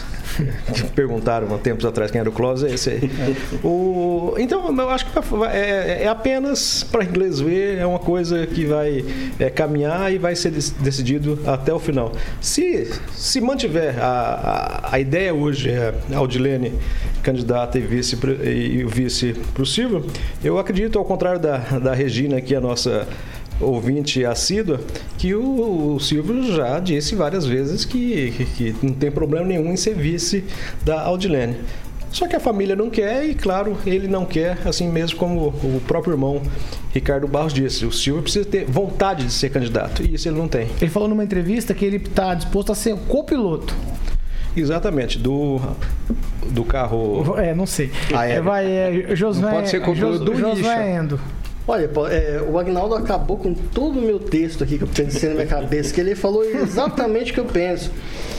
Perguntaram 0.95 1.53
há 1.53 1.57
tempos 1.57 1.85
atrás 1.85 2.11
quem 2.11 2.19
era 2.19 2.29
o 2.29 2.31
Clóvis, 2.31 2.63
é 2.63 2.73
esse 2.73 2.89
aí. 2.89 3.11
O, 3.63 4.35
então, 4.37 4.75
eu 4.75 4.89
acho 4.89 5.05
que 5.05 5.11
é, 5.51 6.03
é 6.03 6.07
apenas 6.07 6.83
para 6.83 7.03
inglês 7.03 7.39
ver, 7.39 7.77
é 7.77 7.85
uma 7.85 7.99
coisa 7.99 8.45
que 8.47 8.65
vai 8.65 9.03
é, 9.39 9.49
caminhar 9.49 10.13
e 10.13 10.17
vai 10.17 10.35
ser 10.35 10.51
dec- 10.51 10.73
decidido 10.79 11.39
até 11.45 11.73
o 11.73 11.79
final. 11.79 12.11
Se, 12.41 12.91
se 13.13 13.39
mantiver 13.41 13.95
a, 14.03 14.81
a, 14.91 14.95
a 14.95 14.99
ideia 14.99 15.33
hoje, 15.33 15.69
é 15.69 15.93
Aldilene 16.13 16.73
candidata 17.23 17.77
e 17.77 17.81
vice 17.81 18.17
pro- 18.17 18.45
e 18.45 18.83
o 18.83 18.89
vice 18.89 19.35
eu 20.43 20.59
acredito, 20.59 20.99
ao 20.99 21.05
contrário 21.05 21.39
da, 21.39 21.57
da 21.57 21.93
Regina, 21.93 22.39
que 22.39 22.53
é 22.53 22.57
a 22.57 22.61
nossa 22.61 23.07
ouvinte 23.59 24.25
assídua, 24.25 24.79
que 25.17 25.33
o, 25.33 25.95
o 25.95 25.99
Silvio 25.99 26.55
já 26.55 26.79
disse 26.79 27.15
várias 27.15 27.45
vezes 27.45 27.85
que, 27.85 28.31
que, 28.31 28.73
que 28.73 28.85
não 28.85 28.93
tem 28.93 29.09
problema 29.11 29.45
nenhum 29.45 29.71
em 29.71 29.77
ser 29.77 29.95
vice 29.95 30.43
da 30.83 31.01
Aldilene. 31.01 31.57
Só 32.11 32.27
que 32.27 32.35
a 32.35 32.39
família 32.39 32.77
não 32.77 32.89
quer 32.89 33.25
e, 33.25 33.35
claro, 33.35 33.77
ele 33.85 34.07
não 34.07 34.25
quer, 34.25 34.57
assim 34.65 34.87
mesmo 34.89 35.17
como 35.17 35.47
o 35.47 35.81
próprio 35.85 36.13
irmão 36.13 36.41
Ricardo 36.93 37.27
Barros 37.27 37.53
disse. 37.53 37.85
O 37.85 37.91
Silvio 37.91 38.23
precisa 38.23 38.45
ter 38.45 38.63
vontade 38.65 39.25
de 39.25 39.33
ser 39.33 39.49
candidato 39.49 40.01
e 40.01 40.13
isso 40.15 40.29
ele 40.29 40.37
não 40.37 40.47
tem. 40.47 40.67
Ele 40.79 40.89
falou 40.89 41.09
numa 41.09 41.25
entrevista 41.25 41.73
que 41.73 41.83
ele 41.83 41.97
está 41.97 42.33
disposto 42.33 42.71
a 42.71 42.75
ser 42.75 42.95
copiloto. 43.09 43.75
Exatamente, 44.55 45.19
do, 45.19 45.59
do 46.51 46.63
carro. 46.63 47.35
É, 47.37 47.53
não 47.53 47.65
sei. 47.65 47.91
Aéreo. 48.13 48.37
É, 48.37 48.41
vai, 48.41 48.65
é, 48.65 49.15
Josué, 49.15 49.41
Não 49.41 49.51
pode 49.51 49.69
ser 49.69 49.81
copiloto 49.81 50.17
Jos- 50.17 50.25
do 50.25 50.35
Josué. 50.37 50.95
Endo. 50.97 51.19
Olha, 51.67 51.89
é, 52.11 52.41
o 52.47 52.59
Agnaldo 52.59 52.93
acabou 52.93 53.37
com 53.37 53.51
todo 53.51 53.97
o 53.97 54.01
meu 54.01 54.19
texto 54.19 54.63
aqui 54.63 54.77
que 54.77 54.83
eu 54.83 54.87
pensei 54.87 55.29
na 55.29 55.35
minha 55.35 55.47
cabeça, 55.47 55.91
que 55.91 55.99
ele 55.99 56.13
falou 56.13 56.43
exatamente 56.43 57.31
o 57.31 57.33
que 57.33 57.39
eu 57.39 57.45
penso. 57.45 57.91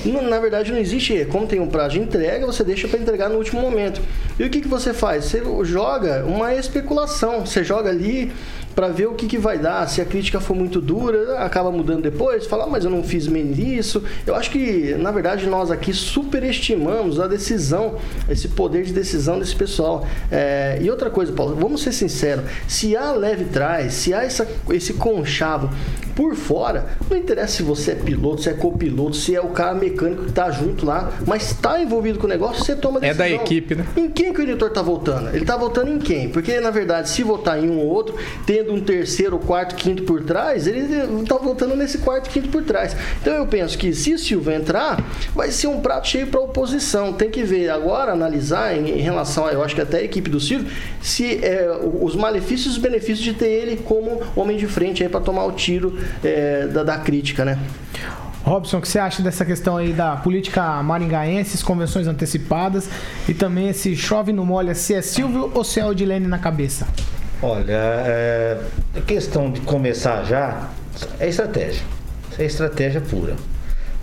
Na 0.04 0.38
verdade, 0.38 0.70
não 0.70 0.78
existe, 0.78 1.24
como 1.24 1.44
tem 1.44 1.58
um 1.58 1.66
prazo 1.66 1.94
de 1.94 2.00
entrega, 2.00 2.46
você 2.46 2.62
deixa 2.62 2.86
para 2.86 3.00
entregar 3.00 3.28
no 3.28 3.36
último 3.36 3.60
momento. 3.60 4.00
E 4.38 4.44
o 4.44 4.50
que, 4.50 4.60
que 4.60 4.68
você 4.68 4.94
faz? 4.94 5.24
Você 5.24 5.42
joga 5.64 6.24
uma 6.24 6.54
especulação, 6.54 7.44
você 7.44 7.64
joga 7.64 7.90
ali 7.90 8.30
para 8.76 8.88
ver 8.88 9.06
o 9.06 9.14
que, 9.14 9.26
que 9.26 9.38
vai 9.38 9.58
dar. 9.58 9.88
Se 9.88 10.02
a 10.02 10.04
crítica 10.04 10.38
for 10.38 10.54
muito 10.54 10.82
dura, 10.82 11.38
acaba 11.38 11.72
mudando 11.72 12.02
depois, 12.02 12.46
fala, 12.46 12.64
"Ah, 12.64 12.66
mas 12.66 12.84
eu 12.84 12.90
não 12.90 13.02
fiz 13.02 13.26
bem 13.26 13.50
isso. 13.56 14.04
Eu 14.26 14.34
acho 14.34 14.50
que, 14.50 14.94
na 14.98 15.10
verdade, 15.10 15.46
nós 15.46 15.70
aqui 15.70 15.94
superestimamos 15.94 17.18
a 17.18 17.26
decisão, 17.26 17.94
esse 18.28 18.48
poder 18.48 18.84
de 18.84 18.92
decisão 18.92 19.38
desse 19.38 19.56
pessoal. 19.56 20.06
É, 20.30 20.78
e 20.82 20.90
outra 20.90 21.08
coisa, 21.08 21.32
Paulo, 21.32 21.56
vamos 21.58 21.82
ser 21.82 21.92
sinceros, 21.92 22.44
se 22.68 22.94
há 22.94 23.12
leve 23.12 23.46
trás, 23.46 23.94
se 23.94 24.12
há 24.12 24.22
essa, 24.22 24.46
esse 24.70 24.92
conchavo 24.92 25.70
por 26.16 26.34
fora, 26.34 26.86
não 27.10 27.16
interessa 27.16 27.58
se 27.58 27.62
você 27.62 27.92
é 27.92 27.94
piloto, 27.94 28.42
se 28.42 28.48
é 28.48 28.54
copiloto, 28.54 29.14
se 29.14 29.34
é 29.36 29.40
o 29.40 29.48
cara 29.48 29.74
mecânico 29.74 30.24
que 30.24 30.32
tá 30.32 30.50
junto 30.50 30.86
lá, 30.86 31.12
mas 31.26 31.50
está 31.52 31.80
envolvido 31.80 32.18
com 32.18 32.24
o 32.26 32.28
negócio, 32.28 32.64
você 32.64 32.74
toma 32.74 32.98
É 32.98 33.12
decisão. 33.12 33.26
da 33.26 33.30
equipe, 33.30 33.74
né? 33.74 33.86
Em 33.94 34.08
quem 34.10 34.32
que 34.32 34.40
o 34.40 34.42
eleitor 34.42 34.70
tá 34.70 34.80
votando? 34.80 35.28
Ele 35.36 35.44
tá 35.44 35.56
votando 35.58 35.92
em 35.92 35.98
quem? 35.98 36.30
Porque, 36.30 36.58
na 36.58 36.70
verdade, 36.70 37.10
se 37.10 37.22
votar 37.22 37.62
em 37.62 37.68
um 37.68 37.78
ou 37.80 37.86
outro, 37.86 38.14
tendo 38.46 38.72
um 38.72 38.80
terceiro, 38.80 39.38
quarto, 39.38 39.74
quinto 39.76 40.04
por 40.04 40.22
trás, 40.24 40.66
ele 40.66 40.86
tá 41.28 41.36
votando 41.36 41.76
nesse 41.76 41.98
quarto, 41.98 42.30
quinto 42.30 42.48
por 42.48 42.62
trás. 42.64 42.96
Então 43.20 43.34
eu 43.34 43.46
penso 43.46 43.76
que 43.76 43.92
se 43.92 44.14
o 44.14 44.18
Silva 44.18 44.54
entrar, 44.54 45.04
vai 45.34 45.50
ser 45.50 45.66
um 45.66 45.80
prato 45.82 46.08
cheio 46.08 46.28
para 46.28 46.40
oposição. 46.40 47.12
Tem 47.12 47.30
que 47.30 47.42
ver 47.42 47.68
agora, 47.68 48.12
analisar 48.12 48.74
em, 48.74 48.88
em 48.88 49.02
relação 49.02 49.44
a, 49.44 49.52
eu 49.52 49.62
acho 49.62 49.74
que 49.74 49.82
até 49.82 49.98
a 49.98 50.02
equipe 50.02 50.30
do 50.30 50.40
Silvio, 50.40 50.70
se 51.02 51.44
é, 51.44 51.68
os 52.00 52.16
malefícios 52.16 52.74
e 52.74 52.78
os 52.78 52.78
benefícios 52.78 53.18
de 53.20 53.34
ter 53.34 53.48
ele 53.50 53.76
como 53.76 54.22
homem 54.34 54.56
de 54.56 54.66
frente 54.66 55.02
aí 55.02 55.08
para 55.10 55.20
tomar 55.20 55.44
o 55.44 55.52
tiro 55.52 55.98
é, 56.24 56.66
da, 56.66 56.82
da 56.82 56.98
crítica, 56.98 57.44
né? 57.44 57.58
Robson, 58.44 58.78
o 58.78 58.80
que 58.80 58.86
você 58.86 59.00
acha 59.00 59.22
dessa 59.22 59.44
questão 59.44 59.76
aí 59.76 59.92
da 59.92 60.14
política 60.16 60.80
maringaense, 60.80 61.64
convenções 61.64 62.06
antecipadas 62.06 62.88
e 63.28 63.34
também 63.34 63.68
esse 63.68 63.96
chove 63.96 64.32
no 64.32 64.46
molha, 64.46 64.72
se 64.72 64.94
é 64.94 65.02
Silvio 65.02 65.50
ou 65.52 65.64
se 65.64 65.80
é 65.80 65.84
Odilene 65.84 66.28
na 66.28 66.38
cabeça? 66.38 66.86
Olha, 67.42 67.72
é, 67.72 68.60
a 68.96 69.00
questão 69.00 69.50
de 69.50 69.60
começar 69.62 70.22
já 70.24 70.68
é 71.18 71.28
estratégia. 71.28 71.82
Isso 72.30 72.40
é 72.40 72.44
estratégia 72.44 73.00
pura. 73.00 73.34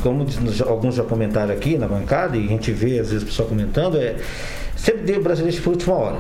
Como 0.02 0.26
alguns 0.68 0.96
já 0.96 1.04
comentaram 1.04 1.54
aqui 1.54 1.78
na 1.78 1.88
bancada, 1.88 2.36
e 2.36 2.46
a 2.46 2.50
gente 2.50 2.72
vê 2.74 3.00
às 3.00 3.12
vezes 3.12 3.24
o 3.24 3.26
pessoal 3.26 3.48
comentando, 3.48 3.98
é 3.98 4.18
sempre 4.76 5.04
deu 5.04 5.24
brasileiro 5.24 5.62
por 5.62 5.72
última 5.72 5.96
hora. 5.96 6.18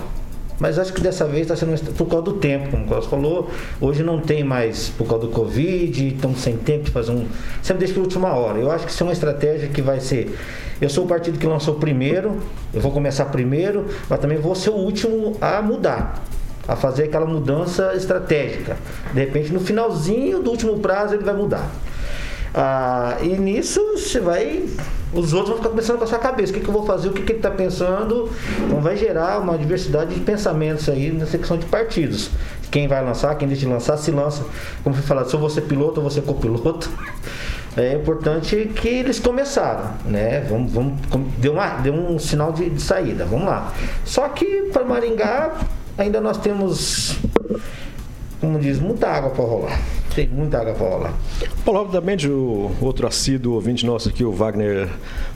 Mas 0.59 0.77
acho 0.77 0.93
que 0.93 1.01
dessa 1.01 1.25
vez 1.25 1.41
está 1.41 1.55
sendo 1.55 1.77
por 1.95 2.07
causa 2.07 2.25
do 2.25 2.33
tempo, 2.33 2.69
como 2.69 2.85
o 2.85 3.01
falou. 3.01 3.49
Hoje 3.81 4.03
não 4.03 4.19
tem 4.19 4.43
mais 4.43 4.89
por 4.89 5.07
causa 5.07 5.27
do 5.27 5.31
Covid, 5.31 6.07
estamos 6.07 6.39
sem 6.41 6.57
tempo 6.57 6.85
de 6.85 6.91
fazer 6.91 7.11
um. 7.11 7.27
Sempre 7.61 7.79
deixa 7.79 7.93
por 7.93 8.01
última 8.01 8.33
hora. 8.33 8.59
Eu 8.59 8.71
acho 8.71 8.85
que 8.85 8.91
isso 8.91 9.03
é 9.03 9.07
uma 9.07 9.13
estratégia 9.13 9.67
que 9.67 9.81
vai 9.81 9.99
ser. 9.99 10.37
Eu 10.79 10.89
sou 10.89 11.05
o 11.05 11.07
partido 11.07 11.37
que 11.37 11.47
lançou 11.47 11.75
primeiro, 11.75 12.37
eu 12.73 12.81
vou 12.81 12.91
começar 12.91 13.25
primeiro, 13.25 13.87
mas 14.09 14.19
também 14.19 14.37
vou 14.37 14.55
ser 14.55 14.69
o 14.69 14.75
último 14.75 15.35
a 15.41 15.61
mudar 15.61 16.23
a 16.67 16.75
fazer 16.75 17.05
aquela 17.05 17.25
mudança 17.25 17.93
estratégica. 17.93 18.77
De 19.13 19.19
repente, 19.19 19.51
no 19.51 19.59
finalzinho 19.59 20.41
do 20.41 20.49
último 20.49 20.79
prazo, 20.79 21.15
ele 21.15 21.23
vai 21.23 21.33
mudar. 21.33 21.69
Ah, 22.53 23.17
e 23.21 23.29
nisso 23.29 23.81
você 23.93 24.19
vai. 24.19 24.65
Os 25.13 25.33
outros 25.33 25.49
vão 25.49 25.57
ficar 25.57 25.69
pensando 25.69 25.97
com 25.97 26.03
a 26.03 26.07
sua 26.07 26.19
cabeça. 26.19 26.51
O 26.51 26.55
que, 26.55 26.61
que 26.61 26.67
eu 26.67 26.73
vou 26.73 26.85
fazer? 26.85 27.09
O 27.09 27.13
que, 27.13 27.21
que 27.21 27.31
ele 27.31 27.39
está 27.39 27.51
pensando? 27.51 28.29
Então 28.65 28.81
vai 28.81 28.97
gerar 28.97 29.39
uma 29.39 29.57
diversidade 29.57 30.13
de 30.13 30.21
pensamentos 30.21 30.89
aí 30.89 31.11
nessa 31.11 31.37
questão 31.37 31.57
de 31.57 31.65
partidos. 31.65 32.31
Quem 32.71 32.87
vai 32.87 33.03
lançar, 33.05 33.35
quem 33.35 33.47
deixa 33.47 33.65
de 33.65 33.71
lançar, 33.71 33.97
se 33.97 34.11
lança. 34.11 34.43
Como 34.83 34.95
foi 34.95 35.03
falado, 35.03 35.29
se 35.29 35.35
eu 35.35 35.39
vou 35.39 35.49
ser 35.49 35.61
piloto 35.61 35.97
ou 35.97 36.01
vou 36.01 36.11
ser 36.11 36.21
copiloto. 36.21 36.89
É 37.75 37.95
importante 37.95 38.71
que 38.75 38.87
eles 38.87 39.19
começaram, 39.19 39.93
né? 40.05 40.41
Vamos, 40.41 40.71
vamos, 40.71 40.93
deu, 41.39 41.53
uma, 41.53 41.69
deu 41.77 41.91
um 41.91 42.19
sinal 42.19 42.51
de, 42.51 42.69
de 42.69 42.79
saída, 42.79 43.25
vamos 43.25 43.47
lá. 43.47 43.73
Só 44.05 44.29
que 44.29 44.69
para 44.71 44.83
Maringá 44.83 45.53
ainda 45.97 46.21
nós 46.21 46.37
temos, 46.37 47.17
como 48.43 48.59
diz, 48.59 48.77
muita 48.77 49.07
água 49.07 49.29
para 49.29 49.45
rolar. 49.45 49.79
Tem 50.13 50.27
muita 50.27 50.59
água 50.59 50.73
para 50.73 50.85
rolar. 50.89 51.13
Paulo, 51.63 51.79
obviamente, 51.79 52.27
o 52.27 52.69
outro 52.81 53.07
assíduo 53.07 53.53
ouvinte 53.53 53.85
nosso 53.85 54.09
aqui, 54.09 54.21
o 54.25 54.33
Wagner 54.33 54.89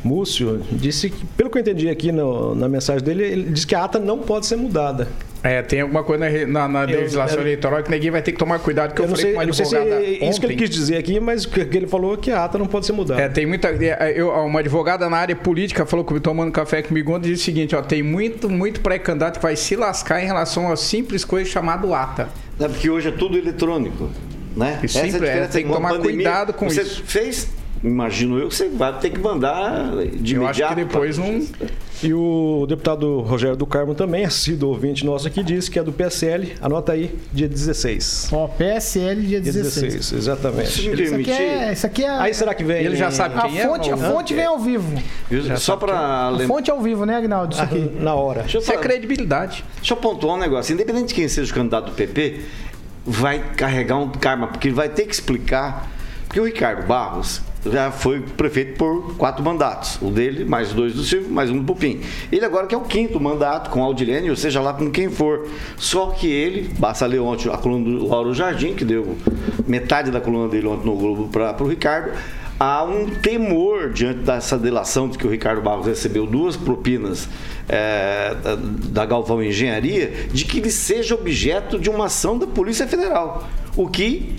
Múcio, 0.03 0.61
disse 0.73 1.09
que, 1.09 1.25
pelo 1.37 1.49
que 1.49 1.57
eu 1.57 1.61
entendi 1.61 1.89
aqui 1.89 2.11
no- 2.11 2.53
na 2.53 2.67
mensagem 2.67 3.01
dele, 3.01 3.23
ele 3.23 3.43
disse 3.51 3.65
que 3.65 3.73
a 3.73 3.85
ata 3.85 3.97
não 3.97 4.19
pode 4.19 4.45
ser 4.45 4.57
mudada. 4.57 5.07
É, 5.41 5.61
tem 5.61 5.79
alguma 5.81 6.03
coisa 6.03 6.45
na, 6.47 6.67
na- 6.67 6.83
Eu- 6.83 6.99
legislação 6.99 7.37
eu- 7.37 7.43
eleitoral 7.43 7.81
que 7.81 7.89
ninguém 7.89 8.11
vai 8.11 8.21
ter 8.21 8.33
que 8.33 8.37
tomar 8.37 8.59
cuidado, 8.59 8.93
que 8.93 8.99
eu, 8.99 9.05
Eu 9.05 9.09
não 9.09 9.15
falei 9.15 9.25
sei, 9.31 9.33
com 9.35 9.39
uma 9.39 9.45
não 9.45 9.53
sei 9.53 9.65
se 9.65 9.75
advogada 9.77 10.01
é 10.03 10.09
isso 10.09 10.39
que 10.41 10.45
ele 10.45 10.53
ontem. 10.55 10.65
quis 10.65 10.69
dizer 10.69 10.97
aqui, 10.97 11.19
mas 11.21 11.45
o 11.45 11.49
que 11.49 11.59
ele 11.77 11.87
falou 11.87 12.15
é 12.15 12.17
que 12.17 12.31
a 12.31 12.43
ata 12.43 12.57
não 12.57 12.65
pode 12.67 12.85
ser 12.85 12.91
mudada. 12.91 13.21
É, 13.21 13.29
tem 13.29 13.45
muita. 13.45 13.69
é, 13.69 14.13
Eu, 14.19 14.29
uma 14.31 14.59
advogada 14.59 15.09
na 15.09 15.15
área 15.17 15.35
política 15.35 15.85
falou 15.85 16.03
comigo, 16.03 16.21
tomando 16.23 16.51
café 16.51 16.81
comigo 16.81 17.13
ontem, 17.15 17.29
disse 17.29 17.43
o 17.43 17.45
seguinte: 17.45 17.73
ó, 17.75 17.81
tem 17.81 18.03
muito, 18.03 18.49
muito 18.49 18.81
pré-candidato 18.81 19.37
que 19.37 19.43
vai 19.43 19.55
se 19.55 19.75
lascar 19.77 20.21
em 20.21 20.25
relação 20.25 20.69
a 20.71 20.75
simples 20.75 21.23
coisa 21.23 21.49
chamada 21.49 21.87
ata. 21.97 22.27
É 22.59 22.67
porque 22.67 22.89
hoje 22.89 23.09
é 23.09 23.11
tudo 23.11 23.37
eletrônico, 23.37 24.09
né? 24.55 24.79
E 24.83 24.87
sempre 24.87 25.09
é, 25.09 25.11
diferença. 25.11 25.51
tem 25.51 25.67
que 25.67 25.71
tomar 25.71 25.99
cuidado 25.99 26.53
com 26.53 26.69
você 26.69 26.81
isso. 26.81 27.03
fez, 27.03 27.47
imagino 27.83 28.37
eu, 28.39 28.47
que 28.49 28.55
você 28.55 28.69
vai 28.69 28.97
ter 28.99 29.09
que 29.11 29.19
mandar 29.19 29.91
de 30.15 30.35
Eu 30.35 30.43
imediato. 30.43 30.63
acho 30.73 30.75
que 30.75 30.75
depois 30.85 31.17
pra- 31.17 31.25
não. 31.27 31.77
E 32.03 32.13
o 32.13 32.67
deputado 32.69 33.21
Rogério 33.21 33.55
do 33.57 33.65
Carmo 33.65 33.95
também, 33.95 34.23
assíduo 34.23 34.69
ouvinte 34.69 35.03
nosso 35.03 35.27
aqui, 35.27 35.41
disse 35.41 35.71
que 35.71 35.79
é 35.79 35.83
do 35.83 35.91
PSL. 35.91 36.53
Anota 36.61 36.91
aí, 36.91 37.17
dia 37.33 37.47
16. 37.49 38.29
Ó, 38.31 38.47
PSL 38.47 39.21
dia 39.21 39.41
Dia 39.41 39.51
16. 39.51 39.93
16, 39.95 40.13
exatamente. 40.13 40.69
Se 40.69 40.87
me 40.89 40.93
Isso 41.01 41.15
aqui 41.15 41.31
é, 41.31 41.35
permitir, 41.37 41.73
isso 41.73 41.85
aqui 41.87 42.03
é 42.03 42.09
Aí 42.09 42.33
será 42.35 42.53
que 42.53 42.63
vem? 42.63 42.85
Ele 42.85 42.95
já 42.95 43.09
sabe 43.09 43.35
a 43.39 43.41
quem 43.41 43.59
é? 43.59 43.67
fonte, 43.67 43.89
a 43.89 43.95
ou- 43.95 44.01
fonte 44.01 44.35
vem 44.35 44.45
ao 44.45 44.59
vivo. 44.59 45.01
eu- 45.31 45.57
só 45.57 45.75
para 45.75 45.97
A 45.97 46.29
lembrar. 46.29 46.47
fonte 46.47 46.69
é 46.69 46.73
ao 46.73 46.79
vivo, 46.81 47.03
né, 47.03 47.15
Agnaldo? 47.15 47.53
Isso 47.55 47.63
aqui. 47.63 47.91
Na 47.99 48.13
hora. 48.13 48.41
Deixa 48.41 48.57
eu, 48.57 48.61
Isso 48.61 48.71
é 48.71 48.77
credibilidade. 48.77 49.65
deixa 49.77 49.93
eu 49.93 49.97
pontuar 49.97 50.35
um 50.35 50.39
negócio. 50.39 50.71
Independente 50.73 51.07
de 51.07 51.13
quem 51.15 51.27
seja 51.27 51.51
o 51.51 51.55
candidato 51.55 51.85
do 51.85 51.91
PP, 51.93 52.41
vai 53.03 53.39
carregar 53.55 53.97
um 53.97 54.09
karma, 54.09 54.45
porque 54.47 54.67
ele 54.67 54.75
vai 54.75 54.89
ter 54.89 55.05
que 55.07 55.13
explicar. 55.15 55.89
Porque 56.27 56.39
o 56.39 56.45
Ricardo 56.45 56.85
Barros, 56.85 57.41
já 57.65 57.91
foi 57.91 58.21
prefeito 58.21 58.77
por 58.77 59.15
quatro 59.17 59.43
mandatos. 59.43 59.97
O 60.01 60.09
dele, 60.09 60.45
mais 60.45 60.73
dois 60.73 60.93
do 60.93 61.03
Silvio, 61.03 61.29
mais 61.29 61.49
um 61.49 61.57
do 61.57 61.63
Pupim. 61.63 62.01
Ele 62.31 62.45
agora 62.45 62.67
que 62.67 62.75
é 62.75 62.77
o 62.77 62.81
quinto 62.81 63.19
mandato 63.19 63.69
com 63.69 63.83
Aldilene, 63.83 64.29
ou 64.29 64.35
seja 64.35 64.61
lá 64.61 64.73
com 64.73 64.89
quem 64.91 65.09
for. 65.09 65.47
Só 65.77 66.07
que 66.07 66.27
ele, 66.27 66.69
basta 66.77 67.05
ler 67.05 67.19
ontem 67.19 67.49
a 67.49 67.57
coluna 67.57 67.85
do 67.85 68.07
Lauro 68.07 68.33
Jardim, 68.33 68.73
que 68.73 68.85
deu 68.85 69.17
metade 69.67 70.11
da 70.11 70.21
coluna 70.21 70.47
dele 70.47 70.67
ontem 70.67 70.85
no 70.85 70.95
Globo 70.95 71.27
para 71.27 71.63
o 71.63 71.67
Ricardo, 71.67 72.11
há 72.59 72.83
um 72.83 73.07
temor 73.21 73.91
diante 73.91 74.19
dessa 74.19 74.57
delação 74.57 75.07
de 75.07 75.17
que 75.17 75.27
o 75.27 75.29
Ricardo 75.29 75.61
Barros 75.61 75.85
recebeu 75.85 76.25
duas 76.25 76.55
propinas 76.55 77.27
é, 77.69 78.35
da, 78.41 78.55
da 78.55 79.05
Galvão 79.05 79.43
Engenharia, 79.43 80.11
de 80.31 80.45
que 80.45 80.59
ele 80.59 80.71
seja 80.71 81.15
objeto 81.15 81.77
de 81.77 81.89
uma 81.89 82.05
ação 82.05 82.37
da 82.37 82.47
Polícia 82.47 82.87
Federal. 82.87 83.47
O 83.75 83.87
que 83.87 84.35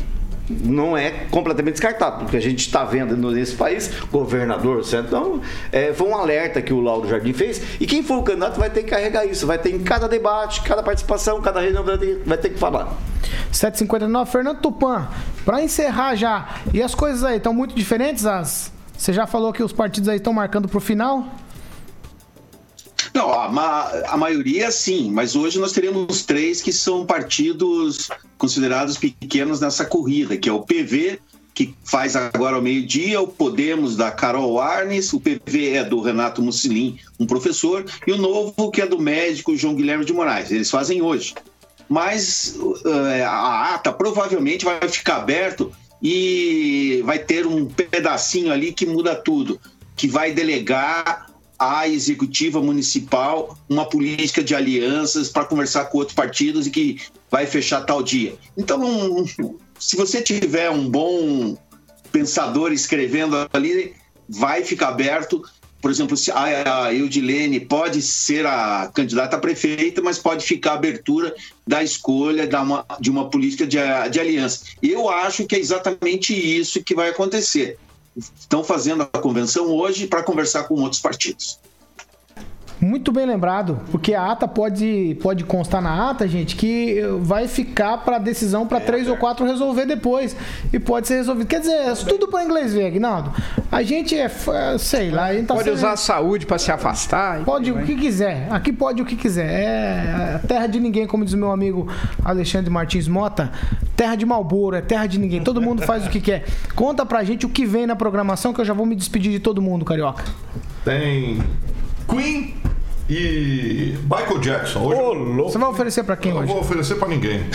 não 0.49 0.97
é 0.97 1.11
completamente 1.31 1.75
descartado, 1.75 2.25
porque 2.25 2.37
a 2.37 2.41
gente 2.41 2.61
está 2.61 2.85
vendo 2.85 3.17
nesse 3.31 3.55
país, 3.55 3.91
governador, 4.11 4.85
certo? 4.85 5.09
Então, 5.09 5.41
é, 5.71 5.93
foi 5.93 6.09
um 6.09 6.17
alerta 6.17 6.63
que 6.63 6.73
o 6.73 6.81
Lauro 6.81 7.09
Jardim 7.09 7.33
fez, 7.33 7.61
e 7.81 7.87
quem 7.87 8.03
for 8.03 8.19
o 8.19 8.23
candidato 8.23 8.59
vai 8.59 8.71
ter 8.71 8.83
que 8.83 8.91
carregar 8.91 9.25
isso, 9.27 9.47
vai 9.47 9.59
ter 9.59 9.75
em 9.75 9.81
cada 9.81 10.09
debate, 10.09 10.63
cada 10.63 10.83
participação, 10.83 11.41
cada 11.41 11.61
reunião 11.61 11.85
vai 11.85 11.99
ter, 11.99 12.23
vai 12.25 12.39
ter 12.39 12.51
que 12.51 12.59
falar. 12.59 12.93
759, 13.53 14.31
Fernando 14.31 14.61
Tupan, 14.61 15.09
para 15.45 15.63
encerrar 15.63 16.15
já, 16.15 16.61
e 16.73 16.83
as 16.83 16.95
coisas 16.95 17.25
aí 17.25 17.37
estão 17.37 17.53
muito 17.53 17.75
diferentes? 17.75 18.27
As... 18.27 18.73
Você 18.97 19.13
já 19.13 19.27
falou 19.27 19.53
que 19.53 19.63
os 19.63 19.73
partidos 19.73 20.09
aí 20.09 20.17
estão 20.17 20.33
marcando 20.33 20.69
para 20.69 20.79
o 20.79 20.81
final? 20.81 21.27
Não, 23.19 23.33
a, 23.33 23.49
ma 23.49 23.91
a, 24.07 24.17
maioria 24.17 24.71
sim, 24.71 25.11
mas 25.11 25.35
hoje 25.35 25.59
nós 25.59 25.73
teremos 25.73 26.23
três 26.23 26.63
que 26.63 26.73
são 26.73 27.05
partidos 27.05 28.09
considerados 28.37 28.97
pequenos 28.97 29.61
nessa 29.61 29.85
corrida, 29.85 30.37
que 30.37 30.49
é 30.49 30.53
o 30.53 30.61
PV, 30.61 31.19
que 31.53 31.75
faz 31.85 32.15
agora 32.15 32.55
ao 32.55 32.63
meio-dia, 32.63 33.21
o 33.21 33.27
Podemos 33.27 33.97
da 33.97 34.13
Carol 34.13 34.61
Arnes, 34.61 35.13
o 35.13 35.19
PV 35.19 35.71
é 35.71 35.83
do 35.83 36.01
Renato 36.01 36.41
Mussolin, 36.41 36.97
um 37.19 37.27
professor, 37.27 37.85
e 38.07 38.13
o 38.13 38.17
Novo, 38.17 38.71
que 38.71 38.83
é 38.83 38.87
do 38.87 39.01
médico 39.01 39.57
João 39.57 39.75
Guilherme 39.75 40.05
de 40.05 40.13
Moraes. 40.13 40.53
Eles 40.53 40.71
fazem 40.71 41.03
hoje. 41.03 41.35
Mas 41.89 42.57
uh, 42.57 43.25
a 43.27 43.75
ata 43.75 43.93
provavelmente 43.93 44.65
vai 44.65 44.89
ficar 44.89 45.17
aberto 45.17 45.73
e 46.01 47.03
vai 47.05 47.19
ter 47.19 47.49
um 47.49 47.67
pedacinho 47.67 48.53
ali 48.53 48.73
que 48.73 48.87
muda 48.87 49.17
tudo, 49.17 49.61
que 49.97 50.07
vai 50.07 50.31
delegar 50.31 51.28
à 51.59 51.89
executiva 51.89 52.63
municipal 52.63 53.59
uma 53.69 53.85
política 53.85 54.43
de 54.43 54.55
alianças 54.55 55.29
para 55.29 55.45
conversar 55.45 55.87
com 55.87 55.99
outros 55.99 56.15
partidos 56.15 56.67
e 56.67 56.71
que 56.71 57.01
vai 57.31 57.47
fechar 57.47 57.81
tal 57.81 58.03
dia. 58.03 58.37
Então, 58.57 59.27
se 59.79 59.97
você 59.97 60.23
tiver 60.23 60.71
um 60.71 60.89
bom 60.89 61.57
pensador 62.13 62.73
escrevendo 62.73 63.37
ali, 63.53 63.95
vai 64.29 64.63
ficar 64.63 64.89
aberto. 64.89 65.43
Por 65.81 65.91
exemplo, 65.91 66.17
se 66.17 66.33
a 66.33 66.93
Eudilene 66.93 67.61
pode 67.61 68.03
ser 68.03 68.45
a 68.47 68.91
candidata 68.93 69.37
a 69.37 69.39
prefeita, 69.39 70.03
mas 70.03 70.19
pode 70.19 70.45
ficar 70.45 70.73
a 70.73 70.75
abertura 70.75 71.35
da 71.67 71.83
escolha 71.85 72.49
de 73.01 73.11
uma, 73.11 73.31
política 73.31 73.67
de 73.67 73.79
aliança. 73.79 74.65
Eu 74.83 75.09
acho 75.09 75.47
que 75.47 75.55
é 75.55 75.59
exatamente 75.59 76.35
isso 76.35 76.83
que 76.83 76.95
vai 76.95 77.11
acontecer 77.11 77.79
estão 78.39 78.65
fazendo 78.65 79.03
a 79.03 79.19
convenção 79.19 79.67
hoje 79.67 80.07
para 80.07 80.23
conversar 80.23 80.65
com 80.65 80.75
outros 80.81 81.01
partidos. 81.01 81.59
Muito 82.81 83.11
bem 83.11 83.27
lembrado, 83.27 83.81
porque 83.91 84.15
a 84.15 84.31
ata 84.31 84.47
pode, 84.47 85.19
pode 85.21 85.43
constar 85.45 85.83
na 85.83 86.11
ata, 86.11 86.29
gente, 86.29 86.55
que 86.55 87.03
vai 87.21 87.49
ficar 87.49 87.99
para 87.99 88.19
decisão 88.19 88.67
para 88.67 88.79
é, 88.79 88.81
três 88.81 89.09
é. 89.09 89.11
ou 89.11 89.17
quatro 89.17 89.45
resolver 89.45 89.85
depois. 89.85 90.37
E 90.73 90.79
pode 90.79 91.09
ser 91.09 91.17
resolvido. 91.17 91.47
Quer 91.47 91.61
dizer, 91.61 91.73
é 91.73 91.95
tudo 91.95 92.29
para 92.29 92.45
inglês 92.45 92.73
ver, 92.73 92.87
Aguinaldo. 92.87 93.33
A 93.71 93.83
gente 93.83 94.17
é, 94.17 94.29
sei 94.79 95.11
lá. 95.11 95.29
Tá 95.47 95.55
pode 95.55 95.65
sendo... 95.65 95.75
usar 95.75 95.93
a 95.93 95.97
saúde 95.97 96.47
para 96.47 96.59
se 96.59 96.71
afastar. 96.71 97.45
Pode 97.45 97.73
o 97.73 97.85
que 97.85 97.97
quiser. 97.97 98.47
Aqui 98.51 98.73
pode 98.73 99.03
o 99.03 99.05
que 99.05 99.17
quiser. 99.17 99.49
É 99.49 100.41
terra 100.47 100.67
de 100.67 100.79
ninguém, 100.79 101.07
como 101.07 101.25
diz 101.25 101.35
o 101.35 101.39
meu 101.39 101.51
amigo 101.51 101.89
Alexandre 102.25 102.71
Martins 102.71 103.09
Mota. 103.09 103.51
Terra 103.97 104.15
de 104.15 104.25
Malboro, 104.25 104.77
é 104.77 104.81
terra 104.81 105.07
de 105.07 105.19
ninguém. 105.19 105.43
Todo 105.43 105.61
mundo 105.61 105.83
faz 105.83 106.07
o 106.07 106.11
que 106.11 106.21
quer. 106.21 106.45
Conta 106.77 107.05
pra 107.05 107.25
gente 107.25 107.45
o 107.45 107.49
que 107.49 107.67
vem 107.67 107.87
na 107.87 107.97
programação, 107.97 108.53
que 108.53 108.61
eu 108.61 108.65
já 108.65 108.73
vou 108.73 108.87
me 108.87 108.95
despedir 108.95 109.33
de 109.33 109.41
todo 109.41 109.61
mundo, 109.61 109.85
carioca. 109.85 110.25
Tem 110.85 111.43
Queen 112.09 112.55
e 113.09 113.97
Michael 114.03 114.39
Jackson. 114.39 114.81
Hoje, 114.85 115.01
oh, 115.01 115.45
Você 115.45 115.59
vai 115.59 115.71
oferecer 115.71 116.05
pra 116.05 116.17
quem 116.17 116.33
eu 116.33 116.39
hoje? 116.39 116.53
vou 116.53 116.61
oferecer 116.61 116.97
pra 116.97 117.09
ninguém. 117.09 117.41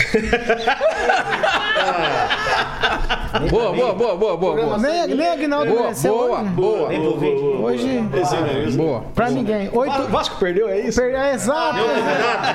boa, 3.50 3.72
boa, 3.72 3.94
boa, 3.94 4.16
boa, 4.16 4.36
boa. 4.36 4.78
Nem, 4.78 5.06
nem 5.14 5.28
Agnaldo 5.28 5.70
boa, 5.70 5.92
boa, 5.92 6.42
boa, 6.42 6.88
boa. 6.88 6.88
Hoje, 7.62 8.00
boa. 8.76 9.04
Pra 9.14 9.30
ninguém. 9.30 9.70
Oito... 9.72 10.08
Vasco 10.08 10.36
perdeu, 10.38 10.68
é 10.68 10.80
isso? 10.80 11.00
Per... 11.00 11.14
É, 11.14 11.34
exato. 11.34 11.78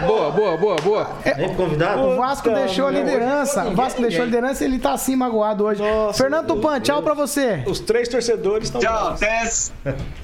Boa, 0.06 0.32
boa, 0.32 0.58
boa, 0.58 0.76
boa. 0.78 1.10
É, 1.24 1.48
convidado. 1.50 2.02
O 2.02 2.18
Vasco 2.18 2.50
deixou 2.50 2.88
a 2.88 2.92
liderança. 2.92 3.66
O 3.66 3.76
Vasco 3.76 4.02
deixou 4.02 4.24
a 4.24 4.26
liderança 4.26 4.64
e 4.64 4.68
ele 4.68 4.80
tá 4.80 4.92
assim 4.94 5.16
magoado 5.16 5.64
hoje. 5.66 5.82
Nossa, 5.82 6.22
Fernando 6.22 6.48
Tupan, 6.48 6.80
tchau 6.82 7.02
pra 7.02 7.14
você. 7.14 7.64
Os 7.66 7.80
três 7.80 8.10
torcedores 8.10 8.66
estão. 8.66 8.82
Tchau, 8.82 9.10
até, 9.10 9.44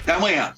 até 0.02 0.14
amanhã. 0.14 0.54